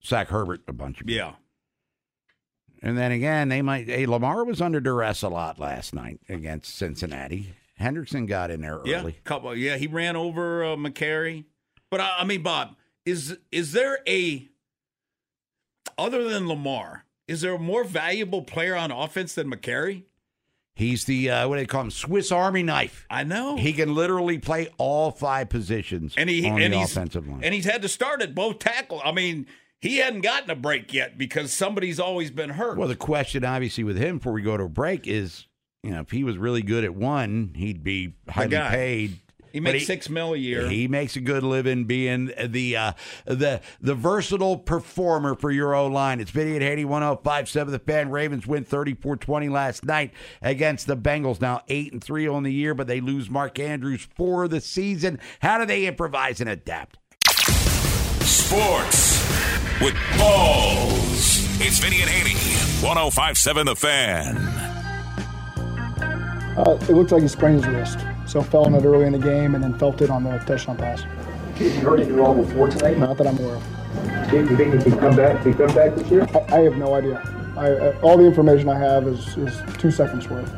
Sack 0.00 0.28
Herbert 0.28 0.60
a 0.68 0.72
bunch. 0.72 1.02
Yeah. 1.04 1.32
And 2.82 2.98
then 2.98 3.12
again, 3.12 3.48
they 3.48 3.62
might. 3.62 3.88
Hey, 3.88 4.06
Lamar 4.06 4.44
was 4.44 4.60
under 4.60 4.80
duress 4.80 5.22
a 5.22 5.28
lot 5.28 5.58
last 5.58 5.94
night 5.94 6.20
against 6.28 6.74
Cincinnati. 6.74 7.54
Hendrickson 7.80 8.28
got 8.28 8.50
in 8.50 8.60
there 8.60 8.80
Yeah, 8.84 9.00
early. 9.00 9.16
couple. 9.24 9.56
Yeah, 9.56 9.76
he 9.76 9.86
ran 9.88 10.14
over 10.16 10.64
uh, 10.64 10.76
Mekari. 10.76 11.44
But 11.90 12.00
I, 12.00 12.18
I 12.20 12.24
mean, 12.24 12.42
Bob, 12.42 12.76
is 13.04 13.36
is 13.50 13.72
there 13.72 13.98
a 14.08 14.48
other 15.98 16.28
than 16.28 16.48
Lamar? 16.48 17.04
Is 17.28 17.40
there 17.40 17.54
a 17.54 17.58
more 17.58 17.84
valuable 17.84 18.42
player 18.42 18.74
on 18.74 18.90
offense 18.90 19.34
than 19.34 19.50
Mekari? 19.50 20.04
He's 20.74 21.04
the 21.04 21.30
uh, 21.30 21.48
what 21.48 21.56
do 21.56 21.62
they 21.62 21.66
call 21.66 21.82
him? 21.82 21.90
Swiss 21.90 22.32
Army 22.32 22.62
knife. 22.62 23.06
I 23.10 23.24
know. 23.24 23.56
He 23.56 23.72
can 23.74 23.94
literally 23.94 24.38
play 24.38 24.70
all 24.78 25.10
five 25.10 25.50
positions 25.50 26.14
And 26.16 26.30
he 26.30 26.48
on 26.48 26.60
and 26.62 26.72
the 26.72 26.78
he's 26.78 26.92
offensive 26.92 27.28
line. 27.28 27.40
and 27.44 27.52
he's 27.54 27.66
had 27.66 27.82
to 27.82 27.88
start 27.88 28.22
at 28.22 28.34
both 28.34 28.58
tackle. 28.58 29.00
I 29.04 29.12
mean, 29.12 29.46
he 29.80 29.98
hadn't 29.98 30.22
gotten 30.22 30.50
a 30.50 30.56
break 30.56 30.94
yet 30.94 31.18
because 31.18 31.52
somebody's 31.52 32.00
always 32.00 32.30
been 32.30 32.50
hurt. 32.50 32.78
Well, 32.78 32.88
the 32.88 32.96
question 32.96 33.44
obviously 33.44 33.84
with 33.84 33.98
him 33.98 34.16
before 34.18 34.32
we 34.32 34.40
go 34.42 34.56
to 34.56 34.64
a 34.64 34.68
break 34.68 35.06
is, 35.06 35.46
you 35.82 35.90
know, 35.90 36.00
if 36.00 36.10
he 36.10 36.24
was 36.24 36.38
really 36.38 36.62
good 36.62 36.84
at 36.84 36.94
one, 36.94 37.52
he'd 37.54 37.84
be 37.84 38.14
highly 38.28 38.56
paid. 38.56 39.18
He 39.52 39.60
But 39.60 39.74
makes 39.74 39.86
six 39.86 40.08
mil 40.08 40.34
a 40.34 40.36
year. 40.36 40.68
He 40.68 40.88
makes 40.88 41.16
a 41.16 41.20
good 41.20 41.42
living 41.42 41.84
being 41.84 42.32
the 42.44 42.76
uh, 42.76 42.92
the 43.26 43.60
the 43.80 43.94
versatile 43.94 44.56
performer 44.56 45.34
for 45.34 45.50
your 45.50 45.74
O 45.74 45.86
line. 45.86 46.20
It's 46.20 46.30
Vinny 46.30 46.56
at 46.56 46.62
Haney 46.62 46.84
1057. 46.84 47.72
The 47.72 47.78
fan 47.78 48.10
Ravens 48.10 48.46
win 48.46 48.64
34-20 48.64 49.50
last 49.50 49.84
night 49.84 50.12
against 50.40 50.86
the 50.86 50.96
Bengals. 50.96 51.40
Now 51.40 51.62
eight 51.68 51.92
and 51.92 52.02
three 52.02 52.26
on 52.26 52.42
the 52.42 52.52
year, 52.52 52.74
but 52.74 52.86
they 52.86 53.00
lose 53.00 53.28
Mark 53.28 53.58
Andrews 53.58 54.08
for 54.16 54.48
the 54.48 54.60
season. 54.60 55.18
How 55.40 55.58
do 55.58 55.66
they 55.66 55.86
improvise 55.86 56.40
and 56.40 56.48
adapt? 56.48 56.98
Sports 58.22 59.20
with 59.80 59.94
balls. 60.18 61.42
It's 61.60 61.78
Vinny 61.78 62.00
and 62.00 62.10
Haney. 62.10 62.32
1057 62.84 63.66
The 63.66 63.76
Fan. 63.76 64.36
Uh, 66.56 66.76
it 66.82 66.90
looks 66.90 67.12
like 67.12 67.22
he 67.22 67.28
sprained 67.28 67.64
his 67.64 67.74
wrist, 67.74 67.98
so 68.32 68.40
fell 68.42 68.64
on 68.64 68.74
it 68.74 68.82
early 68.82 69.04
in 69.04 69.12
the 69.12 69.18
game 69.18 69.54
and 69.54 69.62
then 69.62 69.78
felt 69.78 70.00
it 70.00 70.08
on 70.08 70.24
the 70.24 70.38
touchdown 70.46 70.74
pass. 70.78 71.02
You 71.60 71.68
heard 71.80 72.00
it 72.00 72.18
all 72.18 72.34
before 72.34 72.68
tonight? 72.68 72.96
Not 72.96 73.18
that 73.18 73.26
I'm 73.26 73.36
aware 73.38 73.56
of. 73.56 74.30
Do 74.30 74.38
you 74.38 74.56
think 74.56 74.74
he 74.74 74.90
can 74.90 74.98
come 74.98 75.14
back? 75.14 75.44
He 75.44 75.52
come 75.52 75.74
back 75.74 75.94
this 75.94 76.10
year? 76.10 76.26
I, 76.34 76.56
I 76.56 76.60
have 76.60 76.76
no 76.78 76.94
idea. 76.94 77.20
I, 77.58 77.70
uh, 77.72 78.00
all 78.00 78.16
the 78.16 78.24
information 78.24 78.70
I 78.70 78.78
have 78.78 79.06
is, 79.06 79.36
is 79.36 79.60
two 79.76 79.90
seconds 79.90 80.30
worth. 80.30 80.50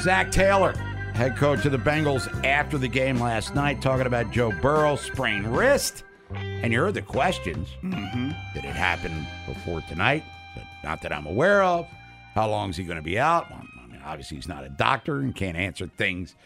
Zac 0.00 0.30
Taylor, 0.30 0.74
head 1.14 1.36
coach 1.36 1.66
of 1.66 1.72
the 1.72 1.78
Bengals, 1.78 2.32
after 2.44 2.78
the 2.78 2.86
game 2.86 3.18
last 3.18 3.52
night, 3.52 3.82
talking 3.82 4.06
about 4.06 4.30
Joe 4.30 4.52
Burrow 4.62 4.94
sprained 4.94 5.56
wrist. 5.56 6.04
And 6.32 6.72
you 6.72 6.78
heard 6.78 6.94
the 6.94 7.02
questions. 7.02 7.68
Mm-hmm. 7.82 8.30
Did 8.54 8.64
it 8.64 8.76
happen 8.76 9.26
before 9.48 9.80
tonight? 9.82 10.22
But 10.54 10.64
not 10.84 11.02
that 11.02 11.12
I'm 11.12 11.26
aware 11.26 11.64
of. 11.64 11.88
How 12.36 12.48
long 12.48 12.70
is 12.70 12.76
he 12.76 12.84
going 12.84 12.96
to 12.96 13.02
be 13.02 13.18
out? 13.18 13.50
Well, 13.50 13.62
I 13.82 13.88
mean, 13.88 14.00
obviously 14.04 14.36
he's 14.36 14.48
not 14.48 14.62
a 14.62 14.68
doctor 14.68 15.18
and 15.18 15.34
can't 15.34 15.56
answer 15.56 15.88
things 15.88 16.36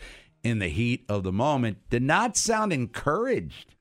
in 0.47 0.61
the 0.61 0.69
heat 0.69 1.05
of 1.09 1.25
the 1.25 1.33
moment. 1.33 1.79
Did 1.91 2.03
not 2.03 2.37
sound 2.37 2.73
encouraged, 2.73 3.75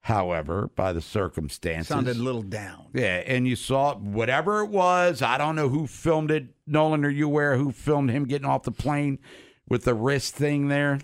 however, 0.00 0.70
by 0.74 0.92
the 0.94 1.02
circumstances. 1.02 1.88
Sounded 1.88 2.16
a 2.16 2.22
little 2.22 2.42
down. 2.42 2.86
Yeah, 2.94 3.22
and 3.26 3.46
you 3.46 3.54
saw 3.54 3.94
whatever 3.96 4.60
it 4.60 4.70
was. 4.70 5.20
I 5.20 5.36
don't 5.36 5.56
know 5.56 5.68
who 5.68 5.86
filmed 5.86 6.30
it. 6.30 6.54
Nolan, 6.66 7.04
are 7.04 7.10
you 7.10 7.26
aware 7.26 7.56
who 7.56 7.70
filmed 7.70 8.10
him 8.10 8.24
getting 8.24 8.48
off 8.48 8.62
the 8.62 8.72
plane 8.72 9.18
with 9.68 9.84
the 9.84 9.94
wrist 9.94 10.34
thing 10.34 10.68
there? 10.68 11.00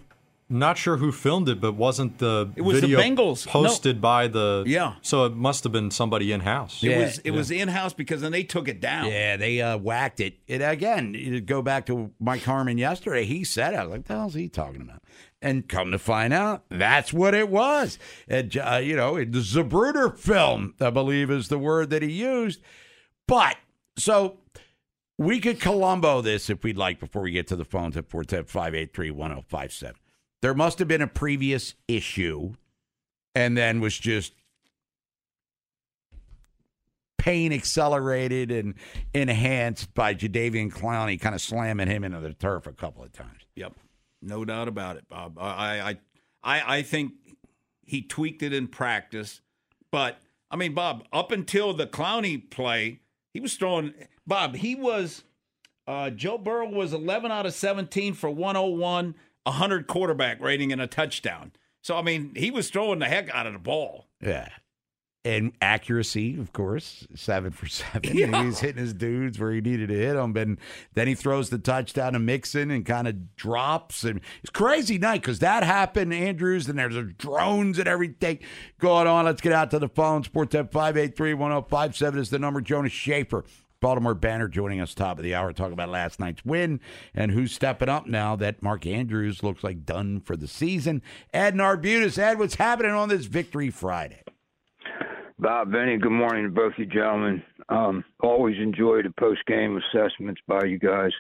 Not 0.49 0.79
sure 0.79 0.99
who 0.99 1.11
filmed 1.11 1.49
it, 1.49 1.61
but 1.61 1.75
wasn't 1.75 2.19
the 2.19 2.53
It 2.55 2.63
was 2.63 2.81
the 2.81 2.87
video 2.87 3.01
Bengals. 3.01 3.47
No. 3.47 3.53
posted 3.53 4.01
by 4.01 4.29
the 4.29 4.63
Yeah. 4.67 4.95
So 5.03 5.25
it 5.25 5.35
must 5.35 5.65
have 5.65 5.73
been 5.73 5.91
somebody 5.91 6.31
in 6.31 6.41
house. 6.41 6.85
It 6.85 6.97
was 6.97 7.19
it 7.19 7.33
was 7.33 7.51
in 7.51 7.69
house 7.69 7.93
because 7.93 8.21
then 8.21 8.31
they 8.31 8.45
took 8.45 8.69
it 8.69 8.81
down. 8.81 9.07
Yeah, 9.07 9.37
they 9.37 9.61
uh, 9.61 9.77
whacked 9.79 10.21
it. 10.21 10.39
It 10.47 10.63
again. 10.63 11.15
You 11.15 11.41
go 11.41 11.63
back 11.63 11.87
to 11.87 12.13
Mike 12.21 12.45
Harmon 12.45 12.79
yesterday. 12.79 13.25
He 13.25 13.43
said, 13.43 13.75
"I 13.75 13.83
was 13.85 13.91
like, 13.91 14.05
the 14.05 14.15
hell's 14.15 14.35
he 14.35 14.49
talking 14.49 14.83
about?" 14.83 15.03
And 15.43 15.69
come 15.69 15.91
to 15.91 15.99
find 15.99 16.33
out, 16.33 16.65
that's 16.71 17.13
what 17.13 17.35
it 17.35 17.49
was. 17.49 17.99
And, 18.27 18.57
uh, 18.57 18.81
you 18.83 18.97
know, 18.97 19.17
the 19.17 19.41
Zapruder 19.41 20.19
film, 20.19 20.75
I 20.81 20.89
believe, 20.91 21.31
is 21.31 21.49
the 21.49 21.59
word 21.59 21.91
that 21.91 22.03
he 22.03 22.11
used. 22.11 22.63
But 23.29 23.57
so 23.99 24.39
we 25.19 25.41
could 25.41 25.61
Columbo 25.61 26.21
this 26.21 26.49
if 26.51 26.65
we'd 26.65 26.79
like 26.79 27.01
before 27.01 27.23
we 27.23 27.33
get 27.33 27.47
to 27.49 27.57
the 27.57 27.65
phones 27.65 27.97
at 27.97 28.09
410 28.09 28.45
583 28.47 29.11
1057. 29.11 29.97
There 30.43 30.55
must 30.55 30.79
have 30.79 30.89
been 30.89 31.03
a 31.03 31.07
previous 31.07 31.75
issue 31.89 32.55
and 33.35 33.57
then 33.57 33.81
was 33.81 33.97
just 33.99 34.33
pain 37.19 37.53
accelerated 37.53 38.53
and 38.53 38.75
enhanced 39.13 39.93
by 39.95 40.15
Jadeveon 40.15 40.73
Clowney 40.73 41.21
kind 41.21 41.35
of 41.35 41.41
slamming 41.41 41.89
him 41.89 42.05
into 42.05 42.21
the 42.21 42.33
turf 42.33 42.67
a 42.67 42.73
couple 42.73 43.03
of 43.03 43.13
times. 43.13 43.43
Yep, 43.57 43.75
no 44.23 44.45
doubt 44.45 44.69
about 44.69 44.97
it, 44.97 45.09
Bob. 45.09 45.37
I 45.39 45.81
I 45.81 45.97
I, 46.45 46.79
I 46.79 46.83
think 46.83 47.15
he 47.83 48.03
tweaked 48.03 48.43
it 48.43 48.53
in 48.53 48.69
practice, 48.69 49.41
but 49.91 50.21
I 50.51 50.57
mean, 50.57 50.75
Bob, 50.75 51.05
up 51.13 51.33
until 51.33 51.75
the 51.75 51.87
Clowney 51.87 52.49
play, 52.49 53.01
he 53.33 53.41
was 53.41 53.55
throwing. 53.55 53.93
Bob, 54.27 54.57
he 54.57 54.75
was. 54.75 55.25
Uh, 55.89 56.11
Joe 56.11 56.37
Burrow 56.37 56.69
was 56.69 56.93
11 56.93 57.31
out 57.31 57.47
of 57.47 57.55
17 57.55 58.15
for 58.15 58.29
101, 58.29 59.15
100 59.47 59.87
quarterback 59.87 60.41
rating 60.41 60.73
and 60.73 60.81
a 60.81 60.87
touchdown. 60.87 61.53
So 61.83 61.97
I 61.97 62.03
mean, 62.03 62.33
he 62.37 62.51
was 62.51 62.69
throwing 62.69 62.99
the 62.99 63.07
heck 63.07 63.31
out 63.35 63.47
of 63.47 63.53
the 63.53 63.59
ball. 63.59 64.09
Yeah. 64.21 64.49
And 65.25 65.55
accuracy, 65.61 66.39
of 66.39 66.53
course, 66.53 67.05
seven 67.17 67.51
for 67.51 67.67
seven. 67.67 68.01
Yeah. 68.17 68.45
He's 68.45 68.61
hitting 68.61 68.81
his 68.81 68.95
dudes 68.95 69.41
where 69.41 69.51
he 69.51 69.61
needed 69.61 69.89
to 69.89 69.95
hit 69.97 70.15
them. 70.15 70.37
And 70.37 70.57
then 70.95 71.09
he 71.09 71.17
throws 71.17 71.51
the 71.51 71.59
touchdown 71.59 72.13
to 72.13 72.21
Mixon 72.21 72.71
and 72.71 72.87
kind 72.87 73.09
of 73.09 73.35
drops. 73.35 74.05
And 74.05 74.21
it's 74.43 74.51
crazy 74.51 74.99
night 74.99 75.23
because 75.23 75.41
that 75.41 75.65
happened, 75.65 76.15
Andrews, 76.15 76.69
and 76.69 76.79
there's 76.79 76.97
drones 77.19 77.81
and 77.81 77.89
everything 77.89 78.39
going 78.79 79.09
on. 79.09 79.25
Let's 79.25 79.41
get 79.41 79.53
out 79.53 79.73
to 79.73 79.81
the 79.81 79.89
phone. 79.89 80.23
Sports 80.23 80.55
at 80.55 80.71
583 80.71 81.35
1057 81.35 82.21
is 82.21 82.31
the 82.31 82.39
number. 82.39 82.61
Jonas 82.61 82.93
Shaffer, 82.93 83.45
Baltimore 83.87 84.15
Banner, 84.15 84.49
joining 84.49 84.81
us 84.81 84.95
top 84.95 85.17
of 85.17 85.23
the 85.23 85.37
hour, 85.37 85.53
talking 85.53 85.73
about 85.73 85.91
last 85.91 86.19
night's 86.19 86.45
win 86.45 86.81
and 87.15 87.31
who's 87.31 87.53
stepping 87.53 87.89
up 87.89 88.09
now 88.09 88.35
that 88.35 88.61
Mark 88.61 88.85
Andrews 88.85 89.45
looks 89.45 89.63
like 89.63 89.87
done 89.87 90.19
for 90.19 90.37
the 90.37 90.49
season. 90.49 91.03
Ed 91.33 91.55
Narbutis. 91.55 92.19
Ed, 92.19 92.41
what's 92.41 92.57
happening 92.57 92.91
on 92.91 93.09
this 93.09 93.27
Victory 93.27 93.71
Friday? 93.71 94.25
Bob, 95.39 95.71
Benny, 95.71 95.99
good 95.99 96.11
morning 96.11 96.43
to 96.43 96.51
both 96.51 96.73
you 96.79 96.87
gentlemen. 96.87 97.45
Um, 97.69 98.05
always 98.19 98.57
enjoy 98.59 99.03
the 99.03 99.13
post 99.21 99.47
game 99.47 99.81
assessments 99.81 100.41
by 100.49 100.65
you 100.65 100.81
guys. 100.81 101.13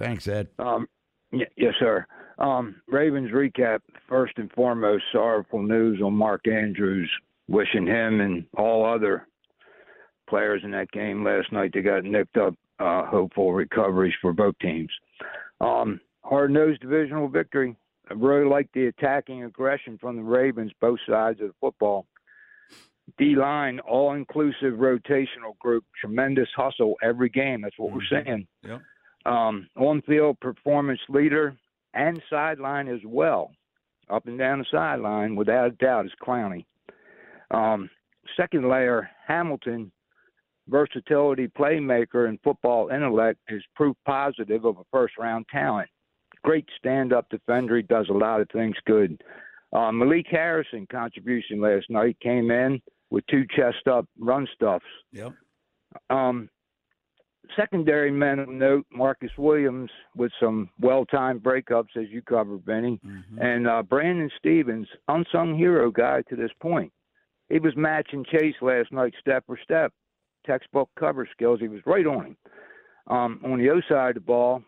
Thanks, 0.00 0.26
Ed. 0.26 0.48
Um, 0.58 0.88
y- 1.30 1.44
yes, 1.58 1.74
sir. 1.78 2.06
Um, 2.38 2.76
Ravens 2.88 3.32
recap. 3.32 3.80
First 4.08 4.32
and 4.38 4.50
foremost, 4.52 5.04
sorrowful 5.12 5.62
news 5.62 6.00
on 6.02 6.14
Mark 6.14 6.48
Andrews. 6.48 7.10
Wishing 7.48 7.86
him 7.86 8.22
and 8.22 8.46
all 8.56 8.86
other 8.86 9.27
players 10.28 10.62
in 10.64 10.70
that 10.72 10.90
game 10.92 11.24
last 11.24 11.52
night 11.52 11.72
that 11.74 11.82
got 11.82 12.04
nicked 12.04 12.36
up. 12.36 12.54
Uh, 12.78 13.04
hopeful 13.06 13.52
recoveries 13.52 14.14
for 14.22 14.32
both 14.32 14.56
teams. 14.60 14.90
Um, 15.60 16.00
hard 16.22 16.52
nosed 16.52 16.80
divisional 16.80 17.26
victory 17.26 17.74
I 18.10 18.14
really 18.14 18.48
like 18.48 18.68
the 18.72 18.86
attacking 18.86 19.44
aggression 19.44 19.98
from 19.98 20.16
the 20.16 20.22
Ravens, 20.22 20.72
both 20.80 20.98
sides 21.08 21.40
of 21.40 21.48
the 21.48 21.54
football. 21.60 22.06
D 23.16 23.34
line, 23.36 23.80
all 23.80 24.14
inclusive 24.14 24.74
rotational 24.74 25.58
group, 25.58 25.84
tremendous 25.98 26.48
hustle 26.54 26.96
every 27.02 27.30
game. 27.30 27.62
That's 27.62 27.78
what 27.78 27.92
we're 27.92 28.00
saying. 28.10 28.46
Yep. 28.62 28.80
Um, 29.24 29.68
on 29.76 30.02
field 30.02 30.38
performance 30.40 31.00
leader 31.08 31.56
and 31.94 32.22
sideline 32.28 32.88
as 32.88 33.00
well, 33.04 33.52
up 34.10 34.26
and 34.26 34.38
down 34.38 34.58
the 34.58 34.66
sideline, 34.70 35.36
without 35.36 35.68
a 35.68 35.70
doubt, 35.70 36.06
is 36.06 36.12
Clowney. 36.22 36.64
Um, 37.50 37.88
second 38.36 38.68
layer, 38.68 39.10
Hamilton, 39.26 39.90
versatility 40.68 41.48
playmaker 41.48 42.28
and 42.28 42.38
football 42.42 42.88
intellect 42.88 43.38
is 43.48 43.62
proof 43.74 43.96
positive 44.06 44.64
of 44.64 44.78
a 44.78 44.84
first 44.92 45.18
round 45.18 45.46
talent. 45.50 45.88
Great 46.42 46.66
stand 46.78 47.12
up 47.12 47.28
defender. 47.30 47.76
He 47.76 47.82
does 47.82 48.08
a 48.10 48.14
lot 48.14 48.40
of 48.40 48.48
things 48.50 48.76
good. 48.86 49.22
Uh, 49.72 49.92
Malik 49.92 50.26
Harrison 50.30 50.86
contribution 50.90 51.60
last 51.60 51.86
night 51.90 52.16
came 52.20 52.50
in 52.50 52.80
with 53.10 53.26
two 53.26 53.44
chest 53.54 53.86
up 53.90 54.06
run 54.18 54.46
stuffs. 54.54 54.84
Yep. 55.12 55.32
Um, 56.10 56.48
secondary 57.56 58.10
men 58.10 58.38
of 58.38 58.48
note, 58.48 58.86
Marcus 58.92 59.30
Williams 59.36 59.90
with 60.16 60.32
some 60.40 60.70
well 60.80 61.04
timed 61.06 61.42
breakups, 61.42 61.96
as 61.96 62.08
you 62.10 62.22
covered, 62.22 62.64
Benny, 62.64 63.00
and 63.40 63.66
uh, 63.66 63.82
Brandon 63.82 64.30
Stephens, 64.38 64.88
unsung 65.08 65.56
hero 65.56 65.90
guy 65.90 66.22
to 66.28 66.36
this 66.36 66.50
point. 66.60 66.92
He 67.48 67.58
was 67.58 67.74
matching 67.76 68.24
Chase 68.30 68.56
last 68.60 68.92
night, 68.92 69.14
step 69.20 69.44
for 69.46 69.58
step, 69.62 69.92
textbook 70.48 70.88
cover 70.98 71.28
skills. 71.30 71.60
He 71.60 71.68
was 71.68 71.80
right 71.86 72.06
on 72.06 72.26
him. 72.26 72.36
Um, 73.08 73.40
on 73.44 73.58
the 73.58 73.70
other 73.70 73.84
side 73.88 74.10
of 74.10 74.14
the 74.14 74.20
ball, 74.20 74.62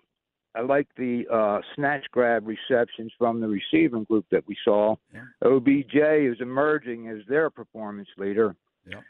I 0.55 0.63
like 0.63 0.89
the 0.97 1.25
uh, 1.33 1.61
snatch 1.75 2.05
grab 2.11 2.47
receptions 2.47 3.13
from 3.19 3.41
the 3.41 3.49
receiving 3.49 4.05
group 4.05 4.27
that 4.31 4.47
we 4.47 4.57
saw. 4.65 4.97
OBJ 5.45 5.95
is 5.95 6.37
emerging 6.41 7.09
as 7.09 7.19
their 7.29 7.51
performance 7.51 8.09
leader. 8.19 8.57
Yep. 8.87 9.03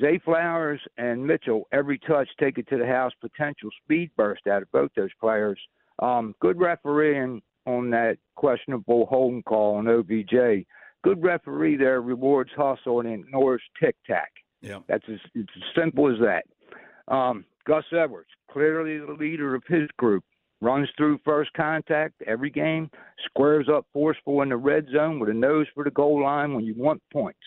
Zay 0.00 0.18
Flowers 0.24 0.80
and 0.96 1.26
Mitchell, 1.26 1.66
every 1.72 1.98
touch, 1.98 2.28
take 2.40 2.58
it 2.58 2.68
to 2.68 2.78
the 2.78 2.86
house. 2.86 3.12
Potential 3.20 3.70
speed 3.84 4.10
burst 4.16 4.46
out 4.46 4.62
of 4.62 4.72
both 4.72 4.90
those 4.96 5.10
players. 5.20 5.58
Um, 5.98 6.34
good 6.40 6.58
refereeing 6.58 7.42
on 7.66 7.90
that 7.90 8.16
questionable 8.36 9.06
holding 9.06 9.42
call 9.42 9.76
on 9.76 9.88
OBJ. 9.88 10.66
Good 11.04 11.22
referee 11.22 11.76
there 11.76 12.00
rewards 12.00 12.50
hustle 12.56 13.00
and 13.00 13.08
ignores 13.08 13.62
tic 13.80 13.96
tac. 14.06 14.30
Yeah. 14.62 14.78
That's 14.88 15.04
as, 15.08 15.18
it's 15.34 15.50
as 15.56 15.62
simple 15.82 16.10
as 16.10 16.18
that. 16.20 17.12
Um, 17.12 17.44
Gus 17.66 17.84
Edwards, 17.92 18.30
clearly 18.50 18.98
the 18.98 19.12
leader 19.12 19.54
of 19.54 19.62
his 19.68 19.88
group, 19.98 20.24
runs 20.60 20.88
through 20.96 21.20
first 21.24 21.52
contact 21.54 22.22
every 22.26 22.50
game, 22.50 22.88
squares 23.26 23.68
up 23.68 23.84
forceful 23.92 24.42
in 24.42 24.48
the 24.48 24.56
red 24.56 24.86
zone 24.92 25.18
with 25.18 25.28
a 25.28 25.34
nose 25.34 25.66
for 25.74 25.84
the 25.84 25.90
goal 25.90 26.22
line 26.22 26.54
when 26.54 26.64
you 26.64 26.74
want 26.76 27.02
points. 27.12 27.40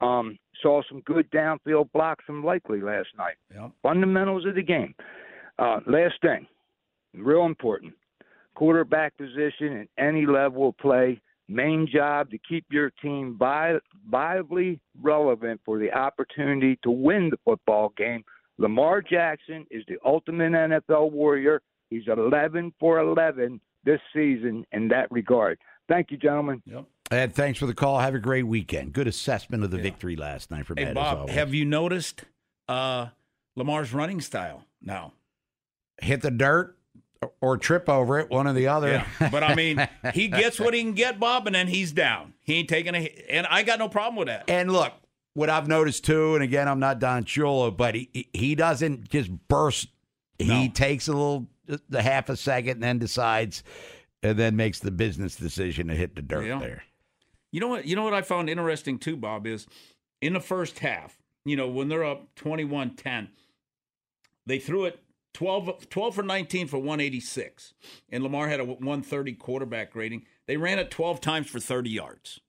Um, 0.00 0.38
saw 0.62 0.82
some 0.88 1.00
good 1.00 1.28
downfield 1.30 1.90
blocks 1.92 2.24
from 2.24 2.44
Likely 2.44 2.80
last 2.80 3.08
night. 3.18 3.34
Yep. 3.52 3.72
Fundamentals 3.82 4.46
of 4.46 4.54
the 4.54 4.62
game. 4.62 4.94
Uh, 5.58 5.80
last 5.86 6.14
thing, 6.22 6.46
real 7.14 7.44
important. 7.44 7.92
Quarterback 8.54 9.16
position 9.16 9.72
in 9.72 9.88
any 9.98 10.24
level 10.24 10.68
of 10.68 10.78
play. 10.78 11.20
Main 11.48 11.86
job 11.90 12.30
to 12.30 12.38
keep 12.46 12.66
your 12.70 12.90
team 13.02 13.36
vi- 13.38 13.78
viably 14.10 14.80
relevant 15.00 15.60
for 15.64 15.78
the 15.78 15.90
opportunity 15.92 16.78
to 16.82 16.90
win 16.90 17.30
the 17.30 17.38
football 17.44 17.92
game. 17.96 18.22
Lamar 18.58 19.00
Jackson 19.02 19.66
is 19.70 19.82
the 19.88 19.96
ultimate 20.04 20.52
NFL 20.52 21.10
warrior. 21.12 21.62
He's 21.90 22.02
11 22.06 22.74
for 22.78 22.98
11 22.98 23.60
this 23.84 24.00
season 24.14 24.66
in 24.72 24.88
that 24.88 25.10
regard. 25.10 25.58
Thank 25.88 26.10
you, 26.10 26.18
gentlemen. 26.18 26.62
Yep. 26.66 26.84
Ed, 27.10 27.34
thanks 27.34 27.58
for 27.58 27.64
the 27.66 27.72
call. 27.74 27.98
Have 28.00 28.14
a 28.14 28.18
great 28.18 28.42
weekend. 28.46 28.92
Good 28.92 29.06
assessment 29.08 29.64
of 29.64 29.70
the 29.70 29.78
victory 29.78 30.16
last 30.16 30.50
night 30.50 30.66
from 30.66 30.76
Hey 30.76 30.84
Ed. 30.84 30.88
as 30.88 30.94
Bob, 30.94 31.18
always. 31.18 31.34
have 31.34 31.54
you 31.54 31.64
noticed 31.64 32.24
uh, 32.68 33.06
Lamar's 33.56 33.94
running 33.94 34.20
style 34.20 34.64
now? 34.82 35.12
hit 36.00 36.20
the 36.22 36.30
dirt 36.30 36.76
or- 37.40 37.56
trip 37.58 37.88
over 37.88 38.18
it, 38.18 38.30
one 38.30 38.46
or 38.46 38.52
the 38.52 38.68
other. 38.68 39.04
Yeah, 39.20 39.28
but 39.30 39.42
I 39.42 39.54
mean, 39.54 39.86
he 40.14 40.28
gets 40.28 40.58
what 40.60 40.74
he 40.74 40.82
can 40.82 40.92
get, 40.92 41.18
Bob, 41.20 41.46
and 41.46 41.54
then 41.54 41.66
he's 41.68 41.92
down. 41.92 42.34
He 42.40 42.54
ain't 42.54 42.68
taking 42.68 42.94
a 42.94 43.00
hit, 43.00 43.26
and 43.28 43.46
I 43.46 43.62
got 43.62 43.78
no 43.78 43.88
problem 43.88 44.16
with 44.16 44.28
that. 44.28 44.44
And 44.48 44.72
look, 44.72 44.92
what 45.34 45.50
I've 45.50 45.68
noticed 45.68 46.04
too, 46.04 46.34
and 46.34 46.42
again, 46.44 46.68
I'm 46.68 46.80
not 46.80 46.98
Don 46.98 47.24
Chulo, 47.24 47.70
but 47.70 47.94
he 47.94 48.28
he- 48.32 48.54
doesn't 48.54 49.08
just 49.08 49.30
burst. 49.48 49.88
He 50.38 50.68
takes 50.68 51.08
a 51.08 51.12
little, 51.12 51.48
uh, 51.70 51.78
the 51.88 52.00
half 52.02 52.28
a 52.28 52.36
second, 52.36 52.72
and 52.72 52.82
then 52.82 52.98
decides, 52.98 53.62
and 54.22 54.38
then 54.38 54.54
makes 54.56 54.78
the 54.78 54.90
business 54.92 55.34
decision 55.36 55.88
to 55.88 55.94
hit 55.94 56.14
the 56.14 56.22
dirt 56.22 56.46
Yeah. 56.46 56.58
there. 56.60 56.84
You 57.50 57.60
know 57.60 57.68
what? 57.68 57.86
You 57.86 57.96
know 57.96 58.04
what 58.04 58.14
I 58.14 58.22
found 58.22 58.48
interesting 58.48 58.98
too, 58.98 59.16
Bob 59.16 59.46
is 59.46 59.66
in 60.20 60.34
the 60.34 60.40
first 60.40 60.78
half. 60.80 61.16
You 61.44 61.56
know 61.56 61.66
when 61.68 61.88
they're 61.88 62.04
up 62.04 62.34
21-10, 62.36 63.28
they 64.46 64.58
threw 64.58 64.84
it 64.84 65.00
12, 65.38 65.88
12 65.88 66.14
for 66.16 66.24
19 66.24 66.66
for 66.66 66.78
186, 66.78 67.72
and 68.10 68.24
Lamar 68.24 68.48
had 68.48 68.58
a 68.58 68.64
130 68.64 69.34
quarterback 69.34 69.94
rating. 69.94 70.24
They 70.48 70.56
ran 70.56 70.80
it 70.80 70.90
12 70.90 71.20
times 71.20 71.48
for 71.48 71.60
30 71.60 71.90
yards. 71.90 72.40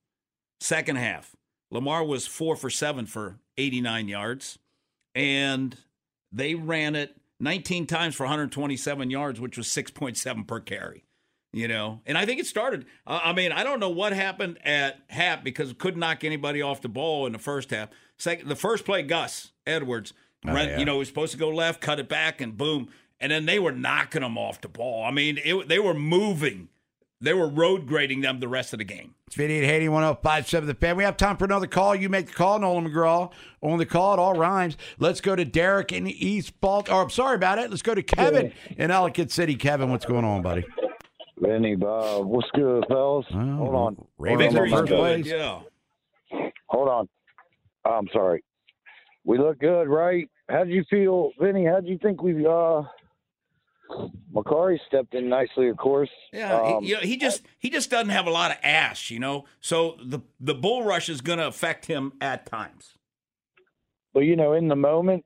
Second 0.59 0.95
half, 0.95 1.35
Lamar 1.69 2.03
was 2.03 2.25
four 2.25 2.55
for 2.55 2.71
seven 2.71 3.05
for 3.05 3.37
89 3.57 4.07
yards, 4.07 4.57
and 5.13 5.77
they 6.31 6.55
ran 6.55 6.95
it 6.95 7.15
19 7.39 7.85
times 7.85 8.15
for 8.15 8.23
127 8.23 9.11
yards, 9.11 9.39
which 9.39 9.55
was 9.55 9.67
6.7 9.67 10.47
per 10.47 10.59
carry. 10.59 11.05
You 11.53 11.67
know, 11.67 12.01
and 12.07 12.17
I 12.17 12.25
think 12.25 12.39
it 12.39 12.47
started. 12.47 12.87
Uh, 13.05 13.19
I 13.23 13.33
mean, 13.33 13.51
I 13.51 13.63
don't 13.63 13.79
know 13.79 13.89
what 13.89 14.13
happened 14.13 14.57
at 14.65 14.99
half 15.09 15.43
because 15.43 15.69
it 15.69 15.77
couldn't 15.77 15.99
knock 15.99 16.23
anybody 16.23 16.63
off 16.63 16.81
the 16.81 16.89
ball 16.89 17.27
in 17.27 17.33
the 17.33 17.39
first 17.39 17.69
half. 17.69 17.89
Second, 18.17 18.49
the 18.49 18.55
first 18.55 18.83
play, 18.83 19.03
Gus 19.03 19.51
Edwards, 19.67 20.13
Oh, 20.47 20.53
ran, 20.53 20.69
yeah. 20.69 20.79
you 20.79 20.85
know, 20.85 20.93
he 20.93 20.99
was 20.99 21.07
supposed 21.07 21.31
to 21.33 21.37
go 21.37 21.49
left, 21.49 21.81
cut 21.81 21.99
it 21.99 22.07
back, 22.07 22.39
and 22.41 22.57
boom, 22.57 22.89
and 23.19 23.31
then 23.31 23.45
they 23.45 23.59
were 23.59 23.71
knocking 23.71 24.21
them 24.21 24.37
off 24.37 24.61
the 24.61 24.69
ball. 24.69 25.03
I 25.03 25.11
mean, 25.11 25.39
it, 25.43 25.67
they 25.67 25.79
were 25.79 25.93
moving, 25.93 26.69
they 27.19 27.33
were 27.33 27.47
road 27.47 27.87
grading 27.87 28.21
them 28.21 28.39
the 28.39 28.47
rest 28.47 28.71
of 28.73 28.79
the 28.79 28.85
game. 28.85 29.15
It's 29.27 29.35
Vinny 29.35 29.59
at 29.59 29.65
Haney 29.65 29.89
1057 29.89 30.67
The 30.67 30.73
Fan. 30.73 30.95
We 30.95 31.03
have 31.03 31.17
time 31.17 31.37
for 31.37 31.45
another 31.45 31.67
call. 31.67 31.93
You 31.93 32.09
make 32.09 32.27
the 32.27 32.33
call, 32.33 32.57
Nolan 32.59 32.89
McGraw. 32.89 33.31
On 33.61 33.77
the 33.77 33.85
call, 33.85 34.13
it 34.13 34.19
all 34.19 34.33
rhymes. 34.33 34.77
Let's 34.97 35.21
go 35.21 35.35
to 35.35 35.45
Derek 35.45 35.91
in 35.91 36.07
East 36.07 36.59
Baltimore. 36.61 37.01
Oh, 37.01 37.03
I'm 37.03 37.09
sorry 37.09 37.35
about 37.35 37.59
it. 37.59 37.69
Let's 37.69 37.83
go 37.83 37.93
to 37.93 38.01
Kevin 38.01 38.53
in 38.77 38.89
Ellicott 38.89 39.29
City. 39.29 39.55
Kevin, 39.55 39.91
what's 39.91 40.05
going 40.05 40.25
on, 40.25 40.41
buddy? 40.41 40.65
Benny, 41.39 41.75
Bob, 41.75 42.25
what's 42.25 42.49
good, 42.55 42.85
fellas? 42.87 43.25
Oh, 43.31 43.55
Hold 43.55 43.75
on. 43.75 44.05
Ravens 44.17 44.55
Hold 44.55 44.71
are 44.71 44.75
on, 44.75 44.87
first 44.87 44.93
place. 44.93 45.25
Yeah. 45.27 45.61
Hold 46.67 46.89
on. 46.89 47.09
I'm 47.85 48.07
sorry. 48.11 48.43
We 49.25 49.37
look 49.37 49.59
good, 49.59 49.87
right? 49.87 50.29
How 50.49 50.63
do 50.63 50.71
you 50.71 50.83
feel, 50.89 51.31
Vinny? 51.39 51.65
How 51.65 51.79
do 51.79 51.89
you 51.89 51.97
think 51.97 52.21
we 52.23 52.45
uh 52.45 52.83
Mekari 54.33 54.77
stepped 54.87 55.15
in 55.15 55.29
nicely, 55.29 55.67
of 55.69 55.77
course. 55.77 56.09
Yeah, 56.31 56.55
Um, 56.55 56.83
he, 56.83 56.89
you 56.89 56.95
know, 56.95 57.01
he 57.01 57.17
just 57.17 57.41
he 57.57 57.69
just 57.69 57.89
doesn't 57.89 58.09
have 58.09 58.27
a 58.27 58.31
lot 58.31 58.51
of 58.51 58.57
ass, 58.63 59.09
you 59.09 59.19
know. 59.19 59.45
So 59.59 59.97
the 60.03 60.19
the 60.39 60.53
bull 60.53 60.83
rush 60.83 61.09
is 61.09 61.21
going 61.21 61.39
to 61.39 61.47
affect 61.47 61.87
him 61.87 62.13
at 62.21 62.45
times. 62.45 62.95
but 64.13 64.21
you 64.21 64.35
know, 64.35 64.53
in 64.53 64.67
the 64.67 64.75
moment, 64.75 65.25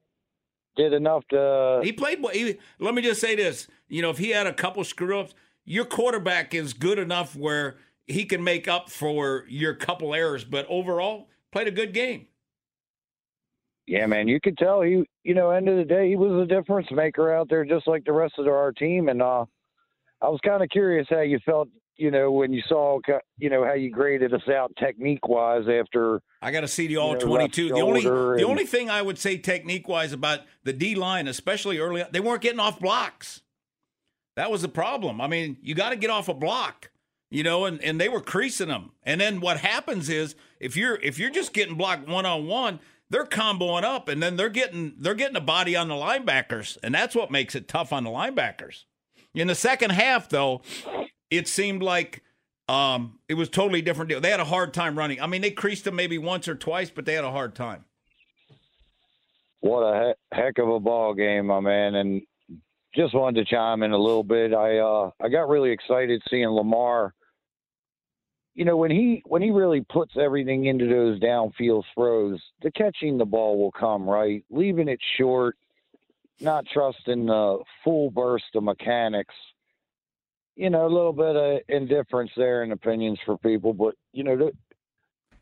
did 0.78 0.94
enough 0.94 1.24
to. 1.30 1.82
He 1.84 1.92
played. 1.92 2.22
well. 2.24 2.34
He, 2.34 2.58
let 2.80 2.94
me 2.96 3.02
just 3.02 3.20
say 3.20 3.36
this: 3.36 3.68
you 3.88 4.02
know, 4.02 4.10
if 4.10 4.18
he 4.18 4.30
had 4.30 4.48
a 4.48 4.54
couple 4.54 4.84
screw 4.86 5.20
ups, 5.20 5.34
your 5.66 5.86
quarterback 5.86 6.54
is 6.54 6.74
good 6.74 7.00
enough 7.00 7.36
where 7.36 7.76
he 8.08 8.24
can 8.26 8.44
make 8.44 8.68
up 8.68 8.90
for 8.90 9.46
your 9.50 9.74
couple 9.74 10.14
errors. 10.14 10.46
But 10.46 10.66
overall, 10.70 11.28
played 11.52 11.68
a 11.68 11.72
good 11.72 11.94
game. 11.94 12.28
Yeah, 13.86 14.06
man, 14.06 14.28
you 14.28 14.40
could 14.40 14.58
tell 14.58 14.82
he, 14.82 15.04
you 15.24 15.34
know, 15.34 15.52
end 15.52 15.68
of 15.68 15.76
the 15.78 15.84
day, 15.84 16.10
he 16.10 16.16
was 16.16 16.42
a 16.42 16.46
difference 16.46 16.88
maker 16.92 17.34
out 17.34 17.50
there, 17.50 17.66
just 17.66 17.88
like 17.88 18.06
the 18.06 18.14
rest 18.14 18.36
of 18.38 18.48
our 18.48 18.72
team. 18.72 19.10
And 19.10 19.22
uh, 19.22 19.46
I 20.22 20.30
was 20.30 20.40
kind 20.46 20.64
of 20.64 20.70
curious 20.70 21.06
how 21.10 21.20
you 21.20 21.40
felt, 21.46 21.68
you 21.98 22.10
know, 22.10 22.32
when 22.32 22.54
you 22.54 22.62
saw, 22.70 23.00
you 23.38 23.50
know, 23.50 23.66
how 23.66 23.74
you 23.74 23.92
graded 23.92 24.34
us 24.34 24.48
out 24.48 24.72
technique 24.80 25.28
wise 25.28 25.66
after. 25.68 26.22
I 26.42 26.52
got 26.52 26.62
to 26.62 26.68
see 26.68 26.88
the 26.88 26.98
all 26.98 27.10
you 27.10 27.14
know, 27.16 27.20
twenty 27.20 27.44
left 27.44 27.56
two. 27.56 27.68
The 27.68 27.82
only 27.82 28.02
shoulder 28.02 28.38
the 28.38 28.46
only 28.46 28.66
thing 28.66 28.90
I 28.90 29.02
would 29.02 29.20
say 29.20 29.38
technique 29.38 29.88
wise 29.88 30.14
about 30.14 30.40
the 30.64 30.74
D 30.74 30.96
line, 30.96 31.28
especially 31.28 31.78
early, 31.80 32.04
on, 32.04 32.10
they 32.12 32.22
weren't 32.22 32.42
getting 32.42 32.62
off 32.62 32.80
blocks. 32.80 33.42
That 34.36 34.50
was 34.50 34.62
the 34.62 34.70
problem. 34.70 35.22
I 35.22 35.28
mean, 35.28 35.58
you 35.62 35.76
got 35.76 35.90
to 35.90 35.96
get 35.96 36.10
off 36.10 36.30
a 36.30 36.34
block, 36.34 36.90
you 37.30 37.44
know, 37.44 37.66
and, 37.66 37.84
and 37.84 38.00
they 38.00 38.10
were 38.10 38.22
creasing 38.22 38.70
them. 38.70 38.92
And 39.04 39.22
then 39.22 39.42
what 39.42 39.58
happens 39.58 40.10
is 40.10 40.36
if 40.60 40.76
you're 40.76 40.96
if 40.96 41.20
you're 41.20 41.30
just 41.30 41.54
getting 41.54 41.76
blocked 41.76 42.08
one 42.08 42.26
on 42.26 42.48
one, 42.48 42.80
they're 43.14 43.26
comboing 43.26 43.84
up, 43.84 44.10
and 44.10 44.24
then 44.24 44.38
they're 44.38 44.50
getting 44.50 44.96
they're 44.98 45.14
getting 45.14 45.36
a 45.36 45.42
body 45.42 45.76
on 45.76 45.88
the 45.88 45.94
linebackers, 45.94 46.80
and 46.82 46.96
that's 46.96 47.16
what 47.16 47.30
makes 47.30 47.54
it 47.54 47.68
tough 47.68 47.94
on 47.94 48.04
the 48.04 48.10
linebackers. 48.10 48.86
In 49.36 49.48
the 49.48 49.56
second 49.56 49.92
half, 49.92 50.28
though, 50.30 50.64
it 51.30 51.48
seemed 51.48 51.84
like 51.84 52.24
um, 52.68 53.20
it 53.30 53.36
was 53.36 53.50
totally 53.50 53.84
different 53.84 54.10
deal. 54.10 54.20
They 54.20 54.32
had 54.32 54.40
a 54.40 54.46
hard 54.46 54.74
time 54.74 54.98
running. 54.98 55.22
I 55.22 55.28
mean, 55.28 55.42
they 55.42 55.52
creased 55.52 55.84
them 55.86 55.96
maybe 55.96 56.18
once 56.18 56.48
or 56.48 56.56
twice, 56.56 56.90
but 56.90 57.06
they 57.06 57.14
had 57.14 57.24
a 57.24 57.32
hard 57.32 57.54
time. 57.54 57.86
What 59.60 59.82
a 59.82 60.16
he- 60.32 60.38
heck 60.38 60.58
of 60.58 60.68
a 60.68 60.80
ball 60.80 61.14
game, 61.14 61.46
my 61.46 61.60
man! 61.60 61.94
And 61.94 62.24
just 62.96 63.14
wanted 63.14 63.46
to 63.46 63.56
chime 63.56 63.84
in 63.84 63.92
a 63.92 63.98
little 63.98 64.24
bit. 64.24 64.56
I 64.56 64.80
uh, 64.80 65.12
I 65.22 65.30
got 65.30 65.50
really 65.50 65.70
excited 65.70 66.20
seeing 66.32 66.48
Lamar 66.48 67.14
you 68.56 68.66
know 68.66 68.78
when 68.78 68.92
he 68.92 69.22
when 69.26 69.42
he 69.42 69.52
really 69.52 69.82
puts 69.82 70.14
everything 70.18 70.66
into 70.66 70.88
those 70.88 71.20
downfield 71.20 71.84
throws, 71.96 72.40
the 72.62 72.72
catching 72.72 73.18
the 73.18 73.26
ball 73.26 73.58
will 73.60 73.72
come 73.72 74.08
right, 74.08 74.44
leaving 74.50 74.88
it 74.88 75.00
short, 75.18 75.58
not 76.40 76.66
trusting 76.72 77.26
the 77.26 77.60
full 77.84 78.12
burst 78.12 78.46
of 78.56 78.64
mechanics. 78.64 79.36
You 80.56 80.70
know, 80.70 80.86
a 80.86 80.88
little 80.94 81.14
bit 81.14 81.36
of 81.36 81.62
indifference 81.68 82.30
there 82.38 82.64
in 82.64 82.72
opinions 82.72 83.18
for 83.26 83.38
people, 83.40 83.74
but 83.74 83.96
you 84.12 84.24
know, 84.24 84.52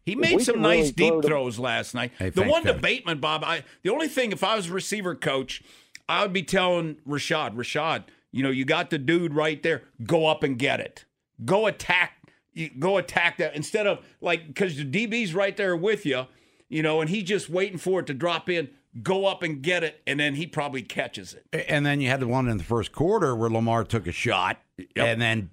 He 0.05 0.15
made 0.15 0.41
some 0.41 0.61
nice 0.61 0.77
really 0.77 0.91
deep 0.93 1.07
throw 1.09 1.21
the- 1.21 1.27
throws 1.27 1.59
last 1.59 1.93
night. 1.93 2.11
Hey, 2.17 2.29
the 2.29 2.43
one 2.43 2.63
Kevin. 2.63 2.77
debatement, 2.77 3.19
Bob. 3.21 3.43
I 3.43 3.63
the 3.83 3.89
only 3.89 4.07
thing 4.07 4.31
if 4.31 4.41
I 4.43 4.55
was 4.55 4.69
a 4.69 4.73
receiver 4.73 5.15
coach, 5.15 5.61
I 6.07 6.21
would 6.21 6.31
be 6.31 6.43
telling 6.43 6.97
Rashod, 7.05 7.57
Rashod, 7.57 8.05
you 8.31 8.41
know, 8.41 8.49
you 8.49 8.63
got 8.63 8.89
the 8.89 8.97
dude 8.97 9.33
right 9.33 9.61
there. 9.61 9.83
Go 10.05 10.27
up 10.27 10.43
and 10.43 10.57
get 10.57 10.79
it. 10.79 11.03
Go 11.43 11.67
attack. 11.67 12.13
You- 12.53 12.69
Go 12.77 12.97
attack 12.97 13.37
that 13.37 13.55
instead 13.55 13.87
of 13.87 13.99
like 14.21 14.47
because 14.47 14.77
the 14.77 14.85
DB's 14.85 15.33
right 15.33 15.55
there 15.55 15.75
with 15.75 16.05
you, 16.05 16.25
you 16.69 16.81
know, 16.83 17.01
and 17.01 17.09
he's 17.09 17.23
just 17.23 17.49
waiting 17.49 17.77
for 17.77 17.99
it 18.01 18.07
to 18.07 18.13
drop 18.13 18.49
in. 18.49 18.69
Go 19.01 19.25
up 19.25 19.41
and 19.41 19.61
get 19.61 19.83
it, 19.85 20.01
and 20.05 20.19
then 20.19 20.35
he 20.35 20.45
probably 20.45 20.81
catches 20.81 21.33
it. 21.33 21.65
And 21.69 21.85
then 21.85 22.01
you 22.01 22.09
had 22.09 22.19
the 22.19 22.27
one 22.27 22.49
in 22.49 22.57
the 22.57 22.63
first 22.63 22.91
quarter 22.91 23.33
where 23.35 23.49
Lamar 23.49 23.85
took 23.85 24.05
a 24.05 24.11
shot, 24.11 24.57
and 24.97 25.21
then 25.21 25.49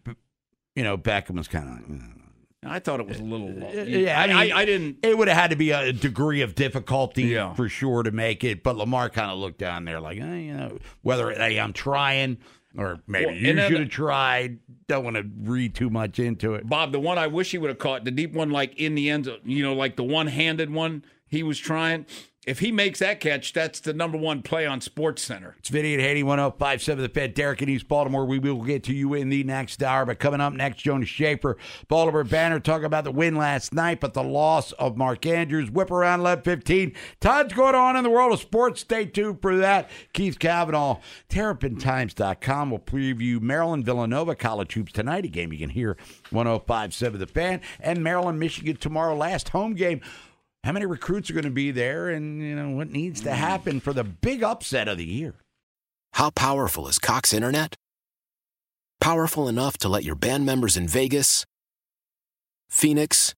you 0.75 0.83
know 0.83 0.99
Beckham 0.99 1.37
was 1.37 1.47
kind 1.47 1.69
of. 1.69 2.69
I 2.69 2.81
thought 2.81 2.99
it 2.99 3.07
was 3.07 3.21
a 3.21 3.23
little. 3.23 3.51
Yeah, 3.87 4.21
I, 4.21 4.27
mean, 4.27 4.53
I, 4.53 4.65
didn't. 4.65 4.99
It 5.05 5.17
would 5.17 5.29
have 5.29 5.37
had 5.37 5.51
to 5.51 5.57
be 5.57 5.71
a 5.71 5.93
degree 5.93 6.41
of 6.41 6.57
difficulty 6.57 7.23
Yeah. 7.23 7.55
for 7.55 7.69
sure 7.69 8.03
to 8.03 8.11
make 8.11 8.43
it, 8.43 8.65
but 8.65 8.77
Lamar 8.77 9.09
kind 9.09 9.31
of 9.31 9.39
looked 9.39 9.59
down 9.59 9.85
there 9.85 10.01
like, 10.01 10.19
eh, 10.19 10.37
you 10.39 10.55
know, 10.57 10.79
whether 11.03 11.31
hey, 11.31 11.61
I'm 11.61 11.73
trying 11.73 12.39
or 12.79 13.01
maybe 13.07 13.27
Well, 13.27 13.35
you 13.35 13.61
should 13.69 13.81
have 13.81 13.91
tried. 13.91 14.61
Don't 14.87 15.05
want 15.05 15.17
to 15.17 15.25
read 15.43 15.75
too 15.75 15.91
much 15.91 16.19
into 16.19 16.55
it. 16.55 16.67
Bob, 16.67 16.93
the 16.93 17.01
one 17.01 17.19
I 17.19 17.27
wish 17.27 17.51
he 17.51 17.59
would 17.59 17.69
have 17.69 17.79
caught, 17.79 18.05
the 18.05 18.11
deep 18.11 18.33
one, 18.33 18.51
like 18.51 18.75
in 18.81 18.95
the 18.95 19.11
end, 19.11 19.29
you 19.45 19.63
know, 19.63 19.75
like 19.75 19.97
the 19.97 20.05
one 20.05 20.29
handed 20.29 20.71
one 20.71 21.05
he 21.27 21.43
was 21.43 21.59
trying. 21.59 22.07
If 22.49 22.61
he 22.61 22.73
makes 22.73 23.01
that 23.01 23.21
catch, 23.21 23.53
that's 23.53 23.79
the 23.79 23.93
number 23.93 24.17
one 24.17 24.41
play 24.41 24.65
on 24.65 24.81
Sports 24.81 25.21
Center. 25.21 25.55
It's 25.59 25.69
Vinny 25.69 25.93
at 25.93 26.01
Haney 26.01 26.23
1057 26.23 27.03
The 27.03 27.11
Fed. 27.11 27.35
Derek 27.35 27.61
in 27.61 27.69
East 27.69 27.89
Baltimore. 27.89 28.25
We 28.25 28.39
will 28.39 28.63
get 28.63 28.85
to 28.85 28.95
you 28.95 29.13
in 29.13 29.29
the 29.29 29.45
next 29.45 29.83
hour. 29.83 30.07
But 30.07 30.19
coming 30.19 30.41
up 30.41 30.55
next, 30.55 30.79
Jonas 30.79 31.11
Shaffer, 31.11 31.59
Baltimore 31.89 32.25
Banner, 32.25 32.59
talk 32.59 32.85
about 32.85 33.05
the 33.05 33.11
win 33.11 33.37
last 33.37 33.75
night, 33.75 34.01
but 34.01 34.15
the 34.15 34.23
loss 34.23 34.73
of 34.73 34.97
Mark 34.97 35.27
Andrews. 35.27 35.71
Whip 35.71 35.91
around 35.91 36.23
left 36.23 36.47
15. 36.47 36.95
Todd's 37.21 37.53
going 37.53 37.75
on 37.75 37.97
in 37.97 38.03
the 38.03 38.09
world 38.09 38.33
of 38.33 38.41
sports. 38.41 38.81
Stay 38.81 39.05
tuned 39.05 39.43
for 39.43 39.59
that. 39.59 39.91
Keith 40.15 40.39
Kavanaugh, 40.39 41.01
TerrapinTimes.com 41.29 42.71
will 42.71 42.79
preview 42.79 43.43
Maryland 43.43 43.85
Villanova 43.85 44.35
College 44.35 44.73
Hoops 44.73 44.93
tonight, 44.93 45.27
a 45.27 45.29
game 45.29 45.53
you 45.53 45.59
can 45.59 45.69
hear 45.69 45.99
1057 46.31 47.21
The 47.21 47.27
Fan, 47.27 47.61
and 47.79 48.03
Maryland 48.03 48.41
Michigan 48.41 48.77
tomorrow, 48.77 49.15
last 49.15 49.51
home 49.51 49.75
game. 49.75 50.01
How 50.65 50.73
many 50.73 50.87
recruits 50.87 51.31
are 51.31 51.35
going 51.35 51.45
to 51.45 51.51
be 51.51 51.71
there, 51.71 52.09
and 52.09 52.43
you 52.43 52.55
know 52.55 52.71
what 52.71 52.91
needs 52.91 53.21
to 53.23 53.33
happen 53.33 53.81
for 53.81 53.93
the 53.93 54.05
big 54.05 54.43
upset 54.43 54.89
of 54.89 54.99
the 54.99 55.05
year? 55.05 55.35
How 56.15 56.31
powerful 56.31 56.89
is 56.89 56.99
Cox 56.99 57.33
Internet? 57.33 57.75
Powerful 59.01 59.49
enough 59.49 59.79
to 59.79 59.89
let 59.89 60.05
your 60.05 60.17
band 60.17 60.45
members 60.45 60.77
in 60.77 60.89
Vegas, 60.89 61.45
Phoenix, 62.69 63.35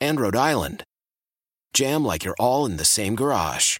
and 0.00 0.18
Rhode 0.18 0.36
Island 0.36 0.84
jam 1.74 2.04
like 2.04 2.24
you're 2.24 2.34
all 2.38 2.66
in 2.66 2.76
the 2.76 2.84
same 2.84 3.14
garage. 3.14 3.78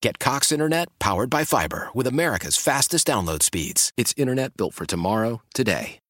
Get 0.00 0.18
Cox 0.18 0.50
Internet 0.50 0.88
powered 0.98 1.30
by 1.30 1.44
fiber 1.44 1.90
with 1.94 2.06
America's 2.06 2.56
fastest 2.56 3.06
download 3.06 3.42
speeds. 3.42 3.92
It's 3.96 4.14
internet 4.16 4.56
built 4.56 4.74
for 4.74 4.86
tomorrow, 4.86 5.42
today. 5.54 6.01